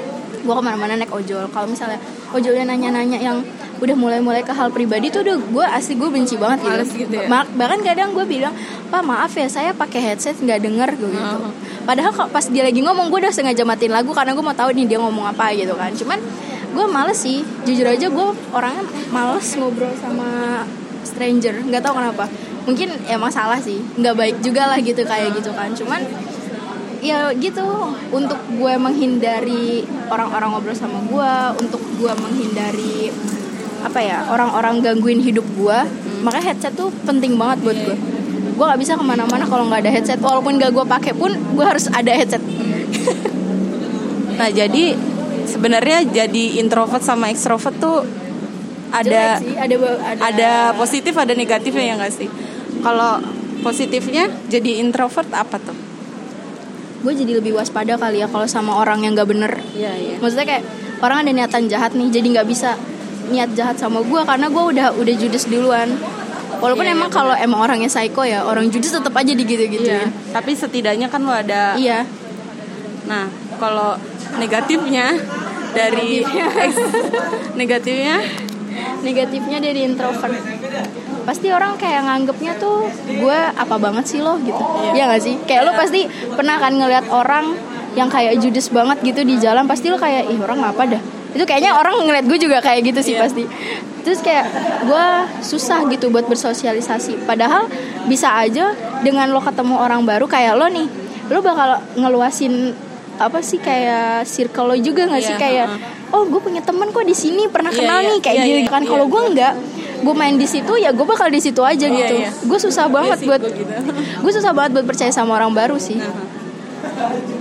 gue 0.44 0.52
ke 0.52 0.60
mana-mana 0.60 0.92
naik 0.94 1.08
ojol. 1.08 1.48
Kalau 1.48 1.64
misalnya 1.64 1.96
ojolnya 2.35 2.66
nanya-nanya 2.66 3.18
yang 3.23 3.38
udah 3.79 3.94
mulai-mulai 3.94 4.42
ke 4.42 4.51
hal 4.51 4.75
pribadi 4.75 5.11
tuh 5.11 5.23
udah 5.23 5.37
gue 5.38 5.64
asli 5.70 5.94
gue 5.94 6.11
benci 6.11 6.35
banget 6.35 6.66
gitu, 6.66 6.70
Males 6.75 6.90
gitu 6.90 7.14
ya? 7.14 7.27
Bahkan 7.31 7.79
kadang 7.87 8.11
gue 8.14 8.27
bilang 8.27 8.55
pak 8.90 9.03
maaf 9.07 9.33
ya 9.35 9.47
saya 9.47 9.70
pakai 9.70 10.01
headset 10.03 10.38
nggak 10.38 10.62
denger 10.62 10.88
gue 10.99 11.11
gitu. 11.11 11.38
Uh-huh. 11.38 11.53
padahal 11.85 12.11
kok 12.11 12.33
pas 12.33 12.44
dia 12.49 12.64
lagi 12.64 12.81
ngomong 12.81 13.12
gue 13.12 13.18
udah 13.23 13.35
sengaja 13.35 13.62
matiin 13.62 13.92
lagu 13.92 14.11
karena 14.11 14.33
gue 14.33 14.44
mau 14.44 14.57
tahu 14.57 14.75
nih 14.75 14.87
dia 14.90 14.99
ngomong 14.99 15.31
apa 15.31 15.55
gitu 15.55 15.75
kan. 15.79 15.94
Cuman 15.94 16.18
gue 16.75 16.85
males 16.90 17.18
sih. 17.18 17.47
Jujur 17.62 17.87
aja 17.87 18.07
gue 18.11 18.27
orangnya 18.51 18.83
males 19.14 19.47
ngobrol 19.55 19.94
sama 20.01 20.62
stranger. 21.07 21.55
Nggak 21.62 21.83
tahu 21.87 21.94
kenapa. 22.03 22.27
Mungkin 22.64 22.88
emang 23.07 23.31
salah 23.31 23.61
sih. 23.61 23.79
Nggak 24.01 24.14
baik 24.16 24.37
juga 24.42 24.66
lah 24.66 24.79
gitu 24.81 25.05
kayak 25.07 25.38
gitu 25.38 25.53
kan. 25.53 25.70
Cuman 25.77 26.01
ya 27.04 27.28
gitu 27.36 27.92
untuk 28.08 28.40
gue 28.56 28.74
menghindari 28.80 29.84
orang-orang 30.08 30.56
ngobrol 30.56 30.72
sama 30.72 31.04
gue 31.04 31.32
untuk 31.60 31.82
gue 32.00 32.12
menghindari 32.16 33.12
apa 33.84 34.00
ya 34.00 34.24
orang-orang 34.32 34.80
gangguin 34.80 35.20
hidup 35.20 35.44
gue 35.52 35.78
makanya 36.24 36.56
headset 36.56 36.72
tuh 36.72 36.88
penting 37.04 37.36
banget 37.36 37.60
buat 37.60 37.76
gue 37.76 37.96
gue 38.56 38.64
nggak 38.64 38.80
bisa 38.80 38.96
ke 38.96 39.04
mana-mana 39.04 39.44
kalau 39.44 39.68
nggak 39.68 39.84
ada 39.84 39.92
headset 39.92 40.16
walaupun 40.24 40.56
gak 40.56 40.72
gue 40.72 40.86
pakai 40.88 41.12
pun 41.12 41.28
gue 41.36 41.64
harus 41.66 41.92
ada 41.92 42.08
headset 42.16 42.40
Nah 44.34 44.48
jadi 44.50 44.94
sebenarnya 45.46 45.98
jadi 46.10 46.44
introvert 46.58 47.02
sama 47.02 47.30
ekstrovert 47.30 47.76
tuh 47.78 48.02
ada 48.94 49.42
sih, 49.42 49.54
ada, 49.58 49.74
ada 49.74 50.22
ada 50.30 50.50
positif 50.78 51.14
ada 51.18 51.34
negatifnya 51.34 51.84
ya 51.84 51.94
nggak 51.98 52.14
sih? 52.14 52.28
Kalau 52.82 53.18
positifnya 53.62 54.30
jadi 54.50 54.82
introvert 54.82 55.30
apa 55.34 55.58
tuh? 55.58 55.76
Gue 57.04 57.12
jadi 57.14 57.32
lebih 57.36 57.52
waspada 57.52 57.94
kali 57.94 58.18
ya 58.18 58.26
kalau 58.26 58.48
sama 58.48 58.74
orang 58.74 59.04
yang 59.04 59.12
nggak 59.12 59.28
bener 59.28 59.52
Iya 59.70 59.92
iya. 59.94 60.16
maksudnya 60.18 60.48
kayak 60.48 60.64
orang 60.98 61.20
ada 61.20 61.30
niatan 61.30 61.68
jahat 61.68 61.92
nih 61.92 62.08
jadi 62.08 62.26
nggak 62.34 62.48
bisa 62.48 62.80
niat 63.24 63.52
jahat 63.52 63.76
sama 63.76 64.00
gue 64.00 64.20
karena 64.24 64.48
gue 64.48 64.64
udah 64.72 64.88
udah 64.96 65.14
judes 65.14 65.44
duluan 65.46 65.92
walaupun 66.58 66.82
Iya, 66.82 66.96
emang 66.96 67.10
iya, 67.12 67.16
kalau 67.16 67.34
emang 67.36 67.60
orangnya 67.60 67.88
psycho 67.88 68.24
ya 68.24 68.40
orang 68.42 68.68
judes 68.68 68.88
tetap 68.88 69.12
aja 69.12 69.32
digitu 69.32 69.68
gitu 69.68 69.84
Iya. 69.84 70.08
Tapi 70.32 70.56
setidaknya 70.56 71.06
kan 71.06 71.20
lo 71.22 71.32
ada. 71.32 71.76
iya 71.76 72.08
Nah 73.04 73.28
kalau 73.60 74.00
negatifnya 74.40 75.12
dari 75.70 76.24
negatifnya 77.54 78.16
negatifnya 79.06 79.58
dari 79.60 79.80
introvert 79.84 80.32
pasti 81.24 81.48
orang 81.48 81.74
kayak 81.74 82.04
nganggepnya 82.04 82.52
tuh 82.56 82.87
gue 83.08 83.38
apa 83.56 83.76
banget 83.80 84.04
sih 84.06 84.20
lo? 84.20 84.37
gitu. 84.40 84.60
Iya. 84.92 85.08
Gak 85.10 85.22
sih? 85.24 85.34
Kayak 85.44 85.62
lo 85.68 85.72
pasti 85.74 86.06
pernah 86.32 86.56
kan 86.60 86.72
ngeliat 86.72 87.08
orang 87.10 87.56
yang 87.94 88.10
kayak 88.10 88.38
judes 88.42 88.68
banget 88.68 88.98
gitu 89.02 89.22
di 89.22 89.38
jalan 89.38 89.64
pasti 89.64 89.88
lo 89.88 89.96
kayak 89.96 90.28
ih 90.28 90.38
orang 90.38 90.60
apa 90.62 90.82
dah? 90.84 91.02
Itu 91.34 91.42
kayaknya 91.42 91.74
orang 91.74 91.98
ngeliat 91.98 92.24
gue 92.30 92.38
juga 92.38 92.62
kayak 92.62 92.94
gitu 92.94 93.00
sih 93.02 93.14
Iya. 93.18 93.26
pasti. 93.26 93.44
Terus 94.04 94.20
kayak 94.20 94.46
gue 94.84 95.06
susah 95.40 95.82
gitu 95.88 96.12
buat 96.12 96.28
bersosialisasi. 96.28 97.24
Padahal 97.24 97.66
bisa 98.06 98.37
aja 98.37 98.70
dengan 99.00 99.32
lo 99.32 99.40
ketemu 99.40 99.80
orang 99.80 100.04
baru 100.04 100.28
kayak 100.28 100.54
lo 100.54 100.68
nih 100.68 100.87
lo 101.32 101.40
bakal 101.40 101.80
ngeluasin 101.96 102.76
apa 103.14 103.40
sih 103.40 103.62
kayak 103.62 104.26
circle 104.26 104.74
lo 104.74 104.76
juga 104.76 105.06
nggak 105.08 105.22
sih? 105.22 105.34
Iya, 105.34 105.40
kayak 105.40 105.66
oh 106.12 106.26
gue 106.26 106.40
punya 106.42 106.62
temen 106.62 106.90
kok 106.90 107.02
di 107.02 107.14
sini 107.14 107.46
pernah 107.50 107.70
Iya, 107.70 107.78
kenal 107.80 107.98
iya, 108.02 108.08
nih 108.10 108.18
kayak 108.20 108.37
iya, 108.37 108.44
gitu 108.44 108.60
iya, 108.60 108.70
kan. 108.70 108.82
Iya. 108.82 108.90
kalau 108.90 109.06
gue 109.08 109.22
enggak 109.32 109.52
gue 110.04 110.14
main 110.14 110.36
di 110.36 110.44
situ 110.44 110.76
ya 110.76 110.92
gue 110.92 111.06
bakal 111.08 111.32
di 111.32 111.40
situ 111.40 111.64
aja 111.64 111.88
Iya, 111.88 111.96
gitu 112.04 112.14
iya. 112.20 112.30
gue 112.30 112.58
susah 112.60 112.86
banget 112.92 113.18
buat 113.24 113.40
gua 113.40 113.50
gitu. 113.50 113.72
gue 114.22 114.32
susah 114.36 114.52
banget 114.52 114.70
buat 114.76 114.86
percaya 114.86 115.08
sama 115.08 115.40
orang 115.40 115.56
baru 115.56 115.80
sih 115.80 115.96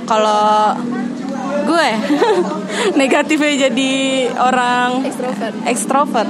kalau 0.08 0.74
gue 1.64 1.88
negatifnya 3.02 3.70
jadi 3.70 3.92
orang 4.36 4.90
Extrovert. 5.06 5.54
ekstrovert 5.68 6.30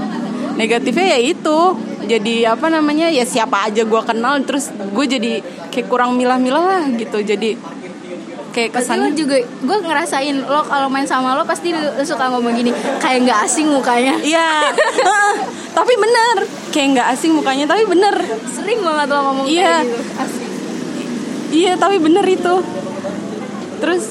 negatifnya 0.54 1.18
ya 1.18 1.20
itu 1.22 1.60
jadi 2.04 2.54
apa 2.54 2.68
namanya 2.68 3.08
ya 3.08 3.24
siapa 3.24 3.72
aja 3.72 3.88
gue 3.88 4.02
kenal 4.04 4.44
terus 4.44 4.70
gue 4.70 5.06
jadi 5.08 5.32
kayak 5.72 5.88
kurang 5.88 6.20
milah-milah 6.20 6.62
lah 6.62 6.84
gitu 6.94 7.24
jadi 7.24 7.56
kayak 8.54 8.70
pasti 8.70 8.94
lo 8.94 9.10
juga 9.18 9.42
gue 9.42 9.78
ngerasain 9.82 10.38
lo 10.46 10.62
kalau 10.62 10.86
main 10.88 11.10
sama 11.10 11.34
lo 11.34 11.42
pasti 11.42 11.74
lo, 11.74 11.98
suka 12.06 12.30
ngomong 12.30 12.54
gini 12.54 12.70
kayak 13.02 13.26
nggak 13.26 13.40
asing 13.50 13.68
mukanya. 13.74 14.14
Iya. 14.22 14.70
Tapi 15.78 15.94
bener. 15.98 16.46
Kayak 16.70 16.88
nggak 16.94 17.08
asing 17.18 17.34
mukanya 17.34 17.66
tapi 17.66 17.84
bener. 17.90 18.14
Sering 18.54 18.86
banget 18.86 19.10
lo 19.10 19.20
ngomong 19.26 19.46
Iya. 19.50 19.82
kayak 19.82 19.90
gitu. 19.90 20.02
Asik. 20.22 20.50
Iya 21.54 21.74
tapi 21.82 21.98
bener 21.98 22.26
itu. 22.30 22.56
Terus 23.82 24.04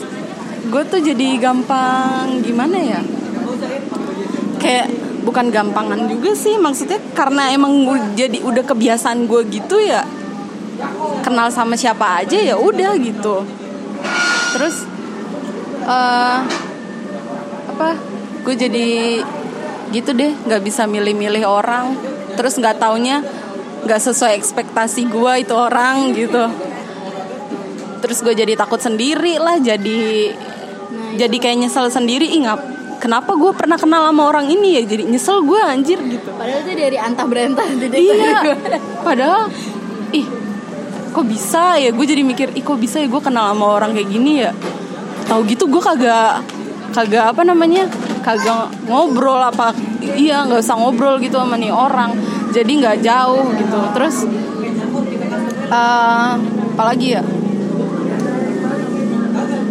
gue 0.66 0.82
tuh 0.90 1.00
jadi 1.00 1.26
gampang 1.38 2.42
gimana 2.42 2.76
ya? 2.82 3.00
Kayak 4.58 4.90
bukan 5.22 5.54
gampangan 5.54 6.10
juga 6.10 6.34
sih 6.34 6.58
maksudnya 6.58 6.98
karena 7.14 7.54
emang 7.54 7.86
gua 7.86 7.98
jadi 8.18 8.42
udah 8.42 8.66
kebiasaan 8.66 9.30
gue 9.30 9.46
gitu 9.54 9.78
ya 9.78 10.02
kenal 11.22 11.46
sama 11.54 11.78
siapa 11.78 12.26
aja 12.26 12.34
ya 12.42 12.58
udah 12.58 12.98
gitu 12.98 13.46
terus 14.52 14.76
eh 15.82 16.38
apa 17.72 17.88
gue 18.42 18.54
jadi 18.54 18.88
gitu 19.92 20.10
deh 20.16 20.32
nggak 20.48 20.62
bisa 20.64 20.88
milih-milih 20.88 21.44
orang. 21.44 21.94
Terus 22.32 22.56
nggak 22.56 22.80
taunya 22.80 23.20
nggak 23.84 24.00
sesuai 24.00 24.38
ekspektasi 24.40 25.08
gue 25.10 25.32
itu 25.44 25.54
orang 25.54 26.16
gitu. 26.16 26.48
Terus 28.02 28.18
gue 28.24 28.34
jadi 28.34 28.56
takut 28.58 28.80
sendiri 28.82 29.38
lah 29.38 29.60
jadi 29.60 30.32
jadi 31.16 31.36
kayak 31.36 31.68
nyesel 31.68 31.92
sendiri. 31.92 32.26
Ih 32.32 32.42
ngap 32.48 32.60
kenapa 33.02 33.36
gue 33.36 33.52
pernah 33.52 33.76
kenal 33.76 34.08
sama 34.08 34.22
orang 34.32 34.48
ini 34.48 34.80
ya? 34.80 34.82
Jadi 34.86 35.02
nyesel 35.12 35.44
gue 35.44 35.60
anjir 35.60 36.00
gitu. 36.00 36.30
Padahal 36.34 36.64
itu 36.64 36.72
dari 36.72 36.98
antah 36.98 37.26
berantah 37.28 37.66
jadi 37.68 37.96
iya. 37.98 38.40
padahal 39.06 39.52
ih 40.12 40.41
kok 41.12 41.26
bisa 41.28 41.76
ya? 41.76 41.92
Gue 41.92 42.08
jadi 42.08 42.24
mikir 42.24 42.56
ih 42.56 42.64
kok 42.64 42.80
bisa 42.80 42.98
ya 42.98 43.06
gue 43.06 43.22
kenal 43.22 43.52
sama 43.52 43.78
orang 43.78 43.92
kayak 43.92 44.08
gini 44.08 44.32
ya? 44.42 44.50
Tahu 45.28 45.44
gitu 45.46 45.68
gue 45.68 45.82
kagak 45.84 46.40
kagak 46.92 47.32
apa 47.32 47.40
namanya 47.44 47.88
kagak 48.20 48.68
ngobrol 48.84 49.40
apa 49.40 49.72
iya 50.12 50.44
nggak 50.44 50.60
usah 50.60 50.76
ngobrol 50.76 51.20
gitu 51.20 51.36
sama 51.36 51.60
nih 51.60 51.70
orang. 51.70 52.16
Jadi 52.50 52.72
nggak 52.80 53.04
jauh 53.04 53.46
gitu. 53.54 53.78
Terus 53.92 54.16
eh 55.72 56.30
apalagi 56.72 57.08
ya? 57.20 57.22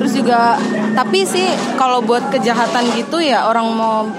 Terus 0.02 0.18
juga 0.18 0.58
tapi 0.98 1.26
sih 1.30 1.46
kalau 1.78 2.02
buat 2.02 2.34
kejahatan 2.34 2.90
gitu 2.98 3.22
ya 3.22 3.46
orang 3.46 3.70
mau 3.70 4.10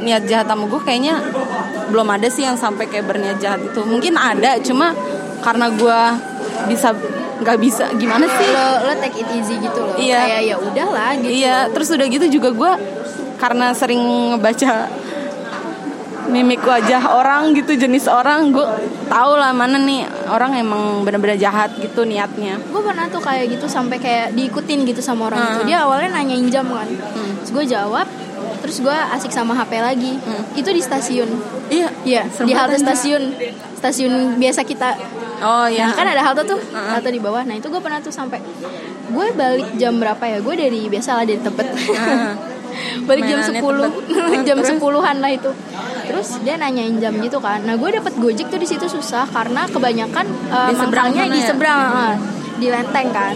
niat 0.00 0.24
jahat 0.24 0.48
sama 0.48 0.64
gue 0.64 0.80
kayaknya 0.80 1.20
belum 1.92 2.08
ada 2.08 2.24
sih 2.32 2.48
yang 2.48 2.56
sampai 2.56 2.88
kayak 2.88 3.04
berniat 3.04 3.36
jahat 3.36 3.60
itu. 3.60 3.84
Mungkin 3.84 4.16
ada 4.16 4.56
cuma 4.64 4.96
karena 5.44 5.68
gue 5.72 6.00
bisa 6.66 6.92
nggak 7.40 7.56
bisa 7.56 7.84
gimana 7.96 8.26
sih? 8.26 8.48
Lo 8.50 8.66
lo 8.84 8.92
take 8.98 9.22
it 9.22 9.28
easy 9.32 9.56
gitu 9.56 9.78
loh. 9.78 9.96
Iya. 9.96 10.20
kayak 10.20 10.42
ya 10.44 10.56
udahlah 10.58 11.10
gitu. 11.16 11.30
Iya 11.30 11.56
terus 11.70 11.88
udah 11.88 12.06
gitu 12.06 12.26
juga 12.28 12.48
gue 12.50 12.72
karena 13.36 13.72
sering 13.72 14.02
ngebaca 14.36 14.88
mimik 16.30 16.62
wajah 16.62 17.02
orang 17.10 17.50
gitu 17.58 17.74
jenis 17.74 18.06
orang 18.06 18.54
gue 18.54 18.62
tahu 19.10 19.32
lah 19.34 19.50
mana 19.50 19.82
nih 19.82 20.06
orang 20.30 20.54
emang 20.54 21.02
bener-bener 21.02 21.34
jahat 21.34 21.74
gitu 21.74 22.06
niatnya. 22.06 22.54
Gue 22.70 22.82
pernah 22.84 23.10
tuh 23.10 23.18
kayak 23.18 23.50
gitu 23.50 23.66
sampai 23.66 23.98
kayak 23.98 24.36
diikutin 24.38 24.86
gitu 24.86 25.02
sama 25.02 25.26
orang 25.26 25.40
Hmm. 25.42 25.50
itu. 25.58 25.60
Dia 25.74 25.82
awalnya 25.82 26.14
nanyain 26.14 26.46
jam 26.46 26.70
kan. 26.70 26.86
Terus 26.86 27.50
gue 27.50 27.64
jawab 27.66 28.06
terus 28.60 28.78
gue 28.78 28.96
asik 29.16 29.32
sama 29.32 29.56
HP 29.56 29.72
lagi 29.80 30.12
itu 30.54 30.70
di 30.70 30.82
stasiun 30.84 31.28
iya 31.68 31.88
Iya, 32.00 32.22
di 32.44 32.52
halte 32.52 32.76
stasiun 32.80 33.34
stasiun 33.76 34.36
biasa 34.36 34.64
kita 34.64 34.96
oh 35.40 35.66
iya 35.66 35.88
Nah, 35.88 35.96
kan 35.96 36.06
ada 36.06 36.22
halte 36.22 36.44
tuh, 36.44 36.60
Heeh. 36.60 36.90
halte 36.92 37.10
di 37.10 37.20
bawah. 37.20 37.42
Nah, 37.48 37.56
itu 37.56 37.66
gue 37.72 37.80
pernah 37.80 37.98
tuh 37.98 38.12
sampai 38.12 38.38
gue 39.10 39.26
balik 39.32 39.68
jam 39.80 39.96
berapa 39.96 40.20
ya? 40.22 40.38
Gue 40.44 40.54
dari 40.54 40.86
biasa 40.86 41.16
lah 41.16 41.24
dari 41.24 41.40
Tebet. 41.40 41.66
Heeh. 41.72 42.32
balik 43.08 43.24
jam 43.26 43.38
Mainannya 43.40 43.62
10 43.64 43.64
Tebet. 43.64 44.40
jam? 44.48 44.56
10-an 44.60 45.16
lah 45.18 45.30
itu. 45.32 45.50
Terus 46.06 46.28
dia 46.44 46.54
nanyain 46.60 46.94
jam 47.00 47.16
gitu 47.18 47.40
kan. 47.40 47.64
Nah, 47.64 47.74
gue 47.80 47.88
dapet 47.88 48.12
Gojek 48.20 48.46
tuh 48.52 48.60
di 48.60 48.68
situ 48.68 48.84
susah 48.86 49.24
karena 49.32 49.64
kebanyakan 49.64 50.26
uh, 50.52 50.68
Di 50.68 50.76
seberang 50.76 51.08
mangkangnya 51.10 51.24
sana 51.24 51.34
di 51.34 51.40
ya? 51.40 51.48
seberang, 51.48 51.78
uh, 51.80 52.14
di 52.60 52.66
Lenteng 52.68 53.08
kan. 53.10 53.34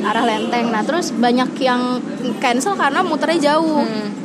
Arah 0.00 0.24
Lenteng. 0.24 0.66
Nah, 0.70 0.82
terus 0.86 1.12
banyak 1.12 1.50
yang 1.60 1.98
cancel 2.38 2.78
karena 2.78 3.02
muternya 3.02 3.52
jauh. 3.52 3.82
Hmm. 3.84 4.19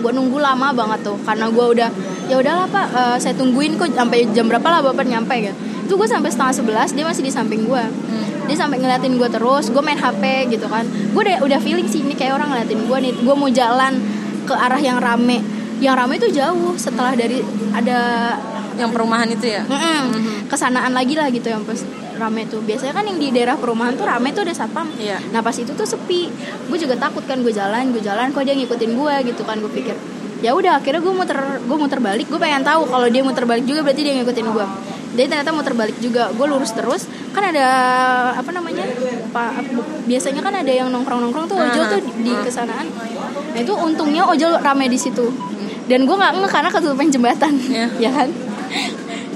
Gue 0.00 0.12
nunggu 0.16 0.40
lama 0.40 0.72
banget 0.72 1.06
tuh 1.06 1.16
karena 1.22 1.46
gue 1.52 1.66
udah 1.76 1.90
ya 2.26 2.36
udahlah 2.40 2.66
pak 2.66 2.86
eh, 2.90 3.16
saya 3.20 3.34
tungguin 3.36 3.76
kok 3.76 3.92
sampai 3.92 4.26
jam 4.32 4.48
berapa 4.48 4.64
lah 4.64 4.80
bapak 4.80 5.04
nyampe 5.06 5.36
gitu. 5.38 5.56
Itu 5.86 5.98
gue 5.98 6.08
sampai 6.08 6.30
setengah 6.32 6.54
sebelas 6.54 6.88
dia 6.96 7.04
masih 7.04 7.22
di 7.22 7.32
samping 7.34 7.66
gue 7.66 7.84
dia 8.50 8.56
sampai 8.58 8.82
ngeliatin 8.82 9.14
gue 9.14 9.28
terus 9.30 9.70
gue 9.70 9.78
main 9.78 10.00
hp 10.00 10.22
gitu 10.50 10.66
kan. 10.66 10.82
Gue 11.14 11.22
udah 11.22 11.46
udah 11.46 11.58
feeling 11.62 11.86
sih 11.86 12.02
ini 12.02 12.18
kayak 12.18 12.34
orang 12.34 12.50
ngeliatin 12.50 12.82
gue 12.82 12.98
nih. 12.98 13.12
Gue 13.22 13.34
mau 13.38 13.46
jalan 13.46 13.94
ke 14.42 14.54
arah 14.56 14.80
yang 14.82 14.98
rame. 14.98 15.38
Yang 15.78 15.94
rame 15.94 16.14
itu 16.18 16.28
jauh 16.34 16.74
setelah 16.74 17.14
dari 17.14 17.38
ada 17.70 17.98
yang 18.74 18.90
perumahan 18.90 19.28
itu 19.28 19.44
ya? 19.44 19.62
Mm-mm, 19.68 20.48
kesanaan 20.48 20.96
lagi 20.96 21.14
lah 21.14 21.28
gitu 21.28 21.52
yang 21.52 21.62
pas 21.62 21.78
rame 22.20 22.44
tuh. 22.44 22.60
Biasanya 22.60 22.92
kan 22.92 23.04
yang 23.08 23.16
di 23.16 23.32
daerah 23.32 23.56
perumahan 23.56 23.96
tuh 23.96 24.04
rame 24.04 24.30
tuh 24.36 24.44
ada 24.44 24.52
satpam. 24.52 24.86
Iya. 25.00 25.18
nah 25.32 25.40
pas 25.40 25.56
itu 25.56 25.72
tuh 25.72 25.88
sepi. 25.88 26.28
Gue 26.68 26.78
juga 26.78 27.00
takut 27.00 27.24
kan 27.24 27.40
gue 27.40 27.50
jalan 27.50 27.90
gue 27.96 28.04
jalan 28.04 28.30
kok 28.30 28.44
dia 28.44 28.52
ngikutin 28.52 28.90
gue 28.92 29.14
gitu 29.32 29.42
kan 29.48 29.56
gue 29.58 29.72
pikir. 29.72 29.96
Ya 30.40 30.52
udah 30.56 30.80
akhirnya 30.80 31.00
gue 31.00 31.14
muter 31.16 31.38
gue 31.64 31.76
muter 31.80 32.00
balik. 32.04 32.28
Gue 32.28 32.36
pengen 32.36 32.60
tahu 32.60 32.84
kalau 32.84 33.08
dia 33.08 33.24
muter 33.24 33.48
balik 33.48 33.64
juga 33.64 33.80
berarti 33.80 34.02
dia 34.04 34.14
ngikutin 34.20 34.48
gue 34.52 34.66
jadi 35.10 35.26
ternyata 35.26 35.50
muter 35.50 35.74
balik 35.74 35.98
juga. 35.98 36.30
Gue 36.30 36.46
lurus 36.46 36.70
terus. 36.70 37.10
Kan 37.34 37.50
ada 37.50 37.66
apa 38.34 38.50
namanya 38.54 38.86
pak 39.30 39.62
biasanya 40.06 40.42
kan 40.42 40.54
ada 40.54 40.70
yang 40.70 40.90
nongkrong 40.90 41.22
nongkrong 41.22 41.46
tuh 41.50 41.58
ojol 41.58 41.84
tuh 41.86 42.00
di, 42.22 42.30
kesanaan. 42.46 42.86
Nah 43.54 43.58
itu 43.58 43.74
untungnya 43.74 44.26
ojol 44.26 44.58
rame 44.62 44.86
di 44.86 44.98
situ. 44.98 45.30
Dan 45.90 46.06
gue 46.06 46.14
nggak 46.14 46.32
ngeh 46.38 46.50
karena 46.50 46.70
ketutupan 46.70 47.10
jembatan. 47.10 47.54
Iya. 47.58 47.86
ya 48.06 48.10
kan 48.14 48.28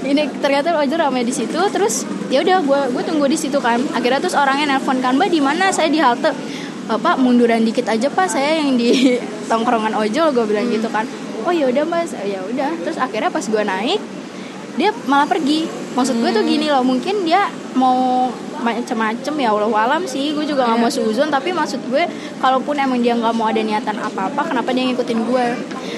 ini 0.05 0.29
ternyata 0.39 0.77
ojol 0.77 1.01
rame 1.01 1.25
di 1.25 1.33
situ 1.33 1.57
terus 1.73 2.05
ya 2.29 2.41
udah 2.45 2.61
gue 2.61 2.81
gue 2.93 3.03
tunggu 3.03 3.25
di 3.25 3.37
situ 3.37 3.57
kan. 3.57 3.81
Akhirnya 3.91 4.21
terus 4.21 4.37
orangnya 4.37 4.77
nelpon 4.77 5.01
kan 5.01 5.17
mbak 5.17 5.33
di 5.33 5.41
mana? 5.41 5.73
Saya 5.73 5.89
di 5.89 5.97
halte. 5.99 6.29
"Eh, 6.85 6.99
pak 7.01 7.17
munduran 7.17 7.65
dikit 7.65 7.89
aja 7.89 8.07
pak. 8.07 8.29
Saya 8.29 8.61
yang 8.61 8.77
di 8.77 9.17
tongkrongan 9.49 9.97
ojol 9.97 10.31
gue 10.31 10.45
bilang 10.45 10.69
gitu 10.69 10.87
kan. 10.93 11.03
Oh 11.45 11.53
ya 11.53 11.67
udah 11.69 11.85
mas. 11.85 12.13
Ya 12.25 12.41
udah. 12.45 12.71
Terus 12.85 12.97
akhirnya 13.01 13.33
pas 13.33 13.45
gue 13.45 13.63
naik 13.65 14.01
dia 14.75 14.91
malah 15.09 15.25
pergi. 15.25 15.65
Maksud 15.95 16.19
gue 16.21 16.29
tuh 16.35 16.43
gini 16.43 16.67
loh 16.69 16.83
mungkin 16.83 17.23
dia 17.25 17.47
mau 17.73 18.29
macem-macem 18.61 19.33
ya 19.39 19.49
Allah 19.51 19.71
alam 19.71 20.03
sih 20.07 20.31
gue 20.31 20.45
juga 20.47 20.67
nggak 20.67 20.79
mau 20.79 20.91
suzon. 20.91 21.27
Tapi 21.31 21.51
maksud 21.51 21.81
gue 21.89 22.03
kalaupun 22.39 22.75
emang 22.77 22.99
dia 23.01 23.15
nggak 23.15 23.33
mau 23.35 23.49
ada 23.49 23.61
niatan 23.63 23.97
apa-apa 23.99 24.51
kenapa 24.51 24.71
dia 24.71 24.87
ngikutin 24.91 25.19
gue 25.27 25.47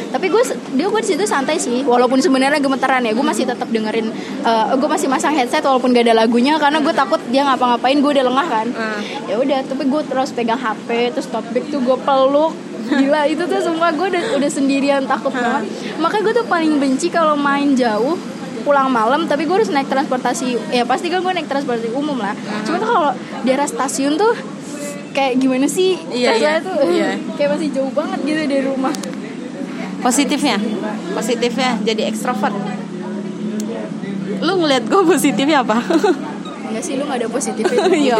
tapi 0.07 0.31
gue 0.31 0.43
dia 0.79 0.87
gue 0.87 1.01
di 1.03 1.09
situ 1.13 1.23
santai 1.27 1.59
sih 1.59 1.83
walaupun 1.83 2.19
sebenarnya 2.23 2.63
gemeteran 2.63 3.03
ya. 3.03 3.11
Gue 3.11 3.25
masih 3.25 3.43
tetap 3.43 3.67
dengerin 3.67 4.07
eh, 4.45 4.65
gue 4.75 4.89
masih 4.89 5.07
masang 5.11 5.35
headset 5.35 5.63
walaupun 5.65 5.91
gak 5.91 6.07
ada 6.07 6.15
lagunya 6.23 6.55
karena 6.55 6.79
gue 6.79 6.93
takut 6.95 7.19
dia 7.27 7.43
ngapa-ngapain 7.43 7.99
gue 7.99 8.11
udah 8.15 8.25
lengah 8.25 8.47
kan. 8.47 8.67
Ah. 8.77 8.99
ya 9.27 9.35
udah 9.37 9.59
tapi 9.67 9.83
gue 9.89 10.01
terus 10.07 10.31
pegang 10.31 10.59
HP 10.59 11.11
terus 11.11 11.27
top 11.27 11.43
bag 11.51 11.67
tuh 11.67 11.83
gue 11.83 11.97
peluk. 12.01 12.53
Gila 12.87 13.27
itu 13.27 13.43
tuh 13.43 13.59
semua 13.59 13.91
gue 13.91 14.07
udah 14.07 14.23
udah 14.39 14.49
sendirian 14.49 15.03
takut 15.03 15.35
banget. 15.35 15.67
Makanya 15.99 16.23
gue 16.23 16.33
tuh 16.39 16.47
paling 16.47 16.79
benci 16.79 17.11
kalau 17.11 17.35
main 17.35 17.75
jauh 17.75 18.15
pulang 18.67 18.91
malam 18.91 19.23
tapi 19.31 19.47
gue 19.47 19.55
harus 19.55 19.71
naik 19.71 19.87
transportasi 19.87 20.75
ya 20.75 20.83
pasti 20.83 21.07
kan 21.07 21.23
gue 21.23 21.31
naik 21.31 21.47
transportasi 21.47 21.95
umum 21.95 22.19
lah. 22.19 22.35
Cuman 22.67 22.77
tuh 22.83 22.89
kalau 22.91 23.11
daerah 23.47 23.63
stasiun 23.63 24.19
tuh 24.19 24.35
kayak 25.15 25.39
gimana 25.39 25.71
sih? 25.71 25.95
Iya, 26.11 26.35
iya, 26.35 26.51
tuh 26.59 26.75
iya. 26.91 27.15
kayak 27.39 27.55
masih 27.55 27.71
jauh 27.71 27.91
banget 27.95 28.19
gitu 28.27 28.41
dari 28.43 28.63
rumah. 28.67 28.91
Positifnya? 30.03 30.59
Positifnya 31.15 31.79
jadi 31.87 32.11
ekstrovert. 32.11 32.53
Lu 34.43 34.53
ngeliat 34.59 34.83
gue 34.85 35.01
positifnya 35.07 35.63
apa? 35.63 35.79
Enggak 36.67 36.83
sih 36.83 36.99
lu 36.99 37.07
gak 37.07 37.23
ada 37.23 37.27
positifnya. 37.31 37.87
Ya 38.11 38.19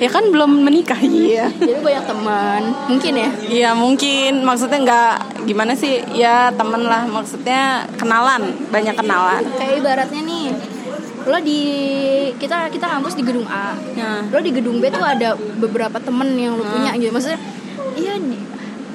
ya 0.00 0.08
kan 0.08 0.24
belum 0.32 0.64
menikah. 0.64 0.96
Iya. 0.98 1.52
Jadi 1.52 1.78
banyak 1.84 2.04
teman. 2.08 2.62
Mungkin 2.88 3.12
ya? 3.14 3.30
Iya 3.46 3.70
mungkin. 3.76 4.42
Maksudnya 4.42 4.80
nggak 4.80 5.14
gimana 5.44 5.72
sih? 5.72 6.00
Ya 6.12 6.50
temen 6.50 6.82
lah 6.82 7.04
maksudnya 7.04 7.84
kenalan 7.94 8.42
banyak 8.68 8.94
kenalan. 8.94 9.42
Kayak 9.54 9.74
ibaratnya 9.78 10.20
nih 10.20 10.44
lo 11.24 11.40
di 11.40 11.60
kita 12.36 12.68
kita 12.68 12.84
kampus 12.84 13.16
di 13.16 13.24
gedung 13.24 13.48
A. 13.48 13.72
Ya. 13.96 14.20
lo 14.28 14.38
di 14.40 14.52
gedung 14.52 14.76
B 14.76 14.88
tuh 14.88 15.00
ada 15.00 15.32
beberapa 15.56 15.96
temen 15.96 16.36
yang 16.36 16.56
lo 16.56 16.64
punya 16.64 16.92
gitu. 16.94 17.08
Maksudnya 17.08 17.40
iya 17.94 18.18
di, 18.18 18.36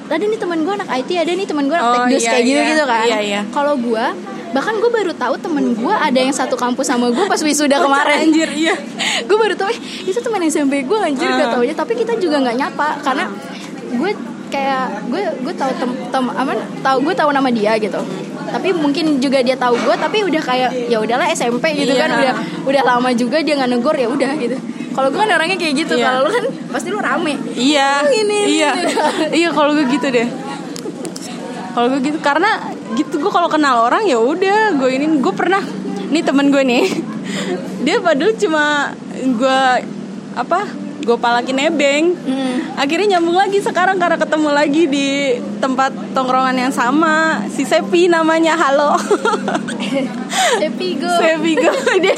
ada 0.06 0.22
nih 0.22 0.38
teman 0.38 0.62
gue 0.62 0.74
anak 0.74 0.90
IT 0.90 1.10
ada 1.16 1.30
nih 1.30 1.46
teman 1.46 1.64
gue 1.66 1.74
anak 1.74 1.86
Oh, 1.86 1.94
tekdus 2.04 2.22
iya, 2.22 2.30
kayak 2.30 2.44
gitu 2.44 2.60
iya. 2.60 2.70
gitu 2.70 2.84
kan. 2.86 3.06
Iya, 3.06 3.18
iya. 3.22 3.40
kalau 3.50 3.74
gue 3.74 4.04
bahkan 4.50 4.74
gue 4.74 4.90
baru 4.90 5.14
tahu 5.14 5.34
temen 5.38 5.78
gue 5.78 5.94
ada 5.94 6.18
yang 6.18 6.34
satu 6.34 6.58
kampus 6.58 6.90
sama 6.90 7.06
gue 7.08 7.22
pas 7.24 7.38
wisuda 7.38 7.78
kemarin. 7.78 8.26
anjir 8.26 8.50
iya. 8.50 8.74
Gue 9.26 9.38
baru 9.38 9.54
tahu 9.54 9.70
eh 9.70 9.78
itu 10.04 10.18
teman 10.18 10.42
SMP 10.44 10.82
gue 10.82 10.98
anjir 10.98 11.26
gak 11.26 11.50
Ah. 11.50 11.52
taunya. 11.54 11.74
Tapi 11.74 11.92
kita 11.94 12.18
juga 12.18 12.42
nggak 12.42 12.56
nyapa 12.58 12.88
karena 13.00 13.26
gue 13.90 14.10
kayak 14.50 15.06
gue 15.06 15.22
gue 15.40 15.54
tahu 15.54 15.70
tem, 15.72 15.90
tem 16.10 16.24
apa 16.26 16.52
tahu 16.82 16.96
gue 17.06 17.14
tahu 17.14 17.30
nama 17.30 17.48
dia 17.48 17.78
gitu. 17.78 18.02
Tapi 18.50 18.74
mungkin 18.74 19.22
juga 19.22 19.38
dia 19.40 19.54
tahu 19.54 19.78
gue 19.78 19.94
tapi 19.94 20.26
udah 20.26 20.42
kayak 20.42 20.90
ya 20.90 20.98
udahlah 20.98 21.30
SMP 21.30 21.70
gitu 21.72 21.94
Iya. 21.94 22.02
kan 22.02 22.10
udah 22.12 22.34
udah 22.66 22.82
lama 22.84 23.10
juga 23.14 23.38
dia 23.40 23.54
nggak 23.54 23.70
negor 23.70 23.94
ya 23.94 24.10
udah 24.10 24.30
gitu. 24.36 24.58
Kalau 24.90 25.06
gue 25.06 25.18
kan 25.18 25.30
orangnya 25.30 25.54
kayak 25.54 25.74
gitu 25.78 25.94
Iya. 25.94 26.04
kalau 26.04 26.18
lu 26.26 26.30
kan 26.30 26.44
pasti 26.68 26.88
lu 26.90 26.98
rame. 26.98 27.38
Iya. 27.54 28.04
Ini, 28.04 28.18
ini, 28.20 28.38
iya. 28.58 28.70
Iya 29.30 29.48
kalau 29.54 29.70
gue 29.72 29.86
gitu 29.86 30.10
deh. 30.10 30.26
Kalau 31.70 31.86
gue 31.88 32.00
gitu 32.02 32.18
karena 32.18 32.50
gitu 32.98 33.22
gue 33.22 33.30
kalau 33.30 33.46
kenal 33.46 33.86
orang 33.86 34.02
ya 34.02 34.18
udah 34.18 34.74
gue 34.74 34.90
ini 34.90 35.22
gue 35.22 35.30
pernah 35.30 35.62
nih 36.10 36.22
temen 36.26 36.50
gue 36.50 36.62
nih. 36.66 36.84
Dia 37.86 38.02
padahal 38.02 38.34
cuma 38.34 38.90
gue 39.14 39.60
apa 40.30 40.60
gue 41.00 41.16
palakin 41.16 41.56
nebeng. 41.56 42.04
Hmm. 42.14 42.56
akhirnya 42.80 43.16
nyambung 43.16 43.36
lagi 43.36 43.60
sekarang 43.60 44.00
karena 44.00 44.16
ketemu 44.16 44.48
lagi 44.56 44.88
di 44.88 45.36
tempat 45.60 45.92
tongkrongan 46.16 46.56
yang 46.56 46.72
sama. 46.72 47.44
Si 47.52 47.64
Sepi 47.64 48.08
namanya 48.08 48.56
halo. 48.56 48.96
Happy 50.60 50.96
go 51.00 51.10
Sepi 51.20 51.52
gue 51.56 51.94
dia 52.04 52.16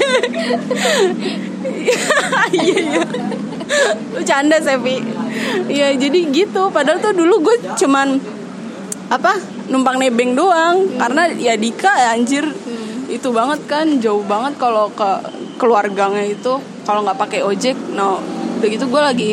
iya 2.52 2.78
iya. 2.78 3.02
Bercanda 4.14 4.58
Sepi. 4.62 5.02
Iya 5.66 5.98
jadi 5.98 6.18
gitu. 6.30 6.70
Padahal 6.70 7.02
tuh 7.02 7.14
dulu 7.14 7.50
gue 7.50 7.56
cuman 7.78 8.18
apa 9.10 9.38
numpang 9.70 9.98
nebeng 9.98 10.38
doang. 10.38 10.86
Karena 10.98 11.26
ya 11.34 11.58
Dika 11.58 11.90
anjir 12.14 12.46
itu 13.10 13.28
banget 13.34 13.66
kan. 13.66 13.86
Jauh 13.98 14.22
banget 14.26 14.58
kalau 14.62 14.90
ke 14.94 15.10
keluarganya 15.58 16.22
itu. 16.22 16.58
Kalau 16.82 17.06
nggak 17.06 17.18
pakai 17.18 17.40
ojek 17.46 17.78
no 17.94 18.41
udah 18.62 18.70
gitu 18.70 18.86
gue 18.86 19.02
lagi 19.02 19.32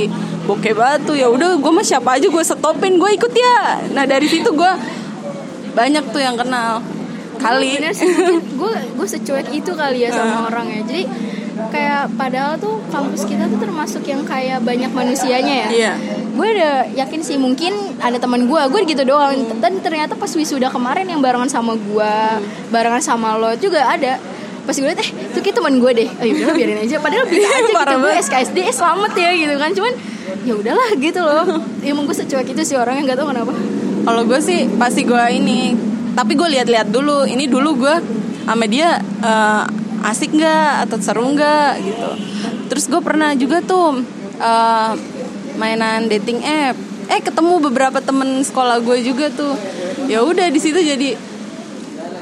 bokeh 0.50 0.74
batu. 0.74 1.14
Ya 1.14 1.30
udah 1.30 1.62
gue 1.62 1.72
mah 1.72 1.86
siapa 1.86 2.18
aja 2.18 2.26
gue 2.26 2.44
stopin 2.44 2.98
gue 2.98 3.10
ikut 3.14 3.30
ya. 3.30 3.86
Nah 3.94 4.10
dari 4.10 4.26
situ 4.26 4.50
gue 4.50 4.72
banyak 5.78 6.10
tuh 6.10 6.18
yang 6.18 6.34
kenal. 6.34 6.82
Kali. 7.38 7.78
Gue 8.58 8.74
gue 8.98 9.08
secuek 9.08 9.54
itu 9.54 9.72
kali 9.78 10.04
ya 10.04 10.10
sama 10.10 10.50
orang 10.50 10.66
ya. 10.74 10.82
Jadi 10.82 11.04
kayak 11.70 12.18
padahal 12.18 12.58
tuh 12.58 12.82
kampus 12.90 13.28
kita 13.30 13.46
tuh 13.52 13.60
termasuk 13.62 14.02
yang 14.10 14.26
kayak 14.26 14.66
banyak 14.66 14.90
manusianya 14.90 15.70
ya. 15.70 15.70
Iya. 15.70 15.94
gue 16.40 16.48
udah 16.56 16.88
yakin 16.96 17.20
sih 17.20 17.36
mungkin 17.36 18.00
ada 18.00 18.16
teman 18.16 18.48
gue 18.48 18.62
gue 18.74 18.82
gitu 18.90 19.06
doang. 19.06 19.38
Dan 19.62 19.78
ternyata 19.86 20.18
pas 20.18 20.32
wisuda 20.34 20.74
kemarin 20.74 21.06
yang 21.06 21.22
barengan 21.22 21.52
sama 21.52 21.78
gue 21.78 22.14
barengan 22.74 23.04
sama 23.04 23.38
lo 23.38 23.54
juga 23.60 23.86
ada 23.86 24.18
pas 24.70 24.78
gue 24.78 24.86
liat 24.86 25.02
eh 25.02 25.10
itu 25.34 25.40
kayak 25.42 25.56
teman 25.58 25.82
gue 25.82 25.92
deh 25.98 26.10
ayo 26.22 26.32
udah 26.38 26.54
biarin 26.54 26.78
aja 26.86 26.96
padahal 27.02 27.26
bisa 27.26 27.50
aja 27.58 27.74
gitu 27.74 27.98
gue. 28.06 28.14
SKSD 28.22 28.58
eh, 28.62 28.70
selamat 28.70 29.12
ya 29.18 29.30
gitu 29.34 29.56
kan 29.58 29.74
cuman 29.74 29.94
ya 30.46 30.54
udahlah 30.54 30.90
gitu 31.02 31.20
loh 31.26 31.46
emang 31.82 32.06
gue 32.06 32.14
secuek 32.14 32.54
itu 32.54 32.62
sih 32.62 32.78
orang 32.78 33.02
yang 33.02 33.10
nggak 33.10 33.18
tahu 33.18 33.34
kenapa 33.34 33.54
Kalau 34.00 34.24
gue 34.26 34.40
sih 34.40 34.66
pasti 34.80 35.04
gue 35.04 35.22
ini, 35.36 35.76
tapi 36.16 36.34
gue 36.34 36.48
lihat-lihat 36.48 36.90
dulu. 36.90 37.28
Ini 37.28 37.46
dulu 37.52 37.84
gue 37.84 37.96
sama 38.48 38.66
dia 38.66 38.98
eh, 39.02 39.64
asik 40.08 40.34
nggak 40.34 40.88
atau 40.88 40.98
seru 41.04 41.26
nggak 41.36 41.72
gitu. 41.84 42.10
Terus 42.72 42.86
gue 42.88 43.02
pernah 43.04 43.36
juga 43.36 43.60
tuh 43.62 44.02
eh, 44.40 44.92
mainan 45.60 46.08
dating 46.08 46.42
app. 46.42 46.76
Eh 47.10 47.20
ketemu 47.22 47.60
beberapa 47.70 48.00
temen 48.00 48.42
sekolah 48.42 48.80
gue 48.82 49.04
juga 49.04 49.30
tuh. 49.34 49.54
Ya 50.08 50.24
udah 50.24 50.48
di 50.50 50.58
situ 50.58 50.80
jadi 50.80 51.14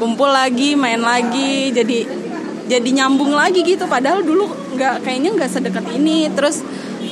kumpul 0.01 0.29
lagi, 0.29 0.75
main 0.77 1.01
lagi, 1.01 1.73
jadi 1.73 2.26
jadi 2.68 2.89
nyambung 2.93 3.32
lagi 3.32 3.63
gitu. 3.63 3.88
Padahal 3.88 4.22
dulu 4.22 4.45
nggak 4.76 5.01
kayaknya 5.01 5.34
nggak 5.34 5.49
sedekat 5.49 5.86
ini. 5.91 6.28
Terus 6.30 6.61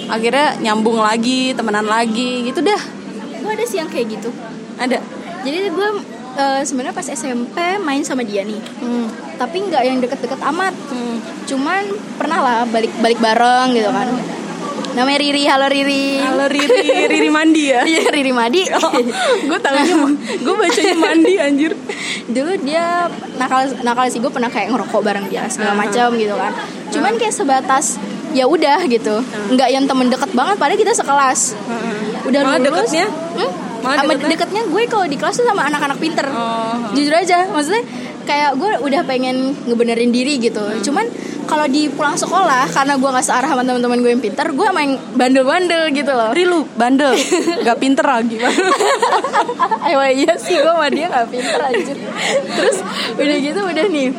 akhirnya 0.05 0.59
nyambung 0.61 0.99
lagi, 0.99 1.51
temenan 1.51 1.85
lagi 1.85 2.45
gitu 2.45 2.61
dah. 2.61 2.77
gue 3.35 3.53
ada 3.53 3.61
sih 3.61 3.77
yang 3.77 3.85
kayak 3.85 4.09
gitu 4.09 4.33
Ada. 4.75 4.97
jadi 5.45 5.69
gue 5.69 5.87
eh, 6.33 6.61
sebenarnya 6.65 6.97
pas 6.97 7.05
SMP 7.05 7.53
main 7.77 8.01
sama 8.01 8.25
dia 8.25 8.41
nih 8.41 8.57
Hmm. 8.81 9.05
tapi 9.37 9.61
nggak 9.61 9.85
yang 9.85 10.01
deket-deket 10.01 10.41
amat 10.49 10.73
Hmm. 10.89 11.21
cuman 11.45 11.85
pernah 12.17 12.41
lah 12.41 12.57
balik 12.65 12.89
balik 12.97 13.21
bareng 13.21 13.69
gitu 13.71 13.85
kan 13.85 14.09
namanya 14.93 15.17
Riri 15.17 15.43
halo 15.43 15.65
Riri 15.65 16.19
Halo 16.19 16.45
Riri, 16.45 17.07
Riri 17.07 17.29
mandi 17.29 17.63
ya? 17.67 17.81
iya 17.83 18.05
Riri 18.05 18.29
Madi 18.29 18.61
gue 19.49 19.59
tahunya, 19.59 19.95
gue 20.37 20.53
bacanya 20.55 20.95
mandi 20.95 21.33
anjir. 21.37 21.71
dulu 22.27 22.51
dia 22.59 23.09
nakal 23.35 23.65
nakal 23.81 24.05
sih 24.05 24.17
gue 24.17 24.29
pernah 24.29 24.47
kayak 24.47 24.69
ngerokok 24.69 25.01
bareng 25.01 25.25
dia 25.25 25.47
segala 25.47 25.65
Uh-huh. 25.67 25.81
macam 25.81 26.07
gitu 26.13 26.35
kan 26.35 26.51
cuman 26.89 27.13
kayak 27.15 27.33
sebatas 27.33 27.97
ya 28.31 28.45
udah 28.45 28.83
gitu 28.85 29.15
nggak 29.49 29.69
yang 29.69 29.85
temen 29.85 30.07
deket 30.07 30.29
banget 30.31 30.55
padahal 30.55 30.75
kita 30.75 30.93
sekelas 30.93 31.39
udah 32.23 32.39
Malah 32.43 32.57
lulus 32.57 32.67
deketnya? 32.91 33.05
hmm? 33.07 33.49
Malah 33.81 33.95
sama 33.97 34.11
deketnya? 34.11 34.29
deketnya 34.35 34.61
gue 34.65 34.83
kalau 34.85 35.05
di 35.05 35.15
kelas 35.15 35.35
tuh 35.35 35.45
sama 35.45 35.61
anak-anak 35.63 35.97
pinter 35.97 36.25
Oh. 36.27 36.91
jujur 36.91 37.11
aja 37.11 37.47
maksudnya 37.47 37.83
kayak 38.23 38.55
gue 38.55 38.71
udah 38.81 39.01
pengen 39.03 39.53
ngebenerin 39.63 40.09
diri 40.09 40.37
gitu 40.37 40.61
cuman 40.83 41.05
kalau 41.45 41.65
di 41.69 41.87
pulang 41.87 42.17
sekolah 42.17 42.67
karena 42.73 42.97
gue 42.97 43.09
nggak 43.09 43.25
searah 43.25 43.49
sama 43.53 43.63
teman-teman 43.63 44.01
gue 44.01 44.11
yang 44.11 44.23
pinter 44.23 44.45
gue 44.51 44.67
main 44.73 44.97
bandel-bandel 45.15 45.93
gitu 45.93 46.11
loh. 46.11 46.33
Ri 46.33 46.43
lu 46.43 46.65
bandel, 46.75 47.13
gak 47.65 47.77
pinter 47.79 48.05
lagi. 48.05 48.41
Ayo 49.85 50.01
iya 50.09 50.33
sih 50.35 50.57
gue 50.57 50.73
sama 50.73 50.89
dia 50.89 51.07
gak 51.07 51.29
pinter 51.29 51.59
anjir. 51.61 51.97
Terus 52.57 52.77
udah 53.15 53.37
gitu 53.39 53.59
udah 53.61 53.85
nih. 53.89 54.09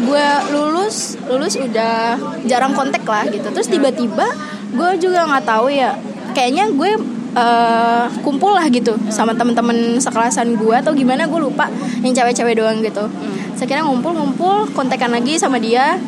Gue 0.00 0.26
lulus 0.50 1.20
Lulus 1.28 1.54
udah 1.60 2.18
jarang 2.44 2.74
kontak 2.74 3.06
lah 3.06 3.24
gitu. 3.30 3.46
Terus 3.54 3.68
tiba-tiba 3.70 4.26
gue 4.74 4.90
juga 4.98 5.26
gak 5.26 5.46
tahu 5.46 5.70
ya 5.70 5.94
Kayaknya 6.30 6.70
gue 6.74 6.90
eh, 7.34 8.04
kumpul 8.22 8.54
lah 8.54 8.66
gitu 8.70 8.94
sama 9.10 9.34
temen-temen 9.34 9.98
sekelasan 9.98 10.54
gue 10.58 10.74
atau 10.74 10.94
gimana 10.94 11.26
gue 11.26 11.40
lupa. 11.40 11.70
Yang 12.02 12.22
cewek-cewek 12.22 12.54
doang 12.58 12.82
gitu. 12.82 13.06
Sekira 13.58 13.84
ngumpul-ngumpul 13.84 14.72
kontekan 14.72 15.12
lagi 15.12 15.36
sama 15.36 15.60
dia 15.60 16.00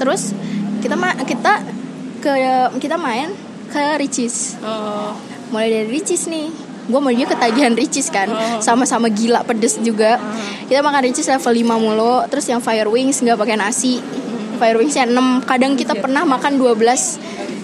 terus 0.00 0.32
kita 0.80 0.96
ma 0.96 1.12
kita 1.12 1.60
ke 2.24 2.32
kita 2.80 2.96
main 2.96 3.28
ke 3.68 4.00
Ricis. 4.00 4.56
Oh. 4.64 5.12
mulai 5.52 5.68
dari 5.68 5.88
Ricis 5.92 6.26
nih. 6.26 6.48
Gue 6.90 6.98
mau 6.98 7.12
dia 7.12 7.28
ketagihan 7.28 7.76
Ricis 7.76 8.08
kan. 8.08 8.32
Oh. 8.32 8.58
sama-sama 8.64 9.12
gila 9.12 9.44
pedes 9.44 9.76
juga. 9.84 10.16
Kita 10.66 10.80
makan 10.80 11.04
Ricis 11.04 11.28
level 11.28 11.52
5 11.52 11.84
mulu 11.84 12.14
terus 12.32 12.48
yang 12.48 12.64
Fire 12.64 12.88
Wings 12.88 13.20
nggak 13.20 13.36
pakai 13.36 13.60
nasi. 13.60 14.00
Fire 14.60 14.76
Wingsnya 14.76 15.08
6 15.08 15.48
kadang 15.48 15.72
kita 15.72 15.96
pernah 15.96 16.20
makan 16.28 16.60
12 16.60 16.76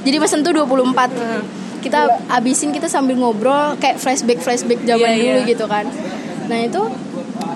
jadi 0.01 0.17
pesen 0.17 0.41
tuh 0.41 0.57
24 0.57 1.85
kita 1.85 2.09
abisin 2.33 2.73
kita 2.73 2.89
sambil 2.89 3.21
ngobrol 3.21 3.77
kayak 3.77 4.01
flashback 4.01 4.41
flashback 4.41 4.81
zaman 4.89 5.13
Iya, 5.13 5.21
dulu 5.21 5.39
iya. 5.45 5.51
gitu 5.53 5.65
kan. 5.69 5.85
Nah 6.49 6.59
itu 6.65 6.83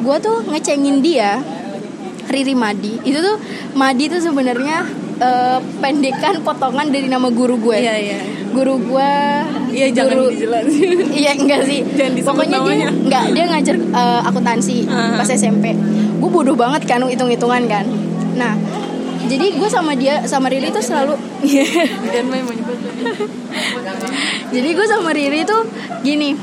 gue 0.04 0.16
tuh 0.20 0.36
ngecengin 0.44 1.00
dia 1.00 1.40
Riri 2.30 2.54
Madi 2.54 2.94
itu 3.02 3.18
tuh 3.18 3.36
Madi 3.72 4.06
tuh 4.06 4.18
sebenarnya 4.18 4.86
eh, 5.18 5.58
pendekan 5.78 6.40
potongan 6.40 6.88
dari 6.88 7.06
nama 7.06 7.28
guru 7.28 7.58
gue 7.58 7.76
Iya, 7.76 7.94
iya. 7.96 8.18
guru 8.50 8.78
gue 8.80 9.12
Iya, 9.70 9.86
jangan 9.92 10.14
guru- 10.16 10.32
dijelasin. 10.32 10.98
iya 11.20 11.30
enggak 11.32 11.62
sih 11.62 11.80
Jangan 11.88 12.22
pokoknya 12.24 12.58
dia 12.58 12.64
namanya. 12.64 12.88
enggak 12.96 13.24
dia 13.30 13.44
ngajar 13.46 13.76
eh, 13.76 14.20
akuntansi 14.24 14.76
Aha. 14.84 15.14
pas 15.16 15.28
SMP 15.28 15.74
gue 16.16 16.30
bodoh 16.30 16.54
banget 16.54 16.82
kan 16.84 17.02
hitung 17.04 17.28
hitungan 17.28 17.66
kan 17.66 17.86
nah 18.32 18.54
jadi 19.22 19.46
gue 19.52 19.68
sama 19.68 19.94
dia 19.94 20.24
sama 20.24 20.48
Riri 20.48 20.70
tuh 20.70 20.80
selalu 20.80 21.14
jadi 24.50 24.68
gue 24.68 24.86
sama 24.88 25.10
Riri 25.10 25.42
tuh 25.44 25.62
gini 26.00 26.34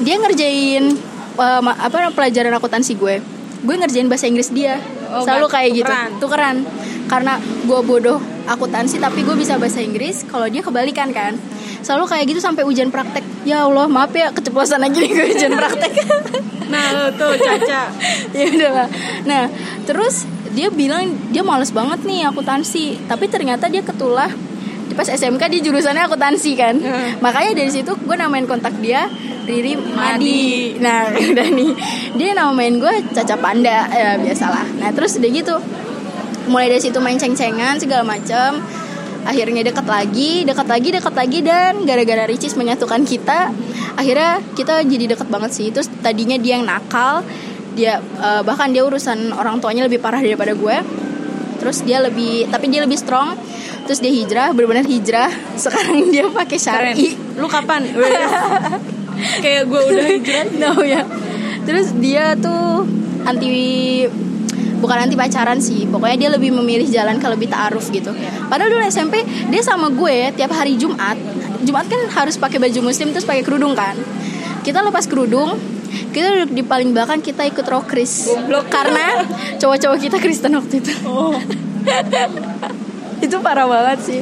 dia 0.00 0.16
ngerjain 0.18 0.92
ma- 1.36 1.78
apa 1.78 2.10
pelajaran 2.10 2.52
akuntansi 2.52 2.94
gue 2.94 3.16
gue 3.64 3.74
ngerjain 3.74 4.06
bahasa 4.06 4.28
Inggris 4.28 4.52
dia. 4.52 4.78
Oh, 5.10 5.24
selalu 5.24 5.46
kayak 5.48 5.70
gitu. 5.72 5.88
tukeran. 5.88 6.10
tukeran. 6.20 6.56
Karena 7.08 7.32
gue 7.40 7.80
bodoh 7.84 8.18
akuntansi 8.44 9.00
tapi 9.00 9.24
gue 9.24 9.36
bisa 9.36 9.56
bahasa 9.56 9.80
Inggris 9.80 10.22
kalau 10.28 10.46
dia 10.46 10.60
kebalikan 10.60 11.10
kan? 11.10 11.34
Selalu 11.84 12.04
kayak 12.08 12.24
gitu 12.28 12.40
sampai 12.40 12.64
ujian 12.64 12.92
praktek. 12.92 13.24
Ya 13.48 13.64
Allah 13.64 13.88
maaf 13.88 14.12
ya 14.12 14.32
keceplosan 14.32 14.84
aja 14.84 14.98
nih 15.00 15.10
gue 15.10 15.26
ujian 15.36 15.54
praktek. 15.56 15.92
Nah, 16.64 16.90
lo 16.96 17.06
tuh 17.12 17.36
Caca. 17.38 17.92
ya 18.36 18.44
udahlah 18.50 18.88
nah 19.24 19.46
terus 19.86 20.26
dia 20.54 20.70
bilang 20.70 21.10
dia 21.34 21.42
males 21.42 21.70
banget 21.74 22.02
nih 22.06 22.26
akuntansi 22.30 23.06
tapi 23.10 23.26
ternyata 23.26 23.66
dia 23.70 23.82
ketulah 23.82 24.30
pas 24.92 25.08
SMK 25.08 25.42
dia 25.48 25.60
jurusannya 25.64 26.04
akuntansi 26.04 26.52
kan. 26.54 26.76
Hmm. 26.76 27.24
makanya 27.24 27.56
dari 27.56 27.72
situ 27.72 27.96
gue 27.96 28.16
namain 28.16 28.44
kontak 28.44 28.76
dia 28.84 29.08
Riri 29.44 29.76
Madi. 29.76 29.96
Madi. 29.96 30.44
nah 30.80 31.08
udah 31.32 31.48
nih. 31.48 31.72
Dia 32.16 32.36
namain 32.36 32.76
gue 32.76 32.94
Caca 33.12 33.36
Panda 33.40 33.88
ya 33.88 34.16
biasalah. 34.20 34.80
Nah 34.80 34.88
terus 34.92 35.20
udah 35.20 35.30
gitu. 35.30 35.56
Mulai 36.48 36.76
dari 36.76 36.82
situ 36.84 36.98
main 37.00 37.16
ceng-cengan 37.16 37.80
segala 37.80 38.04
macam 38.04 38.60
akhirnya 39.24 39.64
dekat 39.64 39.88
lagi 39.88 40.44
dekat 40.44 40.68
lagi 40.68 40.88
dekat 40.92 41.14
lagi 41.16 41.38
dan 41.40 41.88
gara-gara 41.88 42.28
Ricis 42.28 42.60
menyatukan 42.60 43.08
kita 43.08 43.48
akhirnya 43.96 44.44
kita 44.52 44.84
jadi 44.84 45.16
dekat 45.16 45.28
banget 45.32 45.50
sih. 45.52 45.68
Terus 45.72 45.88
tadinya 46.04 46.36
dia 46.36 46.60
yang 46.60 46.68
nakal 46.68 47.24
dia 47.74 47.98
eh, 48.00 48.42
bahkan 48.46 48.70
dia 48.70 48.86
urusan 48.86 49.34
orang 49.34 49.58
tuanya 49.58 49.84
lebih 49.88 49.98
parah 49.98 50.22
daripada 50.22 50.54
gue 50.54 50.76
terus 51.58 51.82
dia 51.82 52.02
lebih 52.02 52.48
tapi 52.50 52.68
dia 52.68 52.82
lebih 52.84 52.98
strong. 52.98 53.36
Terus 53.84 54.00
dia 54.00 54.12
hijrah 54.12 54.48
benar-benar 54.56 54.86
hijrah. 54.88 55.30
Sekarang 55.62 56.08
dia 56.08 56.24
pakai 56.28 56.58
Keren. 56.58 56.94
syari 56.96 57.08
Lu 57.36 57.46
kapan? 57.46 57.84
Kayak 59.44 59.62
gue 59.68 59.80
udah 59.92 60.06
hijrah. 60.08 60.46
no 60.62 60.72
ya. 60.82 61.02
Terus 61.64 61.92
dia 61.96 62.36
tuh 62.36 62.84
anti 63.24 63.48
bukan 64.80 64.98
anti 65.08 65.16
pacaran 65.16 65.60
sih. 65.60 65.84
Pokoknya 65.88 66.16
dia 66.16 66.30
lebih 66.32 66.52
memilih 66.52 66.88
jalan 66.88 67.20
ke 67.20 67.26
lebih 67.28 67.48
taaruf 67.52 67.88
gitu. 67.92 68.12
Padahal 68.48 68.72
dulu 68.72 68.84
SMP 68.88 69.24
dia 69.52 69.62
sama 69.64 69.92
gue 69.92 70.32
tiap 70.32 70.52
hari 70.56 70.80
Jumat. 70.80 71.16
Jumat 71.64 71.88
kan 71.88 72.00
harus 72.12 72.36
pakai 72.36 72.60
baju 72.60 72.92
muslim 72.92 73.12
terus 73.12 73.24
pakai 73.24 73.44
kerudung 73.44 73.72
kan. 73.72 73.96
Kita 74.64 74.80
lepas 74.80 75.04
kerudung 75.04 75.73
kita 76.14 76.28
duduk 76.30 76.50
di 76.54 76.62
paling 76.62 76.94
belakang 76.94 77.18
kita 77.18 77.42
ikut 77.50 77.66
rokris 77.66 78.30
karena 78.70 79.26
cowok-cowok 79.58 79.98
kita 79.98 80.16
Kristen 80.22 80.54
waktu 80.54 80.78
itu. 80.78 80.94
Oh. 81.02 81.34
itu 83.24 83.36
parah 83.42 83.66
banget 83.66 83.98
sih. 83.98 84.20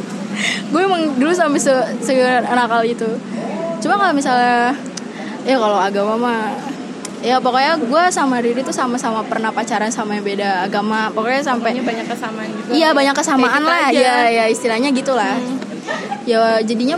Gue 0.72 0.88
emang 0.88 1.12
dulu 1.20 1.32
sampai 1.36 1.60
se, 1.60 1.72
nakal 2.48 2.80
itu. 2.88 3.06
Cuma 3.84 4.00
kalau 4.00 4.16
misalnya 4.16 4.72
ya 5.44 5.60
kalau 5.60 5.76
agama 5.76 6.14
mah 6.16 6.40
ya 7.22 7.38
pokoknya 7.38 7.78
gue 7.78 8.02
sama 8.10 8.42
Riri 8.42 8.62
tuh 8.64 8.74
sama-sama 8.74 9.22
pernah 9.26 9.52
pacaran 9.52 9.92
sama 9.92 10.16
yang 10.16 10.24
beda 10.24 10.64
agama. 10.64 11.12
Pokoknya 11.12 11.44
sampai 11.44 11.76
banyak 11.76 12.08
kesamaan 12.08 12.48
juga. 12.48 12.70
iya 12.72 12.88
banyak 12.96 13.14
kesamaan 13.14 13.62
lah. 13.68 13.92
aja. 13.92 14.00
ya 14.00 14.16
ya 14.32 14.44
istilahnya 14.48 14.88
gitulah. 14.96 15.36
Ya 16.24 16.64
jadinya 16.64 16.96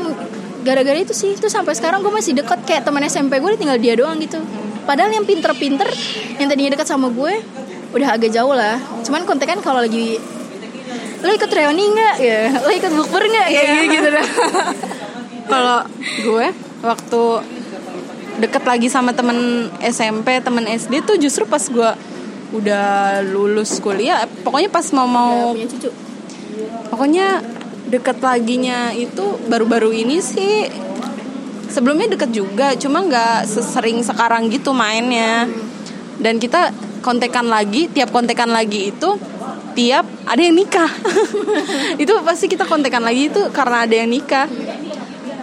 gara-gara 0.63 1.03
itu 1.03 1.17
sih. 1.17 1.35
Tuh 1.35 1.51
sampai 1.51 1.75
sekarang 1.75 2.07
gue 2.07 2.13
masih 2.15 2.39
deket. 2.39 2.63
Kayak 2.63 2.87
teman 2.87 3.03
SMP 3.11 3.43
gue 3.43 3.59
tinggal 3.59 3.81
dia 3.83 3.99
doang 3.99 4.23
gitu 4.23 4.39
padahal 4.85 5.11
yang 5.13 5.25
pinter-pinter 5.25 5.89
yang 6.39 6.49
tadinya 6.49 6.77
deket 6.77 6.89
sama 6.89 7.09
gue 7.11 7.41
udah 7.95 8.09
agak 8.15 8.31
jauh 8.35 8.53
lah. 8.53 8.79
Cuman 9.07 9.23
kontekan 9.25 9.63
kalau 9.65 9.81
lagi 9.81 10.19
lo 11.25 11.31
ikut 11.33 11.51
reuni 11.51 11.85
nggak? 11.95 12.15
Ya 12.21 12.41
lo 12.61 12.71
ikut 12.71 12.93
bukber 12.93 13.23
nggak? 13.25 13.47
Kayak 13.49 13.67
gitu 13.69 13.85
gitu 13.97 14.09
dah. 14.13 14.27
Kalau 15.53 15.79
gue 16.25 16.47
waktu 16.85 17.23
deket 18.45 18.65
lagi 18.67 18.89
sama 18.91 19.15
temen 19.15 19.71
SMP, 19.81 20.43
temen 20.43 20.65
SD 20.67 21.07
tuh 21.07 21.17
justru 21.17 21.47
pas 21.47 21.63
gue 21.63 21.91
udah 22.55 23.21
lulus 23.25 23.83
kuliah, 23.83 24.27
pokoknya 24.47 24.71
pas 24.71 24.87
mau 24.95 25.09
mau 25.11 25.53
punya 25.55 25.67
cucu. 25.67 25.91
pokoknya 26.87 27.43
deket 27.91 28.19
laginya 28.23 28.95
itu 28.95 29.39
baru-baru 29.51 29.91
ini 29.91 30.23
sih 30.23 30.71
sebelumnya 31.75 32.15
deket 32.15 32.31
juga 32.31 32.79
cuma 32.79 33.03
nggak 33.03 33.51
sesering 33.51 33.99
sekarang 34.07 34.47
gitu 34.47 34.71
mainnya. 34.71 35.51
Dan 36.23 36.39
kita 36.39 36.71
kontekan 37.03 37.51
lagi 37.51 37.91
tiap 37.91 38.15
kontekan 38.15 38.55
lagi 38.55 38.95
itu 38.95 39.19
tiap 39.75 40.07
ada 40.31 40.39
yang 40.39 40.55
nikah. 40.55 40.87
Itu 42.03 42.23
pasti 42.23 42.47
kita 42.47 42.63
kontekan 42.63 43.03
lagi 43.03 43.27
itu 43.27 43.51
karena 43.51 43.83
ada 43.83 43.91
yang 43.91 44.07
nikah. 44.07 44.47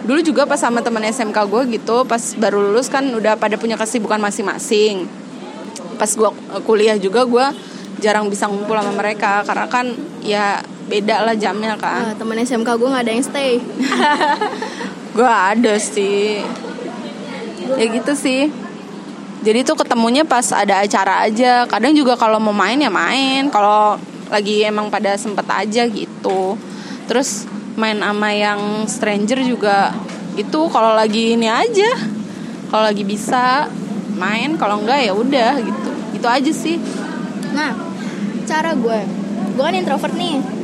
Dulu 0.08 0.24
juga 0.24 0.48
pas 0.48 0.56
sama 0.56 0.80
teman 0.80 1.04
SMK 1.04 1.36
gue 1.36 1.62
gitu 1.78 2.08
pas 2.08 2.18
baru 2.40 2.72
lulus 2.72 2.88
kan 2.88 3.04
udah 3.04 3.36
pada 3.36 3.60
punya 3.60 3.76
kesibukan 3.76 4.16
masing-masing. 4.18 5.04
Pas 6.00 6.08
gue 6.08 6.30
kuliah 6.64 6.96
juga 6.96 7.28
gue 7.28 7.46
jarang 8.00 8.32
bisa 8.32 8.48
ngumpul 8.48 8.74
sama 8.74 8.96
mereka 8.96 9.44
karena 9.44 9.68
kan 9.68 9.92
ya 10.24 10.64
beda 10.88 11.28
lah 11.28 11.36
jamnya 11.36 11.76
kan. 11.76 12.10
Ah, 12.10 12.14
temen 12.16 12.40
SMK 12.40 12.72
gue 12.72 12.88
nggak 12.88 13.04
ada 13.04 13.12
yang 13.12 13.22
stay 13.22 13.60
gue 15.12 15.28
ada 15.28 15.76
sih. 15.76 16.40
Ya 17.76 17.84
gitu 17.88 18.12
sih. 18.16 18.48
Jadi 19.42 19.66
tuh 19.66 19.74
ketemunya 19.74 20.22
pas 20.24 20.44
ada 20.54 20.80
acara 20.80 21.26
aja. 21.26 21.66
Kadang 21.68 21.92
juga 21.92 22.16
kalau 22.16 22.38
mau 22.38 22.54
main 22.54 22.78
ya 22.80 22.88
main. 22.88 23.50
Kalau 23.52 23.98
lagi 24.32 24.64
emang 24.64 24.88
pada 24.88 25.18
sempet 25.18 25.44
aja 25.50 25.84
gitu. 25.88 26.56
Terus 27.10 27.44
main 27.76 28.00
sama 28.00 28.30
yang 28.32 28.84
stranger 28.84 29.40
juga 29.40 29.92
itu 30.38 30.60
kalau 30.72 30.96
lagi 30.96 31.36
ini 31.36 31.50
aja. 31.50 31.90
Kalau 32.72 32.88
lagi 32.88 33.04
bisa 33.04 33.68
main 34.16 34.56
kalau 34.56 34.80
enggak 34.80 35.04
ya 35.04 35.12
udah 35.12 35.60
gitu. 35.60 35.90
Itu 36.16 36.26
aja 36.30 36.52
sih. 36.54 36.80
Nah 37.52 37.76
cara 38.48 38.72
gue. 38.72 39.00
Gue 39.52 39.64
kan 39.68 39.76
introvert 39.76 40.16
nih 40.16 40.61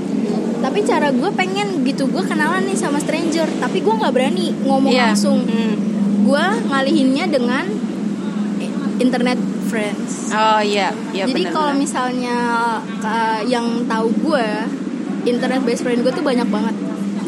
tapi 0.59 0.83
cara 0.83 1.09
gue 1.11 1.31
pengen 1.33 1.83
gitu 1.83 2.07
gue 2.07 2.21
kenalan 2.21 2.63
nih 2.63 2.75
sama 2.75 2.99
stranger 2.99 3.47
tapi 3.57 3.79
gue 3.79 3.91
nggak 3.93 4.11
berani 4.11 4.51
ngomong 4.61 4.91
Iya. 4.91 5.13
langsung. 5.13 5.43
Hmm. 5.43 5.75
gue 6.21 6.45
ngalihinnya 6.67 7.25
dengan 7.27 7.65
internet 8.99 9.39
friends. 9.67 10.29
Oh 10.29 10.61
iya. 10.61 10.91
Iya 11.09 11.25
jadi 11.25 11.43
benar, 11.43 11.55
kalau 11.55 11.73
misalnya 11.75 12.37
uh, 13.01 13.41
yang 13.45 13.87
tahu 13.87 14.11
gue 14.21 14.47
internet 15.25 15.61
best 15.63 15.83
friend 15.83 16.03
gue 16.03 16.11
tuh 16.11 16.21
banyak 16.23 16.49
banget. 16.49 16.77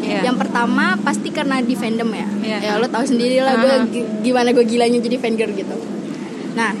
Iya. 0.01 0.25
yang 0.25 0.35
pertama 0.35 0.97
pasti 0.99 1.29
karena 1.29 1.61
di 1.61 1.71
fandom 1.71 2.09
ya. 2.11 2.27
Iya. 2.41 2.57
ya 2.59 2.71
lo 2.75 2.89
tahu 2.89 3.05
sendiri 3.05 3.37
lah 3.39 3.53
gue 3.55 3.73
gi- 3.91 4.07
gimana 4.23 4.49
gue 4.49 4.65
gilanya 4.65 4.97
jadi 4.97 5.15
fangirl 5.15 5.49
gitu. 5.51 5.75
Nah 6.51 6.73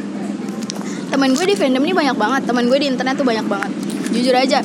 teman 1.07 1.31
gue 1.31 1.45
di 1.45 1.55
fandom 1.55 1.81
ini 1.81 1.93
banyak 1.95 2.17
banget. 2.17 2.41
Teman 2.43 2.65
gue 2.65 2.77
di 2.77 2.87
internet 2.87 3.15
tuh 3.15 3.23
banyak 3.23 3.45
banget. 3.45 3.71
Jujur 4.11 4.35
aja 4.35 4.59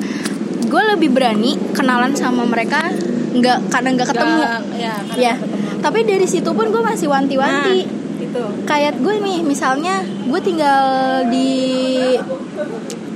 gue 0.65 0.83
lebih 0.95 1.13
berani 1.13 1.55
kenalan 1.73 2.17
sama 2.17 2.49
mereka 2.49 2.89
nggak 3.37 3.69
karena 3.69 3.89
nggak 3.93 4.09
ketemu. 4.09 4.37
Nggak- 4.41 4.63
ya, 4.77 4.95
karena 5.05 5.23
ya. 5.23 5.35
ketemu. 5.37 5.55
tapi 5.77 5.99
dari 6.03 6.27
situ 6.27 6.51
pun 6.51 6.67
gue 6.73 6.83
masih 6.83 7.07
wanti-wanti. 7.07 7.79
Nah, 7.85 8.05
itu 8.17 8.43
kayak 8.65 8.97
gue 8.99 9.15
nih 9.21 9.39
misalnya 9.45 10.01
gue 10.03 10.41
tinggal 10.41 10.81
di 11.29 11.51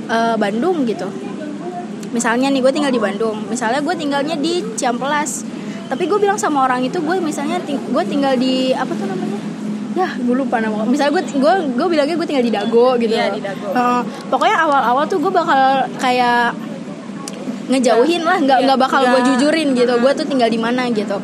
eh, 0.07 0.35
Bandung 0.37 0.85
gitu. 0.85 1.09
Misalnya 2.11 2.51
nih 2.51 2.59
gue 2.59 2.71
tinggal 2.71 2.91
di 2.91 3.01
Bandung. 3.01 3.47
Misalnya 3.47 3.79
gue 3.79 3.95
tinggalnya 3.95 4.35
di 4.35 4.61
Ciampelas 4.75 5.47
tapi 5.91 6.07
gue 6.07 6.15
bilang 6.15 6.39
sama 6.39 6.63
orang 6.63 6.87
itu 6.87 7.03
gue 7.03 7.19
misalnya 7.19 7.59
ting- 7.59 7.83
gue 7.83 8.03
tinggal 8.07 8.39
di 8.39 8.71
apa 8.71 8.95
tuh 8.95 9.03
namanya? 9.03 9.39
Ya 9.91 10.07
gue 10.15 10.35
lupa 10.37 10.63
nama. 10.63 10.87
Misalnya 10.87 11.19
gue 11.19 11.23
gue 11.35 11.53
gue 11.75 11.87
bilangnya 11.89 12.15
gue 12.15 12.27
tinggal 12.29 12.45
di 12.45 12.53
Dago 12.53 12.95
gitu. 12.95 13.11
Iya, 13.11 13.35
di 13.35 13.43
Dago. 13.43 13.75
Eh, 13.75 14.01
pokoknya 14.31 14.55
awal-awal 14.61 15.03
tuh 15.09 15.19
gue 15.19 15.31
bakal 15.33 15.59
kayak 15.99 16.55
ngejauhin 17.71 18.21
lah 18.27 18.37
nggak 18.43 18.59
nggak 18.67 18.79
bakal 18.79 19.01
gue 19.01 19.11
Nggak. 19.15 19.27
jujurin 19.33 19.67
gitu. 19.73 19.93
Gue 19.97 20.11
tuh 20.13 20.25
tinggal 20.27 20.49
di 20.51 20.59
mana 20.59 20.85
gitu. 20.91 21.17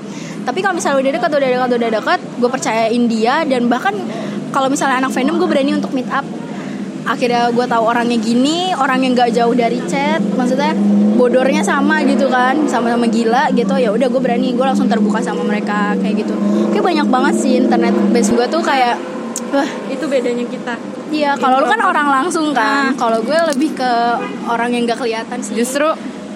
Tapi 0.48 0.60
kalau 0.64 0.80
misalnya 0.80 1.04
udah 1.04 1.12
dekat 1.20 1.32
udah 1.36 1.50
dekat 1.52 1.70
udah 1.76 1.90
dekat 2.00 2.20
gue 2.40 2.50
percayain 2.50 3.04
dia 3.12 3.44
dan 3.44 3.68
bahkan 3.68 3.92
kalau 4.56 4.72
misalnya 4.72 5.04
anak 5.04 5.12
fandom 5.12 5.36
gue 5.38 5.50
berani 5.52 5.76
untuk 5.76 5.92
meet 5.92 6.08
up. 6.08 6.24
Akhirnya 7.08 7.52
gue 7.56 7.66
tahu 7.68 7.84
orangnya 7.88 8.20
gini 8.20 8.76
orang 8.76 9.00
yang 9.04 9.16
nggak 9.16 9.32
jauh 9.36 9.52
dari 9.56 9.80
chat. 9.88 10.24
Maksudnya 10.24 10.72
bodornya 11.20 11.64
sama 11.64 12.04
gitu 12.04 12.28
kan 12.32 12.68
sama-sama 12.72 13.08
gila 13.12 13.52
gitu. 13.56 13.76
Ya 13.76 13.92
udah 13.92 14.08
gue 14.08 14.22
berani 14.24 14.56
gue 14.56 14.66
langsung 14.66 14.88
terbuka 14.88 15.20
sama 15.20 15.44
mereka 15.44 15.96
kayak 16.00 16.24
gitu. 16.24 16.36
Kayak 16.72 16.84
banyak 16.84 17.08
banget 17.12 17.34
sih 17.44 17.60
internet 17.60 17.96
base 18.16 18.32
gue 18.32 18.48
tuh 18.48 18.64
kayak 18.64 18.96
wah. 19.52 19.70
Itu 19.92 20.08
bedanya 20.08 20.48
kita. 20.48 20.76
Iya 21.08 21.40
kalau 21.40 21.64
lu 21.64 21.68
kan 21.68 21.80
orang 21.80 22.08
langsung 22.08 22.52
kan. 22.52 22.92
Kalau 22.96 23.24
gue 23.24 23.40
lebih 23.56 23.76
ke 23.76 23.92
orang 24.48 24.76
yang 24.76 24.84
nggak 24.84 25.00
kelihatan 25.00 25.40
sih. 25.40 25.56
Justru 25.56 25.88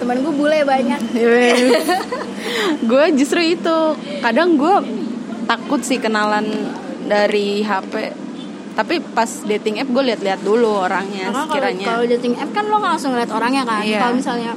temen 0.02 0.16
gue 0.18 0.34
bule 0.34 0.58
banyak 0.66 1.00
gue 2.90 3.04
justru 3.14 3.40
itu 3.54 3.78
kadang 4.18 4.58
gue 4.58 4.76
takut 5.46 5.78
sih 5.78 6.02
kenalan 6.02 6.44
dari 7.06 7.62
HP 7.62 8.22
tapi 8.72 9.04
pas 9.12 9.28
dating 9.44 9.84
app 9.84 9.88
gue 9.92 10.02
lihat-lihat 10.12 10.40
dulu 10.42 10.82
orangnya 10.82 11.28
Karena 11.28 11.44
sekiranya 11.44 11.86
kalau 11.86 12.04
dating 12.08 12.34
app 12.40 12.50
kan 12.50 12.64
lo 12.66 12.76
nggak 12.80 12.92
langsung 12.96 13.12
ngeliat 13.12 13.32
orangnya 13.36 13.62
kan. 13.68 13.84
Iya. 13.84 14.00
Kalau 14.00 14.14
misalnya 14.16 14.52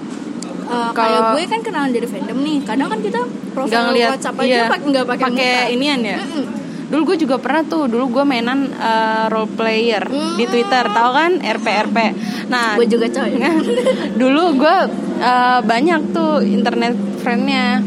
uh, 0.72 0.92
Kalau- 0.96 0.96
kayak 0.96 1.22
gue 1.36 1.44
kan 1.52 1.60
kenalan 1.68 1.92
dari 1.92 2.08
fandom 2.08 2.38
nih. 2.40 2.58
Kadang 2.64 2.88
kan 2.88 3.00
kita 3.04 3.22
profil 3.52 3.84
WhatsApp 3.92 4.36
aja 4.40 4.48
iya, 4.48 4.64
pakai 4.72 4.88
nggak 4.92 5.06
pakai 5.08 5.76
inian 5.76 6.00
ya 6.00 6.18
Mm-mm. 6.20 6.46
Dulu 6.86 7.14
gue 7.14 7.26
juga 7.26 7.42
pernah 7.42 7.66
tuh 7.66 7.90
dulu 7.90 8.20
gue 8.20 8.24
mainan 8.24 8.70
eh, 8.70 9.26
role 9.28 9.50
player 9.50 10.06
di 10.38 10.46
Hmm. 10.46 10.52
Twitter 10.54 10.86
tahu 10.86 11.10
kan? 11.12 11.32
RP 11.42 11.68
RP 11.90 11.98
nah 12.46 12.78
Gue 12.78 12.86
juga 12.86 13.10
coy. 13.10 13.42
dulu 14.22 14.44
gue 14.62 14.78
eh, 15.18 15.60
banyak 15.62 16.02
tuh 16.14 16.46
internet 16.46 16.94
friendnya. 17.20 17.82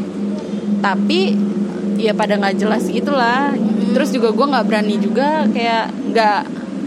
Tapi 0.79 1.35
ya 1.99 2.15
pada 2.15 2.35
nggak 2.35 2.55
jelas 2.55 2.87
gitulah. 2.87 3.51
Terus 3.95 4.11
juga 4.11 4.31
gue 4.31 4.45
nggak 4.47 4.65
berani 4.67 4.95
juga 4.99 5.47
kayak 5.51 5.85
nggak 6.11 6.39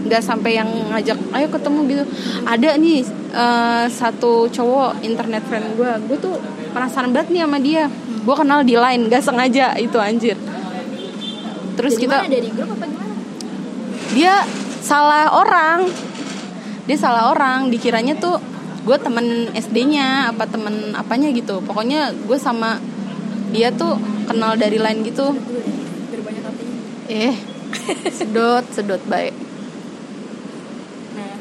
nggak 0.03 0.21
sampai 0.21 0.59
yang 0.59 0.69
ngajak 0.91 1.17
ayo 1.33 1.47
ketemu 1.49 1.79
gitu. 1.89 2.03
Ada 2.45 2.69
nih 2.77 2.99
eh, 3.33 3.85
satu 3.89 4.47
cowok 4.49 5.01
internet 5.01 5.41
friend 5.49 5.77
gue 5.77 5.91
gue 6.09 6.17
tuh 6.21 6.35
penasaran 6.73 7.09
banget 7.09 7.33
nih 7.33 7.41
sama 7.45 7.57
dia. 7.57 7.83
Gue 8.23 8.35
kenal 8.39 8.63
di 8.63 8.79
line 8.79 9.11
gak 9.11 9.19
sengaja. 9.19 9.75
Itu 9.75 9.99
anjir 9.99 10.37
terus 11.73 11.93
Dari 11.93 12.01
kita 12.01 12.17
mana? 12.19 12.29
dari 12.29 12.49
grup 12.49 12.69
apa 12.71 12.85
gimana? 12.85 13.13
dia 14.11 14.33
salah 14.79 15.25
orang 15.31 15.79
dia 16.83 16.97
salah 16.97 17.31
orang 17.31 17.67
dikiranya 17.67 18.13
tuh 18.15 18.37
gue 18.83 18.97
temen 18.97 19.25
SD-nya 19.49 20.29
apa 20.29 20.43
temen 20.43 20.91
apanya 20.93 21.31
gitu 21.31 21.59
pokoknya 21.59 22.11
gue 22.11 22.35
sama 22.35 22.77
dia 23.49 23.71
tuh 23.71 23.95
kenal 24.25 24.53
dari 24.53 24.75
lain 24.75 25.01
gitu 25.01 25.31
eh 27.05 27.33
sedot 28.17 28.65
sedot 28.69 29.01
baik 29.05 29.31
Nah, 31.13 31.33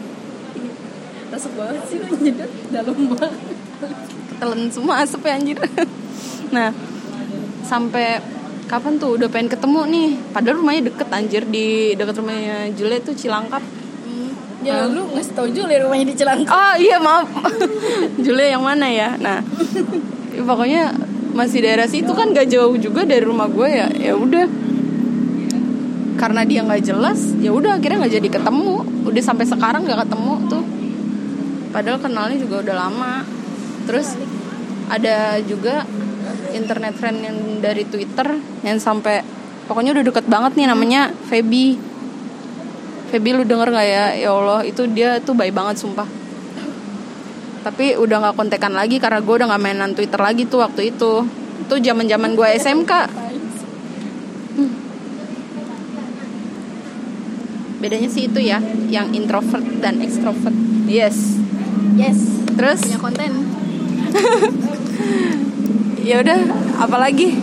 Rasuk 1.30 1.53
banget 1.55 1.83
sih 1.87 1.99
nyedot 1.99 2.51
dalam 2.68 2.99
banget. 3.11 3.33
telan 4.37 4.62
semua 4.68 5.01
asap 5.01 5.22
ya 5.22 5.35
anjir 5.35 5.59
nah 6.55 6.70
sampai 7.62 8.20
kapan 8.72 8.96
tuh? 8.96 9.20
Udah 9.20 9.28
pengen 9.28 9.52
ketemu 9.52 9.80
nih. 9.92 10.08
Padahal 10.32 10.56
rumahnya 10.64 10.82
deket 10.88 11.08
anjir. 11.12 11.42
Di 11.44 11.92
deket 11.92 12.16
rumahnya 12.16 12.72
Jule 12.72 12.96
tuh 13.04 13.12
Cilangkap. 13.12 13.60
Ya 14.62 14.86
lu 14.86 15.10
ngasih 15.12 15.34
tau 15.36 15.50
juga 15.50 15.76
rumahnya 15.76 16.06
di 16.08 16.16
Cilangkap. 16.16 16.48
Oh 16.48 16.74
iya 16.80 16.96
maaf. 16.96 17.28
Jule 18.24 18.48
yang 18.48 18.64
mana 18.64 18.88
ya? 18.88 19.20
Nah 19.20 19.44
ya 20.32 20.42
pokoknya 20.48 20.82
masih 21.36 21.64
daerah 21.64 21.88
situ 21.88 22.12
kan 22.12 22.32
gak 22.32 22.48
jauh 22.48 22.76
juga 22.80 23.04
dari 23.04 23.20
rumah 23.20 23.52
gue 23.52 23.68
ya. 23.68 23.88
Ya 23.92 24.16
udah. 24.16 24.48
Karena 26.16 26.46
dia 26.46 26.62
nggak 26.62 26.86
jelas 26.86 27.34
ya 27.42 27.50
udah 27.50 27.76
akhirnya 27.76 28.06
nggak 28.06 28.14
jadi 28.22 28.28
ketemu. 28.40 28.86
Udah 29.04 29.22
sampai 29.22 29.44
sekarang 29.44 29.84
nggak 29.84 30.08
ketemu 30.08 30.34
tuh. 30.48 30.64
Padahal 31.74 31.98
kenalnya 32.00 32.38
juga 32.40 32.64
udah 32.64 32.76
lama. 32.88 33.14
Terus 33.84 34.16
ada 34.86 35.40
juga 35.42 35.82
internet 36.55 36.94
friend 36.96 37.18
yang 37.24 37.36
dari 37.61 37.84
Twitter 37.88 38.38
yang 38.62 38.78
sampai 38.78 39.24
pokoknya 39.66 39.96
udah 39.96 40.05
deket 40.05 40.26
banget 40.28 40.53
nih 40.59 40.66
namanya 40.68 41.11
Feby. 41.28 41.78
Feby 43.12 43.30
lu 43.36 43.44
denger 43.44 43.68
nggak 43.68 43.88
ya? 43.88 44.07
Ya 44.16 44.30
Allah 44.32 44.64
itu 44.64 44.88
dia 44.88 45.20
tuh 45.20 45.36
baik 45.36 45.53
banget 45.53 45.80
sumpah. 45.80 46.09
Tapi 47.62 47.94
udah 47.94 48.16
nggak 48.24 48.36
kontekan 48.36 48.72
lagi 48.74 48.96
karena 48.98 49.20
gue 49.20 49.34
udah 49.36 49.46
nggak 49.53 49.62
mainan 49.62 49.92
Twitter 49.92 50.18
lagi 50.18 50.48
tuh 50.48 50.64
waktu 50.64 50.92
itu. 50.92 51.24
Itu 51.68 51.74
zaman 51.78 52.09
zaman 52.09 52.32
gue 52.34 52.48
SMK 52.59 52.92
Hmm. 54.53 54.68
bedanya 57.80 58.05
sih 58.12 58.28
itu 58.28 58.36
ya 58.36 58.61
yang 58.92 59.16
introvert 59.16 59.64
dan 59.80 60.05
extrovert. 60.05 60.53
Yes. 60.84 61.40
Yes. 61.96 62.20
terus? 62.53 62.84
Punya 62.84 63.00
konten. 63.00 63.32
ya 66.03 66.18
udah 66.18 66.38
apalagi 66.82 67.38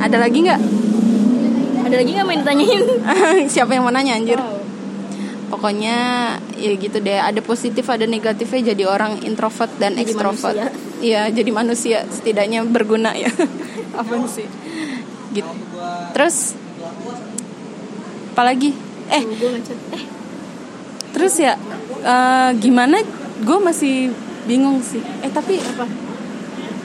ada 0.00 0.16
lagi 0.16 0.38
nggak? 0.46 0.60
Ada 1.88 1.94
lagi 2.04 2.10
nggak 2.16 2.26
main 2.26 2.40
ditanyain? 2.42 2.82
siapa 3.52 3.76
yang 3.76 3.84
mau 3.84 3.92
nanya 3.92 4.16
anjir? 4.16 4.40
Pokoknya 5.48 5.96
ya 6.60 6.72
gitu 6.76 7.00
deh. 7.00 7.18
Ada 7.18 7.40
positif 7.40 7.88
ada 7.88 8.04
negatifnya 8.04 8.72
jadi 8.76 8.84
orang 8.88 9.24
introvert 9.24 9.72
dan 9.80 9.96
Jadi 9.96 10.04
extrovert. 10.04 10.56
manusia. 10.56 11.00
iya 11.00 11.22
jadi 11.32 11.50
manusia. 11.52 11.98
Setidaknya 12.08 12.64
berguna 12.68 13.16
ya. 13.16 13.32
Apa 14.00 14.12
sih? 14.28 14.46
Gitu. 15.32 15.52
Terus 16.14 16.56
apalagi 18.38 18.70
eh. 19.10 19.24
Eh, 19.90 20.04
terus 21.10 21.34
ya 21.42 21.58
eh, 22.04 22.50
gimana? 22.60 23.02
Gue 23.42 23.58
masih 23.58 24.12
bingung 24.46 24.78
sih. 24.84 25.02
Eh 25.24 25.30
tapi 25.32 25.58
apa? 25.58 25.86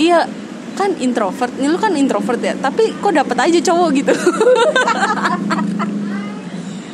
iya 0.01 0.25
kan 0.73 0.89
introvert 0.97 1.53
ini 1.57 1.67
lu 1.69 1.77
kan 1.77 1.93
introvert 1.93 2.41
ya 2.41 2.53
tapi 2.57 2.93
kok 2.97 3.13
dapet 3.13 3.37
aja 3.37 3.59
cowok 3.71 3.89
gitu? 3.93 4.13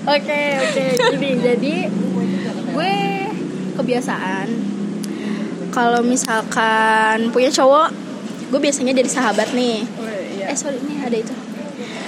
Oke 0.10 0.42
oke 0.58 0.86
gini 1.14 1.38
jadi 1.38 1.76
gue 2.74 2.94
kebiasaan 3.78 4.48
kalau 5.70 6.02
misalkan 6.02 7.30
punya 7.30 7.54
cowok 7.54 7.94
gue 8.50 8.58
biasanya 8.58 8.98
dari 8.98 9.06
sahabat 9.06 9.54
nih. 9.54 9.86
Eh 10.50 10.58
sorry 10.58 10.82
ini 10.82 11.06
ada 11.06 11.14
itu. 11.14 11.30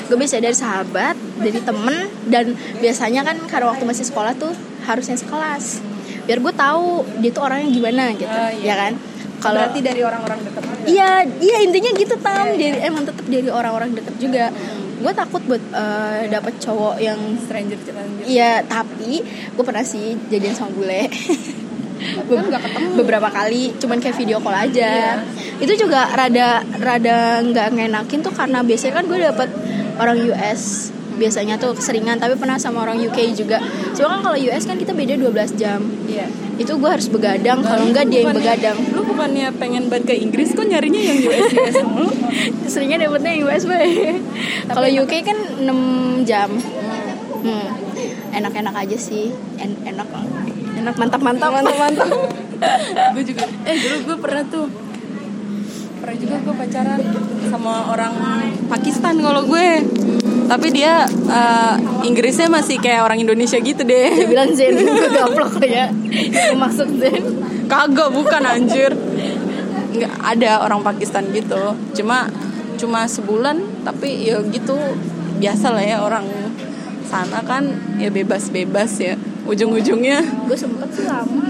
Gue 0.09 0.17
biasa 0.17 0.41
dari 0.41 0.57
sahabat 0.57 1.13
dari 1.37 1.61
temen 1.61 2.09
dan 2.25 2.57
biasanya 2.81 3.21
kan 3.21 3.37
karena 3.45 3.69
waktu 3.69 3.85
masih 3.85 4.09
sekolah 4.09 4.33
tuh 4.33 4.49
harusnya 4.89 5.13
sekelas. 5.21 5.85
Biar 6.25 6.41
gue 6.41 6.53
tahu 6.57 7.05
dia 7.21 7.29
tuh 7.29 7.45
orangnya 7.45 7.69
gimana 7.69 8.03
gitu 8.17 8.33
Oh, 8.33 8.49
iya. 8.49 8.73
ya 8.73 8.75
kan 8.81 8.93
kalau 9.41 9.59
berarti 9.65 9.79
dari 9.81 10.01
orang-orang 10.05 10.39
dekat 10.45 10.63
Iya, 10.81 11.11
iya 11.41 11.57
intinya 11.61 11.91
gitu 11.93 12.15
tam. 12.17 12.45
Dari 12.57 12.77
emang 12.81 13.03
tetap 13.05 13.25
dari 13.25 13.49
orang-orang 13.49 13.93
deket 13.93 14.15
juga. 14.17 14.45
Gue 15.01 15.13
takut 15.17 15.41
buat 15.49 15.61
eh, 15.73 16.29
dapet 16.29 16.61
cowok 16.61 17.01
yang 17.01 17.17
stranger 17.41 17.77
stranger 17.81 18.25
Iya, 18.25 18.61
tapi 18.65 19.21
gue 19.25 19.63
pernah 19.65 19.85
sih 19.85 20.17
jadian 20.29 20.53
sama 20.53 20.73
bule. 20.73 21.09
kan 22.01 22.45
nggak 22.49 22.63
ketemu 22.65 22.87
Beberapa 22.97 23.29
kali, 23.29 23.77
cuman 23.77 24.01
kayak 24.01 24.17
video 24.17 24.37
call 24.41 24.57
aja. 24.57 25.21
Iya. 25.21 25.61
Itu 25.61 25.73
juga 25.77 26.09
rada 26.13 26.65
rada 26.81 27.45
nggak 27.45 27.67
ngenakin 27.77 28.19
tuh 28.25 28.33
karena 28.33 28.65
biasanya 28.65 28.93
kan 29.01 29.05
gue 29.05 29.19
dapet 29.21 29.49
orang 30.01 30.17
US 30.33 30.93
biasanya 31.21 31.61
tuh 31.61 31.77
keseringan 31.77 32.17
tapi 32.17 32.33
pernah 32.33 32.57
sama 32.57 32.81
orang 32.81 32.97
UK 32.97 33.37
juga 33.37 33.61
cuma 33.93 34.17
kan 34.17 34.19
kalau 34.25 34.37
US 34.41 34.65
kan 34.65 34.73
kita 34.81 34.89
beda 34.89 35.21
12 35.21 35.53
jam 35.61 35.77
iya 36.09 36.25
itu 36.61 36.73
gue 36.77 36.89
harus 36.89 37.07
begadang 37.09 37.65
kalau 37.65 37.83
enggak 37.89 38.05
dia 38.07 38.21
yang 38.21 38.37
begadang. 38.37 38.77
lu 38.93 39.01
bukannya 39.01 39.49
pengen 39.57 39.89
banget 39.89 40.13
ke 40.13 40.15
Inggris 40.21 40.53
kok 40.53 40.65
nyarinya 40.69 41.01
yang 41.01 41.17
US 41.25 41.49
US 41.51 41.77
mulu? 41.81 42.09
Seringnya 42.71 43.09
dapetnya 43.09 43.33
US 43.45 43.65
kalau 44.75 44.87
UK 44.87 45.13
kan 45.25 45.37
6 45.61 46.29
jam. 46.29 46.49
Hmm. 47.41 47.67
enak-enak 48.31 48.75
aja 48.77 48.97
sih. 49.01 49.33
En- 49.57 49.81
enak. 49.81 50.07
Enak. 50.77 50.93
Mantap 50.95 51.21
mantap 51.25 51.49
mantap 51.51 51.75
mantap 51.75 52.09
gue 53.17 53.23
juga 53.25 53.45
eh 53.65 53.75
dulu 53.75 53.97
gue 54.05 54.17
pernah 54.21 54.43
tuh. 54.45 54.67
Pernah 56.01 56.17
juga 56.17 56.35
gue 56.41 56.55
pacaran 56.57 57.01
sama 57.49 57.73
orang 57.93 58.13
Pakistan 58.69 59.17
kalau 59.21 59.45
gue 59.49 59.65
tapi 60.51 60.67
dia 60.75 61.07
eh, 61.07 61.75
Inggrisnya 62.03 62.51
masih 62.51 62.75
kayak 62.83 63.07
orang 63.07 63.23
Indonesia 63.23 63.55
gitu 63.55 63.87
dia 63.87 64.11
deh 64.11 64.27
bilang 64.27 64.51
Zen 64.51 64.75
gue 64.83 65.07
gaplok 65.07 65.63
ya. 65.63 65.87
Itu 66.11 66.59
maksud 66.59 66.99
Zen. 66.99 67.23
Kagak 67.71 68.11
bukan 68.11 68.43
anjir. 68.43 68.91
Nggak 69.95 70.13
ada 70.19 70.67
orang 70.67 70.83
Pakistan 70.83 71.31
gitu. 71.31 71.71
Cuma 71.95 72.27
cuma 72.75 73.07
sebulan 73.07 73.87
tapi 73.87 74.27
ya 74.27 74.43
gitu 74.43 74.75
biasa 75.39 75.71
lah 75.71 75.85
ya 75.87 75.97
orang 76.03 76.27
sana 77.07 77.39
kan 77.47 77.71
ya 77.95 78.11
bebas-bebas 78.11 78.91
ya 78.99 79.15
ujung-ujungnya. 79.47 80.19
Gue 80.51 80.57
sempet 80.59 80.91
sih 80.91 81.07
lama. 81.07 81.47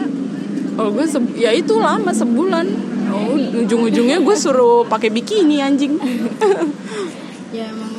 Kalau 0.78 0.93
gue 0.93 1.06
se- 1.10 1.34
ya 1.41 1.49
itu 1.49 1.74
lama 1.74 2.14
sebulan. 2.14 2.70
Oh, 3.12 3.34
ujung-ujungnya 3.66 4.22
gue 4.22 4.36
suruh 4.38 4.86
pakai 4.86 5.10
bikini 5.10 5.58
anjing. 5.58 5.97
Ya 7.52 7.68
emang 7.68 7.90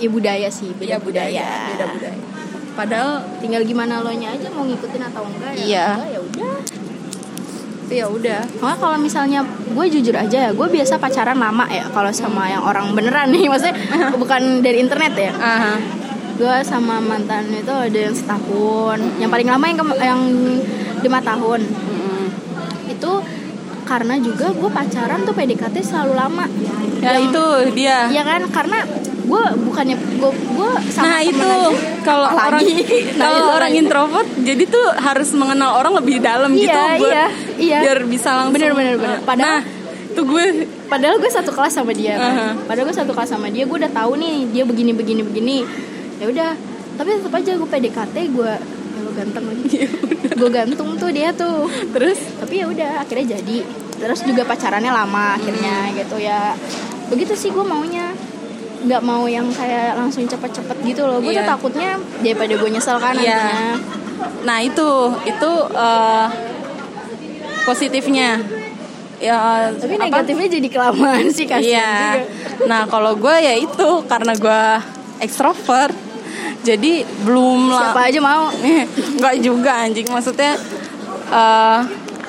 ya 0.00 0.08
budaya 0.08 0.48
sih 0.48 0.72
beda 0.72 0.90
ya 0.90 0.98
budaya, 0.98 1.46
beda 1.68 1.86
budaya 1.88 2.18
padahal 2.72 3.10
tinggal 3.36 3.60
gimana 3.62 4.00
lo 4.00 4.08
nya 4.10 4.30
aja 4.30 4.48
mau 4.48 4.64
ngikutin 4.64 5.02
atau 5.04 5.22
enggak 5.22 5.52
ya 5.52 5.60
Iya. 5.60 5.86
enggak, 5.92 6.08
ya 6.08 6.20
udah 6.22 6.52
ya 7.90 8.06
udah 8.06 8.40
Soalnya 8.54 8.78
kalau 8.78 8.96
misalnya 8.98 9.40
gue 9.42 9.86
jujur 9.90 10.14
aja 10.14 10.38
ya, 10.40 10.50
gue 10.50 10.62
biasa 10.64 10.94
pacaran 10.96 11.34
lama 11.36 11.66
ya 11.68 11.82
kalau 11.88 12.06
sama 12.10 12.46
yang 12.46 12.62
orang 12.62 12.94
beneran 12.94 13.28
nih, 13.28 13.44
maksudnya 13.50 13.74
bukan 14.14 14.42
dari 14.60 14.78
internet 14.78 15.10
ya. 15.12 15.32
Aha. 15.34 15.74
Gue 16.36 16.54
sama 16.62 16.96
mantan 17.00 17.50
itu 17.50 17.66
ada 17.68 17.98
yang 18.00 18.14
setahun, 18.14 18.94
yang 19.18 19.26
paling 19.26 19.44
lama 19.44 19.64
yang 19.66 19.78
ke- 19.80 20.00
yang 20.00 20.20
lima 21.02 21.18
tahun. 21.20 21.60
Mm-mm. 21.66 22.24
Itu 22.88 23.26
karena 23.82 24.14
juga 24.16 24.48
gue 24.50 24.70
pacaran 24.70 25.20
tuh 25.20 25.34
PDKT 25.34 25.76
selalu 25.82 26.14
lama. 26.14 26.46
ya 26.96 27.10
Yang- 27.10 27.26
itu 27.26 27.44
dia 27.74 28.06
Iya 28.08 28.22
kan, 28.22 28.40
karena 28.48 28.78
gue 29.30 29.42
bukannya 29.62 29.94
gue 29.94 30.30
gue 30.32 30.70
sama 30.90 31.04
nah 31.06 31.20
itu 31.22 31.50
kalau 32.02 32.26
orang 32.28 32.60
Nah, 33.18 33.22
kalau 33.22 33.46
orang 33.54 33.72
introvert 33.72 34.28
jadi 34.36 34.62
tuh 34.64 34.86
harus 34.96 35.30
mengenal 35.32 35.76
orang 35.76 35.94
lebih 35.96 36.18
dalam 36.18 36.50
gitu 36.52 36.66
Iya, 36.66 36.98
buat 36.98 37.12
iya, 37.12 37.26
iya. 37.56 37.78
biar 37.80 37.98
bisa 38.04 38.28
langsung 38.34 38.56
Bener, 38.56 38.72
bener, 38.72 38.94
bener. 38.96 39.16
Nah, 39.16 39.22
Padahal- 39.22 39.62
nah 39.62 39.78
tuh 40.10 40.24
gue 40.26 40.44
Padahal 40.84 41.16
gue 41.16 41.30
satu 41.30 41.50
kelas 41.50 41.70
sama 41.72 41.94
dia. 41.94 42.18
kan. 42.18 42.26
Aha. 42.26 42.46
Padahal 42.66 42.84
gue 42.84 42.96
satu 42.96 43.14
kelas 43.14 43.30
sama 43.30 43.46
dia, 43.46 43.62
gue 43.62 43.76
udah 43.76 43.88
tahu 43.88 44.18
nih 44.18 44.50
dia 44.50 44.66
begini 44.66 44.90
begini 44.90 45.22
begini. 45.22 45.58
Ya 46.18 46.26
udah, 46.26 46.50
tapi 46.96 47.14
tetap 47.14 47.30
aja 47.30 47.54
gue 47.54 47.68
PDKT 47.68 48.16
gue 48.28 48.52
ya 48.90 49.00
lo 49.00 49.10
ganteng 49.12 49.44
lagi. 49.46 49.86
gue 50.34 50.50
gantung 50.50 50.98
tuh 50.98 51.10
dia 51.10 51.30
tuh. 51.32 51.70
terus 51.94 52.18
Tapi 52.36 52.54
ya 52.56 52.66
udah 52.66 52.90
akhirnya 53.00 53.38
jadi. 53.38 53.58
Terus 53.96 54.20
juga 54.24 54.42
pacarannya 54.44 54.90
lama 54.90 55.38
akhirnya 55.38 55.94
gitu 55.94 56.18
ya. 56.18 56.58
Begitu 57.06 57.32
sih 57.32 57.48
gue 57.48 57.62
maunya 57.62 58.10
nggak 58.80 59.02
mau 59.02 59.24
yang 59.24 59.44
kayak 59.50 59.92
langsung 59.92 60.24
cepet-cepet 60.24 60.76
gitu 60.84 61.04
loh 61.04 61.20
gue 61.20 61.30
tuh 61.30 61.44
Iya. 61.44 61.48
takutnya 61.48 61.90
daripada 62.20 62.54
gue 62.54 62.70
nyesel 62.70 62.96
kan 62.96 63.12
Iya. 63.12 63.36
nantinya 63.36 63.72
nah 64.40 64.58
itu 64.60 64.88
itu 65.22 65.50
eh, 65.70 66.26
positifnya 67.62 68.40
ya 69.20 69.36
tapi 69.76 69.94
apa? 69.94 70.04
negatifnya 70.08 70.48
jadi 70.50 70.68
kelamaan 70.70 71.28
sih 71.28 71.44
kasihan 71.44 71.60
Iya. 71.60 71.92
juga 71.92 72.20
Nah 72.60 72.82
kalau 72.84 73.12
gue 73.14 73.36
ya 73.36 73.52
itu 73.54 73.88
karena 74.04 74.32
gue 74.32 74.62
ekstrovert, 75.20 75.92
jadi 76.60 77.04
belum 77.24 77.68
lah. 77.68 77.92
siapa 77.92 78.00
aja 78.08 78.20
mau 78.20 78.48
Enggak 79.16 79.34
juga 79.40 79.72
anjing 79.80 80.08
maksudnya 80.08 80.56
eh 81.30 81.80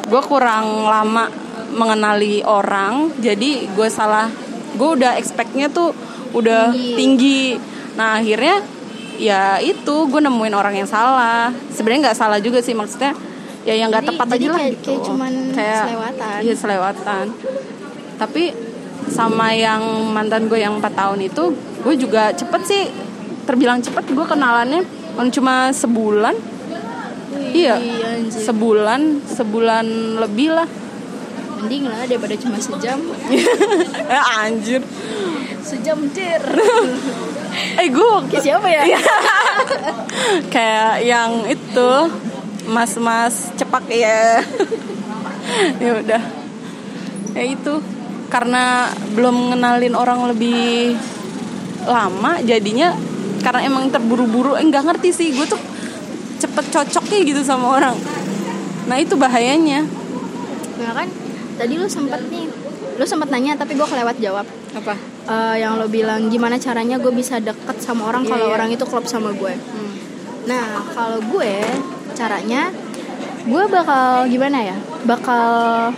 gue 0.03 0.21
kurang 0.23 0.83
lama 0.83 1.31
mengenali 1.71 2.43
orang, 2.43 3.15
jadi 3.17 3.63
gue 3.71 3.87
salah. 3.87 4.27
Gue 4.75 4.99
udah 4.99 5.15
expectnya 5.15 5.67
tuh 5.67 5.95
udah 6.31 6.71
Tinggi. 6.71 6.95
tinggi. 6.95 7.41
Nah 7.95 8.17
akhirnya 8.17 8.55
ya 9.15 9.41
itu 9.57 9.95
gue 10.07 10.21
nemuin 10.21 10.53
orang 10.53 10.73
yang 10.75 10.89
salah. 10.89 11.51
Sebenarnya 11.69 12.11
nggak 12.11 12.17
salah 12.17 12.39
juga 12.39 12.59
sih 12.59 12.73
maksudnya 12.73 13.13
ya 13.61 13.75
yang 13.75 13.93
nggak 13.93 14.09
tepat 14.09 14.25
jadi 14.31 14.37
aja 14.37 14.47
lah 14.47 14.59
kayak- 14.59 14.73
gitu. 14.73 14.87
kayak 14.87 15.01
cuman 15.05 15.31
selewatan. 15.53 16.37
Iya 16.41 16.55
selewatan. 16.55 17.25
Tapi 18.17 18.43
sama 19.01 19.47
yang 19.51 19.81
mantan 20.09 20.45
gue 20.45 20.57
yang 20.57 20.77
4 20.77 20.93
tahun 20.93 21.19
itu 21.21 21.43
gue 21.81 21.95
juga 21.97 22.29
cepet 22.31 22.61
sih 22.63 22.83
terbilang 23.43 23.81
cepet 23.81 24.05
gue 24.07 24.25
kenalannya 24.25 24.85
cuma 25.29 25.69
sebulan 25.69 26.37
iya 27.51 27.75
anjir. 27.77 28.41
sebulan 28.41 29.01
sebulan 29.27 29.85
lebih 30.17 30.49
lah 30.49 30.69
mending 31.57 31.85
lah 31.85 32.05
daripada 32.05 32.37
cuma 32.37 32.57
sejam 32.57 32.97
eh 34.13 34.23
anjir 34.39 34.81
sejam 35.71 35.99
dir. 36.11 36.43
Eh 37.51 37.91
gue 37.91 38.11
Kayak 38.31 38.43
siapa 38.47 38.67
ya? 38.71 38.83
Kayak 40.55 41.03
yang 41.03 41.43
itu 41.43 41.91
mas-mas 42.63 43.51
cepak 43.59 43.91
ya 43.91 44.39
ya 45.83 45.91
udah. 45.99 46.23
Ya 47.35 47.43
itu. 47.43 47.83
Karena 48.31 48.87
belum 49.11 49.51
ngenalin 49.51 49.99
orang 49.99 50.31
lebih 50.31 50.95
lama 51.83 52.39
jadinya 52.47 52.95
karena 53.43 53.67
emang 53.67 53.91
terburu-buru. 53.91 54.55
Eh, 54.55 54.63
nggak 54.63 54.87
ngerti 54.87 55.11
sih 55.11 55.27
gue 55.35 55.43
tuh 55.43 55.59
cepet 56.39 56.71
cocoknya 56.71 57.19
gitu 57.27 57.41
sama 57.43 57.83
orang. 57.83 57.99
Nah 58.87 58.95
itu 58.95 59.19
bahayanya. 59.19 59.83
Nah 60.79 60.91
kan 60.95 61.07
tadi 61.59 61.75
lu 61.75 61.87
sempet 61.91 62.23
nih 62.31 62.47
lu 62.95 63.03
sempet 63.03 63.27
nanya 63.27 63.59
tapi 63.59 63.75
gue 63.75 63.87
kelewat 63.87 64.15
jawab 64.23 64.47
apa? 64.71 64.95
Eh, 65.27 65.55
yang 65.61 65.75
lo 65.77 65.87
bilang 65.91 66.31
gimana 66.31 66.55
caranya 66.55 66.95
gue 66.97 67.11
bisa 67.11 67.37
deket 67.37 67.77
sama 67.83 68.07
orang 68.07 68.23
Iya, 68.23 68.31
kalau 68.35 68.47
iya. 68.49 68.53
orang 68.55 68.69
itu 68.71 68.83
klop 68.87 69.05
sama 69.05 69.31
gue? 69.35 69.53
Nah 70.47 70.65
kalau 70.95 71.19
gue 71.21 71.53
caranya 72.15 72.71
gue 73.41 73.63
bakal 73.67 74.25
gimana 74.31 74.63
ya? 74.63 74.77
Bakal 75.05 75.43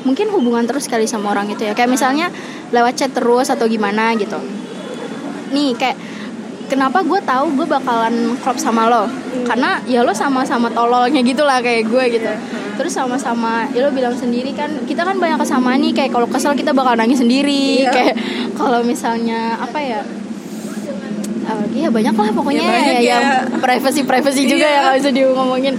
mungkin 0.08 0.32
hubungan 0.32 0.64
terus 0.66 0.88
kali 0.88 1.06
sama 1.06 1.32
orang 1.32 1.52
itu 1.52 1.64
ya. 1.64 1.74
Kayak 1.78 1.92
misalnya 1.92 2.28
lewat 2.74 2.94
chat 2.98 3.12
terus 3.14 3.48
atau 3.54 3.68
gimana 3.70 4.16
gitu. 4.18 4.40
Nih 5.54 5.78
kayak 5.78 5.96
kenapa 6.68 7.06
gue 7.06 7.20
tahu 7.22 7.54
gue 7.60 7.68
bakalan 7.70 8.36
klop 8.42 8.58
sama 8.58 8.90
lo? 8.90 9.06
Karena 9.46 9.80
ya 9.86 10.02
lo 10.02 10.16
sama-sama 10.16 10.72
tololnya 10.74 11.22
gitu 11.22 11.46
lah 11.46 11.62
kayak 11.62 11.88
gue 11.88 12.04
gitu 12.20 12.32
terus 12.74 12.92
sama-sama 12.92 13.52
ya 13.70 13.82
lo 13.82 13.90
bilang 13.90 14.14
sendiri 14.14 14.52
kan 14.52 14.70
kita 14.84 15.02
kan 15.02 15.16
banyak 15.16 15.38
kesamaan 15.38 15.80
nih 15.80 15.94
kayak 15.94 16.12
kalau 16.12 16.26
kesel 16.26 16.54
kita 16.54 16.72
bakal 16.72 16.94
nangis 16.94 17.18
sendiri 17.18 17.82
Iya. 17.82 17.92
kayak 17.92 18.16
kalau 18.54 18.82
misalnya 18.82 19.58
apa 19.58 19.80
ya 19.80 20.02
Eh, 21.44 21.66
iya 21.76 21.92
banyak 21.92 22.16
lah 22.16 22.32
pokoknya 22.32 22.64
Ya, 22.64 22.72
banyak 22.72 22.96
ya, 22.96 23.00
ya. 23.00 23.10
yang 23.12 23.24
privacy 23.60 24.02
privacy 24.04 24.48
juga 24.48 24.64
Iya. 24.64 24.72
ya 24.72 24.80
kalau 24.82 24.96
bisa 24.96 25.12
diomongin 25.12 25.76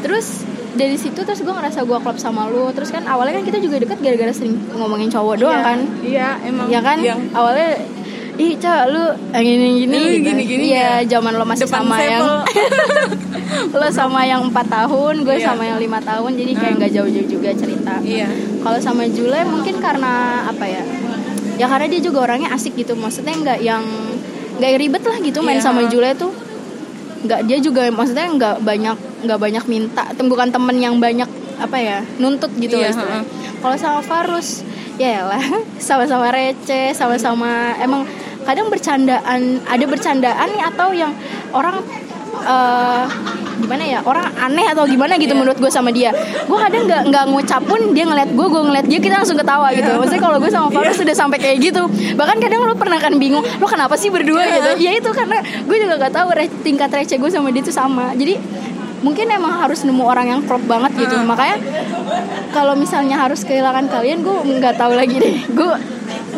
terus 0.00 0.26
dari 0.72 0.94
situ 0.94 1.18
terus 1.18 1.40
gue 1.40 1.50
ngerasa 1.50 1.82
gue 1.82 1.98
klop 1.98 2.14
sama 2.16 2.46
lu 2.46 2.70
terus 2.70 2.90
kan 2.90 3.02
awalnya 3.04 3.34
kan 3.34 3.44
kita 3.44 3.58
juga 3.58 3.78
deket 3.78 3.98
gara-gara 3.98 4.30
sering 4.30 4.54
ngomongin 4.70 5.06
cowok 5.08 5.34
doang 5.36 5.50
Iya, 5.50 5.64
kan 5.64 5.78
iya 6.04 6.28
emang 6.42 6.66
ya 6.68 6.80
kan 6.80 6.98
yang 7.00 7.18
awalnya 7.32 7.74
ih 8.36 8.52
cak 8.54 8.82
lu 8.88 9.04
yang 9.30 9.46
ini 9.46 9.66
gini 9.80 9.94
Lu 9.94 10.08
gini-gini 10.20 10.64
iya 10.68 10.98
ya? 11.00 11.16
zaman 11.16 11.32
lo 11.32 11.44
masih 11.44 11.64
depan 11.64 11.82
sama 11.82 11.96
yang 12.00 12.26
lo 13.72 13.88
sama 13.88 14.20
yang 14.22 14.42
empat 14.44 14.66
tahun 14.66 15.14
gue 15.22 15.36
Iya. 15.36 15.46
sama 15.46 15.62
yang 15.64 15.78
lima 15.78 15.98
tahun 16.00 16.30
jadi 16.32 16.52
kayak 16.52 16.66
Hmm. 16.66 16.78
nggak 16.78 16.92
jauh-jauh 16.92 17.28
juga 17.28 17.50
cerita 17.52 17.94
iya 18.02 18.26
kalau 18.58 18.78
sama 18.78 19.06
Jule 19.06 19.38
mungkin 19.44 19.78
karena 19.78 20.12
apa 20.44 20.64
ya 20.64 20.82
ya 21.54 21.66
karena 21.68 21.86
dia 21.86 22.00
juga 22.02 22.18
orangnya 22.24 22.50
asik 22.50 22.74
gitu 22.74 22.94
maksudnya 22.94 23.34
nggak 23.34 23.58
yang 23.60 23.84
nggak 24.54 24.70
ribet 24.76 25.02
lah 25.02 25.18
gitu 25.20 25.38
main 25.40 25.58
Iya. 25.58 25.64
sama 25.64 25.86
Jule 25.86 26.10
tuh 26.14 26.34
nggak 27.24 27.40
dia 27.44 27.58
juga 27.58 27.86
maksudnya 27.88 28.26
nggak 28.28 28.56
banyak 28.60 28.96
nggak 29.22 29.38
banyak 29.38 29.64
minta 29.64 30.02
bukan 30.18 30.50
temen 30.50 30.76
yang 30.76 30.98
banyak 30.98 31.30
apa 31.56 31.78
ya 31.78 31.98
nuntut 32.18 32.50
gitu 32.54 32.74
Iya, 32.74 32.90
loh 32.90 32.92
istilahnya. 32.92 33.22
kalau 33.60 33.76
sama 33.76 34.00
Farus 34.00 34.66
ya 34.94 35.22
lah 35.24 35.40
sama-sama 35.80 36.28
receh 36.28 36.90
sama-sama 36.90 37.74
emang 37.78 38.02
kadang 38.44 38.68
bercandaan 38.68 39.40
ada 39.64 39.84
bercandaan 39.84 40.48
nih 40.50 40.62
atau 40.64 40.88
yang 40.92 41.12
orang 41.50 41.80
eh 42.36 43.04
gimana 43.54 43.80
ya 43.86 44.02
orang 44.02 44.26
aneh 44.36 44.66
atau 44.66 44.84
gimana 44.84 45.14
gitu 45.14 45.32
Iya. 45.32 45.38
menurut 45.38 45.56
gue 45.56 45.70
sama 45.70 45.88
dia 45.88 46.10
gue 46.42 46.58
kadang 46.58 46.84
nggak 46.84 47.02
nggak 47.06 47.24
ngucap 47.30 47.62
pun 47.62 47.94
dia 47.94 48.04
ngeliat 48.04 48.28
gue 48.28 48.46
gue 48.46 48.62
ngeliat 48.62 48.84
dia 48.84 48.98
kita 48.98 49.14
langsung 49.16 49.38
ketawa 49.38 49.70
gitu 49.70 49.86
Iya. 49.86 49.96
maksudnya 49.96 50.20
kalau 50.20 50.36
gue 50.36 50.50
sama 50.50 50.68
Farus 50.68 50.98
sudah 50.98 51.14
sampai 51.14 51.38
kayak 51.38 51.62
gitu 51.62 51.82
bahkan 52.12 52.36
kadang 52.36 52.60
lo 52.60 52.74
pernah 52.74 52.98
kan 52.98 53.14
bingung 53.14 53.40
lo 53.40 53.64
kenapa 53.64 53.94
sih 53.94 54.10
berdua 54.10 54.42
Iya. 54.42 54.52
gitu 54.52 54.70
ya 54.82 54.90
itu 54.92 55.08
karena 55.08 55.38
gue 55.40 55.76
juga 55.78 55.94
nggak 55.96 56.12
tahu 56.12 56.28
re- 56.32 56.56
tingkat 56.60 56.90
receh 56.90 57.16
gue 57.16 57.30
sama 57.30 57.48
dia 57.48 57.62
tuh 57.62 57.72
sama 57.72 58.12
jadi 58.12 58.36
mungkin 59.00 59.26
emang 59.30 59.54
harus 59.54 59.80
nemu 59.80 60.02
orang 60.02 60.26
yang 60.28 60.40
klop 60.42 60.64
banget 60.64 60.92
gitu 60.98 61.14
Hmm. 61.14 61.24
makanya 61.24 61.56
kalau 62.50 62.74
misalnya 62.74 63.16
harus 63.16 63.40
kehilangan 63.42 63.86
kalian 63.86 64.20
gue 64.20 64.36
nggak 64.58 64.74
tahu 64.74 64.92
lagi 64.92 65.16
deh 65.16 65.34
gue 65.48 65.72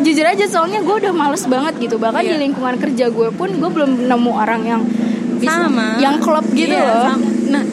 jujur 0.01 0.25
aja 0.25 0.45
soalnya 0.45 0.79
gue 0.81 0.95
udah 0.97 1.13
males 1.13 1.43
banget 1.45 1.73
gitu. 1.79 1.95
Bahkan 1.97 2.21
Iya. 2.21 2.31
di 2.35 2.49
lingkungan 2.49 2.75
kerja 2.77 3.05
gue 3.07 3.29
pun 3.31 3.49
gue 3.51 3.69
belum 3.69 4.07
nemu 4.07 4.31
orang 4.33 4.61
yang 4.63 4.81
bisa- 5.37 5.69
sama. 5.69 5.97
yang 5.97 6.17
klop 6.17 6.45
gitu 6.51 6.73
Iya, 6.73 6.83
loh. 6.83 7.03
sama. 7.13 7.27
nah 7.47 7.63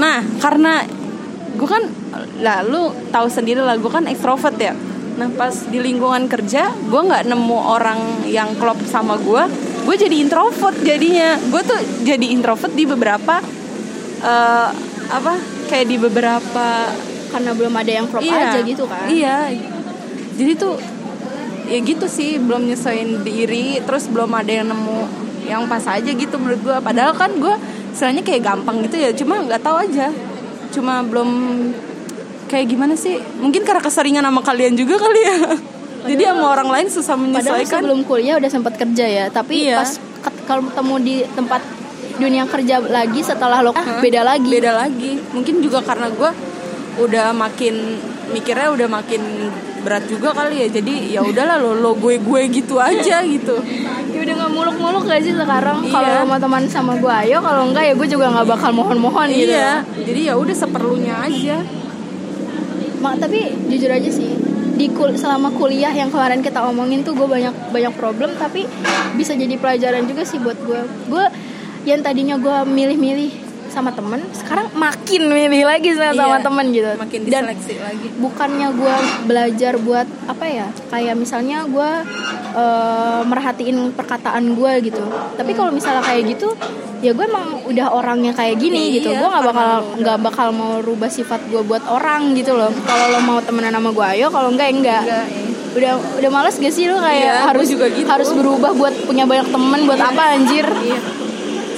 nah 0.00 0.16
karena 0.40 0.72
gue 1.54 1.68
kan 1.68 1.84
lalu 2.40 2.82
tahu 3.10 3.26
sendiri 3.28 3.60
lah 3.60 3.76
gue 3.76 3.90
kan 3.90 4.08
ekstrovert 4.08 4.56
ya. 4.56 4.72
Nah 5.18 5.28
pas 5.30 5.52
di 5.52 5.76
lingkungan 5.76 6.24
kerja 6.26 6.72
gue 6.72 7.00
nggak 7.00 7.28
nemu 7.28 7.58
orang 7.60 8.00
yang 8.24 8.56
klop 8.56 8.80
sama 8.88 9.20
gue 9.20 9.44
gue 9.84 9.96
jadi 9.96 10.16
introvert 10.16 10.76
jadinya. 10.80 11.36
Gue 11.48 11.60
tuh 11.60 11.76
jadi 12.02 12.26
introvert 12.32 12.72
di 12.72 12.84
beberapa 12.84 13.44
eh, 14.20 14.68
apa 15.10 15.34
kayak 15.68 15.86
di 15.86 15.96
beberapa 15.96 16.68
karena 17.30 17.50
belum 17.52 17.74
ada 17.74 17.92
yang 17.92 18.06
klop 18.08 18.22
iya, 18.22 18.50
aja 18.50 18.58
gitu 18.64 18.84
kan. 18.88 19.06
Iya. 19.06 19.36
Jadi 20.34 20.52
tuh 20.56 20.74
ya 21.70 21.78
gitu 21.78 22.06
sih 22.10 22.42
belum 22.42 22.66
nyesuaiin 22.66 23.22
diri 23.22 23.78
terus 23.86 24.10
belum 24.10 24.34
ada 24.34 24.50
yang 24.50 24.68
nemu 24.68 24.98
yang 25.46 25.62
pas 25.70 25.86
aja 25.86 26.10
gitu 26.10 26.34
menurut 26.36 26.60
gue 26.60 26.76
padahal 26.82 27.14
kan 27.14 27.30
gue 27.32 27.54
istilahnya 27.94 28.22
kayak 28.26 28.42
gampang 28.42 28.82
gitu 28.86 28.96
ya 28.98 29.10
cuma 29.14 29.38
nggak 29.38 29.62
tahu 29.62 29.76
aja 29.78 30.10
cuma 30.70 31.02
belum 31.06 31.30
kayak 32.46 32.66
gimana 32.66 32.98
sih 32.98 33.22
mungkin 33.38 33.62
karena 33.62 33.78
keseringan 33.78 34.26
sama 34.26 34.42
kalian 34.42 34.74
juga 34.74 34.98
kali 34.98 35.22
ya 35.22 35.38
jadi 36.10 36.22
sama 36.34 36.46
orang 36.50 36.68
lain 36.74 36.86
susah 36.90 37.14
Padahal 37.14 37.22
menyesuaikan 37.30 37.80
sebelum 37.86 38.00
kuliah 38.02 38.34
udah 38.40 38.50
sempat 38.50 38.74
kerja 38.80 39.04
ya, 39.04 39.24
tapi 39.28 39.68
Iya. 39.68 39.84
pas 39.84 39.90
kalau 40.48 40.64
ketemu 40.66 40.94
di 41.04 41.14
tempat 41.36 41.62
dunia 42.16 42.44
kerja 42.48 42.80
lagi 42.82 43.20
setelah 43.22 43.62
lo 43.62 43.70
Hah? 43.72 44.00
beda 44.02 44.20
lagi. 44.26 44.48
beda 44.48 44.72
lagi 44.76 45.20
mungkin 45.30 45.62
juga 45.62 45.80
karena 45.80 46.10
gue 46.10 46.30
udah 47.00 47.32
makin 47.32 47.96
mikirnya 48.34 48.68
udah 48.74 48.88
makin 48.90 49.22
berat 49.80 50.04
juga 50.06 50.30
kali 50.32 50.64
ya. 50.64 50.68
Jadi 50.70 50.94
ya 51.16 51.20
udahlah 51.24 51.56
lo 51.58 51.72
lo 51.76 51.92
gue 51.96 52.20
gue 52.20 52.40
gitu 52.52 52.76
aja 52.76 53.24
gitu. 53.24 53.56
Ya 54.10 54.18
udah 54.22 54.34
nggak 54.44 54.52
muluk-muluk 54.52 55.02
gak 55.06 55.22
sih 55.24 55.32
sekarang? 55.32 55.86
Iya. 55.86 55.92
kalau 55.92 56.12
mau 56.28 56.38
teman 56.38 56.64
sama 56.68 56.92
gue 56.98 57.12
ayo. 57.26 57.38
Kalau 57.40 57.62
enggak 57.68 57.84
ya 57.88 57.94
gue 57.96 58.08
juga 58.08 58.26
nggak 58.30 58.46
bakal 58.46 58.70
mohon-mohon 58.76 59.28
gitu. 59.32 59.52
iya. 59.52 59.82
Jadi 59.96 60.20
ya 60.28 60.34
udah 60.36 60.56
seperlunya 60.56 61.14
aja. 61.16 61.56
Ma- 63.00 63.16
tapi 63.16 63.56
jujur 63.72 63.88
aja 63.88 64.10
sih 64.12 64.28
di 64.76 64.88
kul 64.96 65.12
selama 65.12 65.52
kuliah 65.52 65.92
yang 65.92 66.08
kemarin 66.08 66.40
kita 66.40 66.64
omongin 66.64 67.04
tuh 67.04 67.12
gue 67.12 67.28
banyak 67.28 67.52
banyak 67.68 67.92
problem 68.00 68.32
tapi 68.40 68.64
bisa 69.12 69.36
jadi 69.36 69.60
pelajaran 69.60 70.08
juga 70.08 70.24
sih 70.24 70.40
buat 70.40 70.56
gue 70.56 70.80
gue 71.12 71.24
yang 71.84 72.00
tadinya 72.00 72.40
gue 72.40 72.56
milih-milih 72.64 73.39
sama 73.70 73.90
temen 73.90 74.18
sekarang 74.30 74.66
makin 74.72 75.22
milih 75.26 75.62
lagi 75.62 75.94
sama, 75.94 76.12
sama 76.12 76.36
Iya, 76.36 76.44
temen 76.44 76.66
gitu. 76.68 76.90
makin 76.94 77.20
dan 77.24 77.42
diseleksi 77.46 77.74
lagi. 77.78 78.06
bukannya 78.16 78.68
gue 78.72 78.94
belajar 79.24 79.72
buat 79.78 80.06
apa 80.26 80.44
ya 80.44 80.66
kayak 80.86 81.14
misalnya 81.14 81.62
gue 81.64 81.90
eh, 82.52 83.20
merhatiin 83.22 83.78
perkataan 83.92 84.52
gue 84.52 84.72
gitu. 84.84 85.02
Tapi 85.34 85.52
kalau 85.52 85.70
misalnya 85.70 86.02
kayak 86.02 86.22
gitu 86.28 86.50
ya 87.00 87.10
gue 87.10 87.24
emang 87.24 87.64
udah 87.64 87.86
orangnya 87.90 88.34
kayak 88.34 88.56
gini 88.56 88.90
Iya, 88.90 88.94
gitu. 88.98 89.08
Gue 89.14 89.24
nggak 89.24 89.44
bakal 89.46 89.70
nggak 89.96 90.18
bakal 90.20 90.48
mau 90.50 90.72
rubah 90.80 91.08
sifat 91.08 91.40
gue 91.46 91.62
buat 91.62 91.86
orang 91.86 92.34
gitu 92.34 92.52
loh. 92.52 92.68
Kalau 92.82 93.06
lo 93.08 93.20
mau 93.20 93.38
temenan 93.38 93.70
sama 93.70 93.90
gue 93.90 94.06
ayo. 94.14 94.26
Kalau 94.28 94.50
enggak 94.50 94.68
ya 94.68 94.74
enggak 94.74 95.02
Enggak, 95.02 95.26
udah 95.70 95.92
udah 96.18 96.30
males 96.30 96.56
gak 96.56 96.74
sih 96.74 96.84
lo 96.84 96.98
kayak 96.98 97.22
Iya, 97.22 97.46
harus 97.46 97.66
juga 97.68 97.86
gitu. 97.88 98.02
harus 98.04 98.28
berubah 98.28 98.74
buat 98.74 98.94
punya 99.06 99.22
banyak 99.22 99.48
temen 99.48 99.80
buat 99.86 100.00
apa 100.00 100.22
anjir? 100.34 100.66
Iya. 100.66 101.00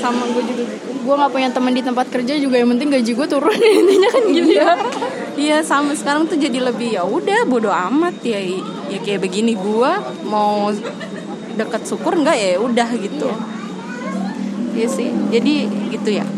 Sama 0.00 0.24
gue 0.26 0.42
juga 0.42 0.64
gitu 0.66 0.91
gue 1.02 1.14
nggak 1.14 1.30
punya 1.30 1.48
temen 1.50 1.72
di 1.72 1.82
tempat 1.82 2.06
kerja 2.08 2.34
juga 2.36 2.56
yang 2.56 2.70
penting 2.70 2.88
gaji 2.90 3.12
gue 3.12 3.26
turun 3.26 3.52
intinya 3.80 4.08
kan 4.10 4.24
gitu 4.28 4.52
ya 4.52 4.72
Iya 5.32 5.58
sama 5.60 5.92
sekarang 5.92 6.28
tuh 6.28 6.36
jadi 6.36 6.60
lebih 6.62 6.92
ya 6.92 7.02
udah 7.02 7.42
bodo 7.44 7.72
amat 7.72 8.20
ya 8.20 8.36
ya 8.86 9.00
kayak 9.00 9.20
begini 9.22 9.56
gua 9.56 9.96
mau 10.22 10.68
deket 11.52 11.82
syukur 11.82 12.12
nggak 12.14 12.36
ya 12.36 12.60
udah 12.60 12.88
gitu. 12.92 13.32
Iya 14.72 14.86
sih. 14.86 15.08
Jadi 15.32 15.54
gitu 15.88 16.10
ya. 16.12 16.28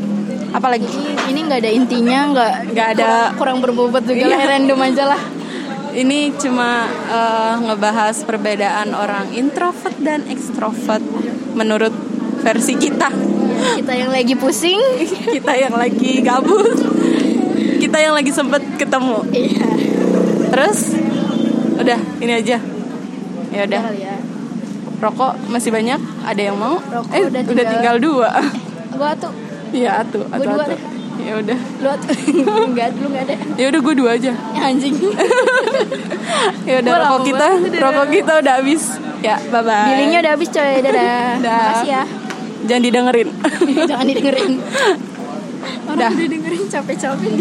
Apalagi 0.50 0.86
ini 1.26 1.38
nggak 1.42 1.58
ada 1.58 1.70
intinya 1.70 2.18
nggak 2.30 2.52
Nggak 2.70 2.88
ada- 2.94 3.34
kurang, 3.34 3.58
kurang 3.58 3.58
berbobot 3.60 4.06
juga 4.06 4.30
lah 4.30 4.38
Iya. 4.38 4.46
random 4.48 4.80
aja 4.80 5.04
lah 5.10 5.22
ini 5.92 6.18
cuma 6.34 6.86
eh, 7.10 7.54
ngebahas 7.60 8.22
perbedaan 8.22 8.94
orang 8.94 9.30
introvert 9.32 9.98
dan 9.98 10.22
ekstrovert 10.26 11.02
menurut 11.52 11.92
versi 12.40 12.74
kita. 12.74 13.10
Kita 13.74 13.92
yang 13.92 14.10
lagi 14.10 14.34
pusing 14.34 14.80
kita 15.34 15.52
yang 15.54 15.74
lagi 15.74 16.20
gabut. 16.20 16.76
Kita 17.76 17.96
yang 17.98 18.12
lagi 18.12 18.30
sempet 18.30 18.62
ketemu. 18.74 19.22
iya 19.30 19.66
Terus 20.48 20.78
udah 21.76 21.98
ini 22.18 22.32
aja. 22.34 22.58
Ya 23.48 23.60
udah. 23.64 23.82
ya 23.92 24.14
Rokok 24.96 25.36
masih 25.46 25.68
banyak? 25.68 26.00
Ada 26.22 26.42
yang 26.42 26.56
mau? 26.56 26.80
Rokok 26.80 27.12
eh, 27.12 27.22
udah 27.24 27.40
udah 27.44 27.64
tinggal, 27.66 27.96
tinggal- 27.96 28.00
dua. 28.00 28.30
gua 28.94 29.10
tuh 29.14 29.32
Iya, 29.70 30.00
atuh, 30.00 30.22
Gua 30.24 30.38
atuh, 30.38 30.48
dua 30.48 30.64
atuh. 30.64 30.80
Ya 31.16 31.32
udah. 31.36 31.58
lu 31.80 31.90
tuh 31.96 32.14
nggak 32.72 32.88
lu 32.94 33.06
nggak 33.08 33.24
ada 33.24 33.34
Ya 33.54 33.64
udah 33.68 33.80
gue 33.80 33.94
dua 33.94 34.10
aja. 34.12 34.32
Ya, 34.32 34.62
anjing 34.64 34.94
Ya 36.68 36.74
udah 36.80 36.92
rokok 36.96 37.20
kita, 37.26 37.46
dadah. 37.60 37.80
rokok 37.82 38.06
kita 38.10 38.32
udah 38.40 38.52
habis. 38.56 38.82
Ya, 39.20 39.36
bye 39.42 39.60
bye. 39.60 39.88
billingnya 39.88 40.18
udah 40.20 40.32
habis 40.32 40.48
coy 40.48 40.72
dadah 40.78 41.40
Dah. 41.40 41.58
makasih 41.58 41.90
ya 41.90 42.02
Jangan 42.64 42.82
didengerin. 42.82 43.28
jangan 43.90 44.06
didengerin 44.08 44.52
orang 45.88 45.98
Dah. 46.00 46.12
udah 46.12 46.28
dengerin 46.28 46.62
capek-capek 46.68 47.28